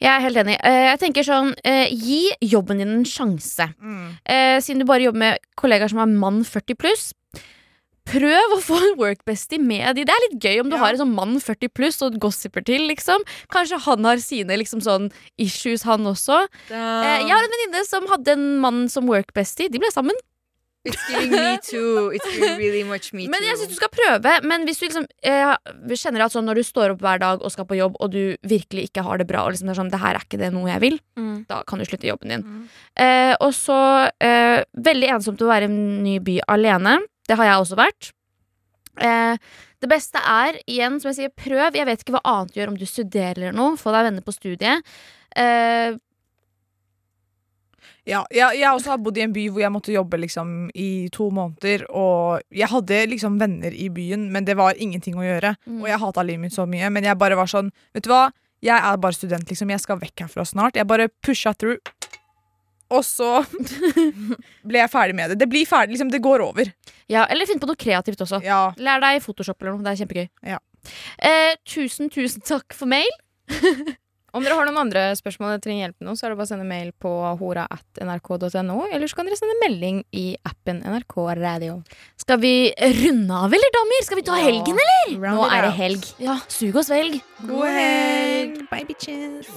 Jeg 0.00 0.10
er 0.14 0.20
helt 0.20 0.36
enig. 0.36 0.56
Eh, 0.62 0.84
jeg 0.92 0.98
tenker 1.00 1.26
sånn, 1.26 1.54
eh, 1.64 1.88
Gi 1.90 2.30
jobben 2.40 2.78
din 2.78 2.88
en 3.00 3.04
sjanse. 3.04 3.68
Mm. 3.82 4.16
siden 4.62 4.78
du 4.78 4.84
bare 4.84 5.02
jobber 5.02 5.18
med 5.18 5.38
kollegaer 5.56 5.88
som 5.90 5.98
er 5.98 6.06
mann 6.06 6.44
40 6.44 6.74
pluss. 6.78 7.12
Prøv 8.08 8.54
å 8.56 8.60
få 8.64 8.76
en 8.80 8.94
workbestie 8.96 9.58
med 9.60 9.96
de. 9.98 10.04
Det 10.08 10.14
er 10.14 10.22
litt 10.30 10.40
gøy 10.40 10.60
om 10.62 10.70
du 10.70 10.76
Ja. 10.76 10.80
har 10.80 10.94
en 10.94 11.00
sånn 11.02 11.14
mann 11.14 11.34
40 11.40 11.68
pluss 11.68 12.00
og 12.00 12.18
gossiper 12.18 12.64
til. 12.64 12.88
liksom 12.88 13.20
Kanskje 13.52 13.78
han 13.84 14.04
har 14.04 14.16
sine 14.16 14.56
liksom 14.56 14.80
sånn 14.80 15.10
issues, 15.38 15.82
han 15.82 16.00
også. 16.06 16.48
Da. 16.70 17.18
jeg 17.20 17.28
har 17.28 17.44
en 17.44 17.50
venninne 17.52 17.84
som 17.84 18.06
hadde 18.08 18.28
en 18.28 18.58
mann 18.60 18.88
som 18.88 19.04
workbestie. 19.06 19.68
De 19.70 19.78
ble 19.78 19.90
sammen. 19.92 20.14
It's 20.88 21.04
giving 21.08 21.32
me 21.34 21.58
too. 21.70 22.10
It's 22.16 22.26
giving 22.32 22.56
really 22.60 22.82
much 22.88 23.12
me 23.16 23.26
Men 23.30 23.44
jeg 23.44 23.60
synes 23.60 23.74
du 23.74 23.78
skal 23.78 23.92
prøve. 23.92 24.34
Men 24.48 24.64
hvis 24.68 24.80
du 24.80 24.86
liksom 24.86 25.06
eh, 25.22 25.54
kjenner 25.94 26.26
at 26.26 26.34
sånn 26.34 26.48
når 26.48 26.60
du 26.62 26.66
står 26.66 26.94
opp 26.96 27.04
hver 27.04 27.22
dag 27.22 27.44
og 27.44 27.52
skal 27.54 27.68
på 27.68 27.78
jobb, 27.78 27.98
og 28.00 28.12
du 28.14 28.22
virkelig 28.48 28.88
ikke 28.88 29.04
har 29.06 29.20
det 29.20 29.28
bra, 29.30 29.44
og 29.46 29.54
liksom 29.54 29.70
det 29.70 29.76
er 29.76 29.80
sånn, 29.82 29.92
det 29.92 30.02
her 30.02 30.18
er 30.18 30.26
ikke 30.26 30.40
det 30.40 30.50
noe 30.54 30.70
jeg 30.72 30.84
vil, 30.84 30.98
da 31.48 31.62
kan 31.68 31.80
du 31.80 31.86
slutte 31.88 32.08
jobben 32.08 32.32
din. 32.34 32.44
Eh, 32.98 33.34
og 33.44 33.52
så 33.56 33.78
eh, 34.24 34.64
veldig 34.88 35.12
ensomt 35.18 35.42
å 35.44 35.50
være 35.50 35.68
i 35.68 35.72
en 35.72 35.80
ny 36.04 36.18
by 36.24 36.40
alene. 36.50 36.98
Det 37.28 37.36
har 37.38 37.50
jeg 37.50 37.62
også 37.64 37.78
vært. 37.78 38.12
Eh, 39.04 39.36
det 39.78 39.90
beste 39.90 40.18
er, 40.18 40.58
igjen, 40.66 40.98
som 40.98 41.12
jeg 41.12 41.18
sier, 41.20 41.32
prøv. 41.38 41.76
Jeg 41.78 41.86
vet 41.86 42.02
ikke 42.02 42.16
hva 42.16 42.24
annet 42.26 42.54
du 42.54 42.58
gjør 42.60 42.72
om 42.72 42.78
du 42.80 42.86
studerer 42.88 43.44
eller 43.44 43.54
noe. 43.56 43.76
Få 43.78 43.92
deg 43.94 44.08
venner 44.08 44.24
på 44.26 44.34
studiet. 44.34 44.96
Eh, 45.38 45.92
Ja, 48.08 48.22
jeg, 48.32 48.60
jeg 48.62 48.68
også 48.72 48.94
har 48.94 49.00
bodd 49.04 49.18
i 49.20 49.24
en 49.26 49.34
by 49.34 49.44
hvor 49.52 49.60
jeg 49.60 49.72
måtte 49.74 49.92
jobbe 49.92 50.20
liksom 50.22 50.52
i 50.72 51.08
to 51.12 51.28
måneder. 51.34 51.84
Og 51.92 52.40
jeg 52.56 52.70
hadde 52.72 53.00
liksom 53.12 53.36
venner 53.40 53.74
i 53.74 53.90
byen, 53.92 54.30
men 54.32 54.48
det 54.48 54.56
var 54.58 54.78
ingenting 54.80 55.18
å 55.20 55.26
gjøre. 55.26 55.54
Mm. 55.68 55.82
Og 55.82 55.90
jeg 55.90 56.02
hata 56.04 56.24
livet 56.24 56.46
mitt 56.46 56.56
så 56.56 56.64
mye, 56.70 56.88
men 56.94 57.08
jeg 57.08 57.20
bare 57.20 57.36
var 57.38 57.50
sånn 57.50 57.68
Vet 57.92 58.06
du 58.06 58.12
hva, 58.12 58.28
jeg 58.64 58.74
er 58.74 58.96
bare 58.98 59.14
student, 59.14 59.44
liksom. 59.50 59.70
Jeg 59.70 59.84
skal 59.84 60.00
vekk 60.00 60.24
herfra 60.24 60.46
snart. 60.48 60.78
Jeg 60.80 60.88
bare 60.88 61.10
pusha 61.24 61.52
through. 61.54 61.78
Og 62.88 63.04
så 63.04 63.42
ble 64.68 64.80
jeg 64.80 64.90
ferdig 64.90 65.18
med 65.18 65.34
det. 65.34 65.42
Det 65.44 65.50
blir 65.52 65.68
ferdig, 65.68 65.94
liksom. 65.94 66.10
Det 66.14 66.24
går 66.24 66.42
over. 66.48 66.72
ja, 67.12 67.26
eller 67.28 67.48
finn 67.48 67.60
på 67.60 67.68
noe 67.68 67.78
kreativt 67.78 68.24
også. 68.24 68.40
Ja. 68.46 68.70
Lær 68.80 69.04
deg 69.04 69.20
Photoshop 69.24 69.60
eller 69.60 69.76
noe. 69.76 69.84
Det 69.84 69.92
er 69.92 70.02
kjempegøy. 70.02 70.28
Ja. 70.56 70.58
Eh, 71.20 71.54
tusen, 71.68 72.08
tusen 72.12 72.44
takk 72.46 72.72
for 72.76 72.88
mail. 72.90 73.12
Om 74.38 74.44
dere 74.46 74.54
har 74.54 74.68
noen 74.68 74.78
andre 74.84 75.00
spørsmål 75.18 75.48
eller 75.50 75.62
trenger 75.64 75.82
hjelp 75.82 75.96
med 75.98 76.06
noe, 76.06 76.18
så 76.18 76.28
er 76.28 76.30
det 76.30 76.38
bare 76.38 76.46
å 76.46 76.50
sende 76.52 76.66
mail 76.68 76.92
på 77.02 77.10
hora.nrk.no, 77.40 78.76
eller 78.86 79.10
så 79.10 79.18
kan 79.18 79.26
dere 79.26 79.38
sende 79.40 79.56
melding 79.64 80.04
i 80.14 80.26
appen 80.46 80.78
NRK 80.86 81.16
Radio. 81.40 81.80
Skal 82.22 82.38
vi 82.44 82.52
runde 83.02 83.40
av, 83.42 83.50
eller, 83.58 83.74
damer? 83.74 84.04
Skal 84.06 84.22
vi 84.22 84.26
ta 84.30 84.38
helgen, 84.38 84.78
eller? 84.84 85.16
Round 85.18 85.42
Nå 85.42 85.48
er 85.50 85.66
det 85.66 85.74
helg. 85.80 86.12
Ja, 86.22 86.38
Sug 86.46 86.78
oss 86.78 86.92
velg. 86.94 87.18
God 87.48 87.66
helg. 87.66 88.62
Bye, 88.70 88.86
bitches. 88.86 89.50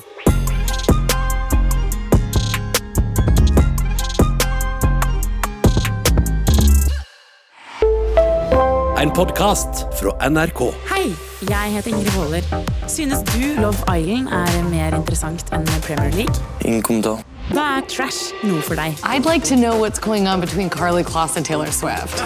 En 9.01 9.09
podkast 9.09 9.85
fra 9.99 10.29
NRK. 10.29 10.59
Hei, 10.85 11.07
jeg 11.49 11.69
heter 11.73 11.89
Ingrid 11.89 12.13
Waaler. 12.13 12.43
Synes 12.85 13.23
du 13.31 13.55
Love 13.57 13.79
Island 13.89 14.29
er 14.29 14.57
mer 14.69 14.93
interessant 14.93 15.41
enn 15.57 15.65
Premier 15.81 16.13
League? 16.13 16.35
Ingen 16.61 16.83
kommentar. 16.85 17.23
Da 17.49 17.63
er 17.79 17.87
trash 17.89 18.29
noe 18.45 18.61
for 18.61 18.77
deg. 18.77 18.93
I'd 19.01 19.25
like 19.25 19.41
to 19.49 19.57
know 19.57 19.73
what's 19.81 19.97
going 19.97 20.29
on 20.29 20.37
between 20.43 20.69
Carly 20.69 21.01
Kloss 21.01 21.33
and 21.33 21.49
Taylor 21.49 21.73
Swift. 21.73 22.21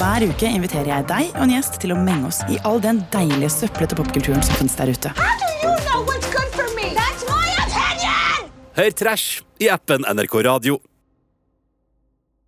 Hver 0.00 0.24
uke 0.24 0.48
inviterer 0.48 0.88
jeg 0.88 1.08
deg 1.12 1.28
og 1.34 1.44
en 1.44 1.52
gjest 1.52 1.76
til 1.84 1.92
å 1.92 2.00
menge 2.00 2.32
oss 2.32 2.40
i 2.48 2.56
all 2.64 2.80
den 2.80 3.04
deilige 3.12 3.52
søplete 3.52 4.00
popkulturen 4.00 4.40
som 4.40 4.56
finnes 4.56 4.80
der 4.80 4.88
ute. 4.88 5.12
Hør 8.80 8.98
Trash 9.04 9.44
i 9.60 9.68
appen 9.68 10.08
NRK 10.08 10.40
Radio. 10.48 10.80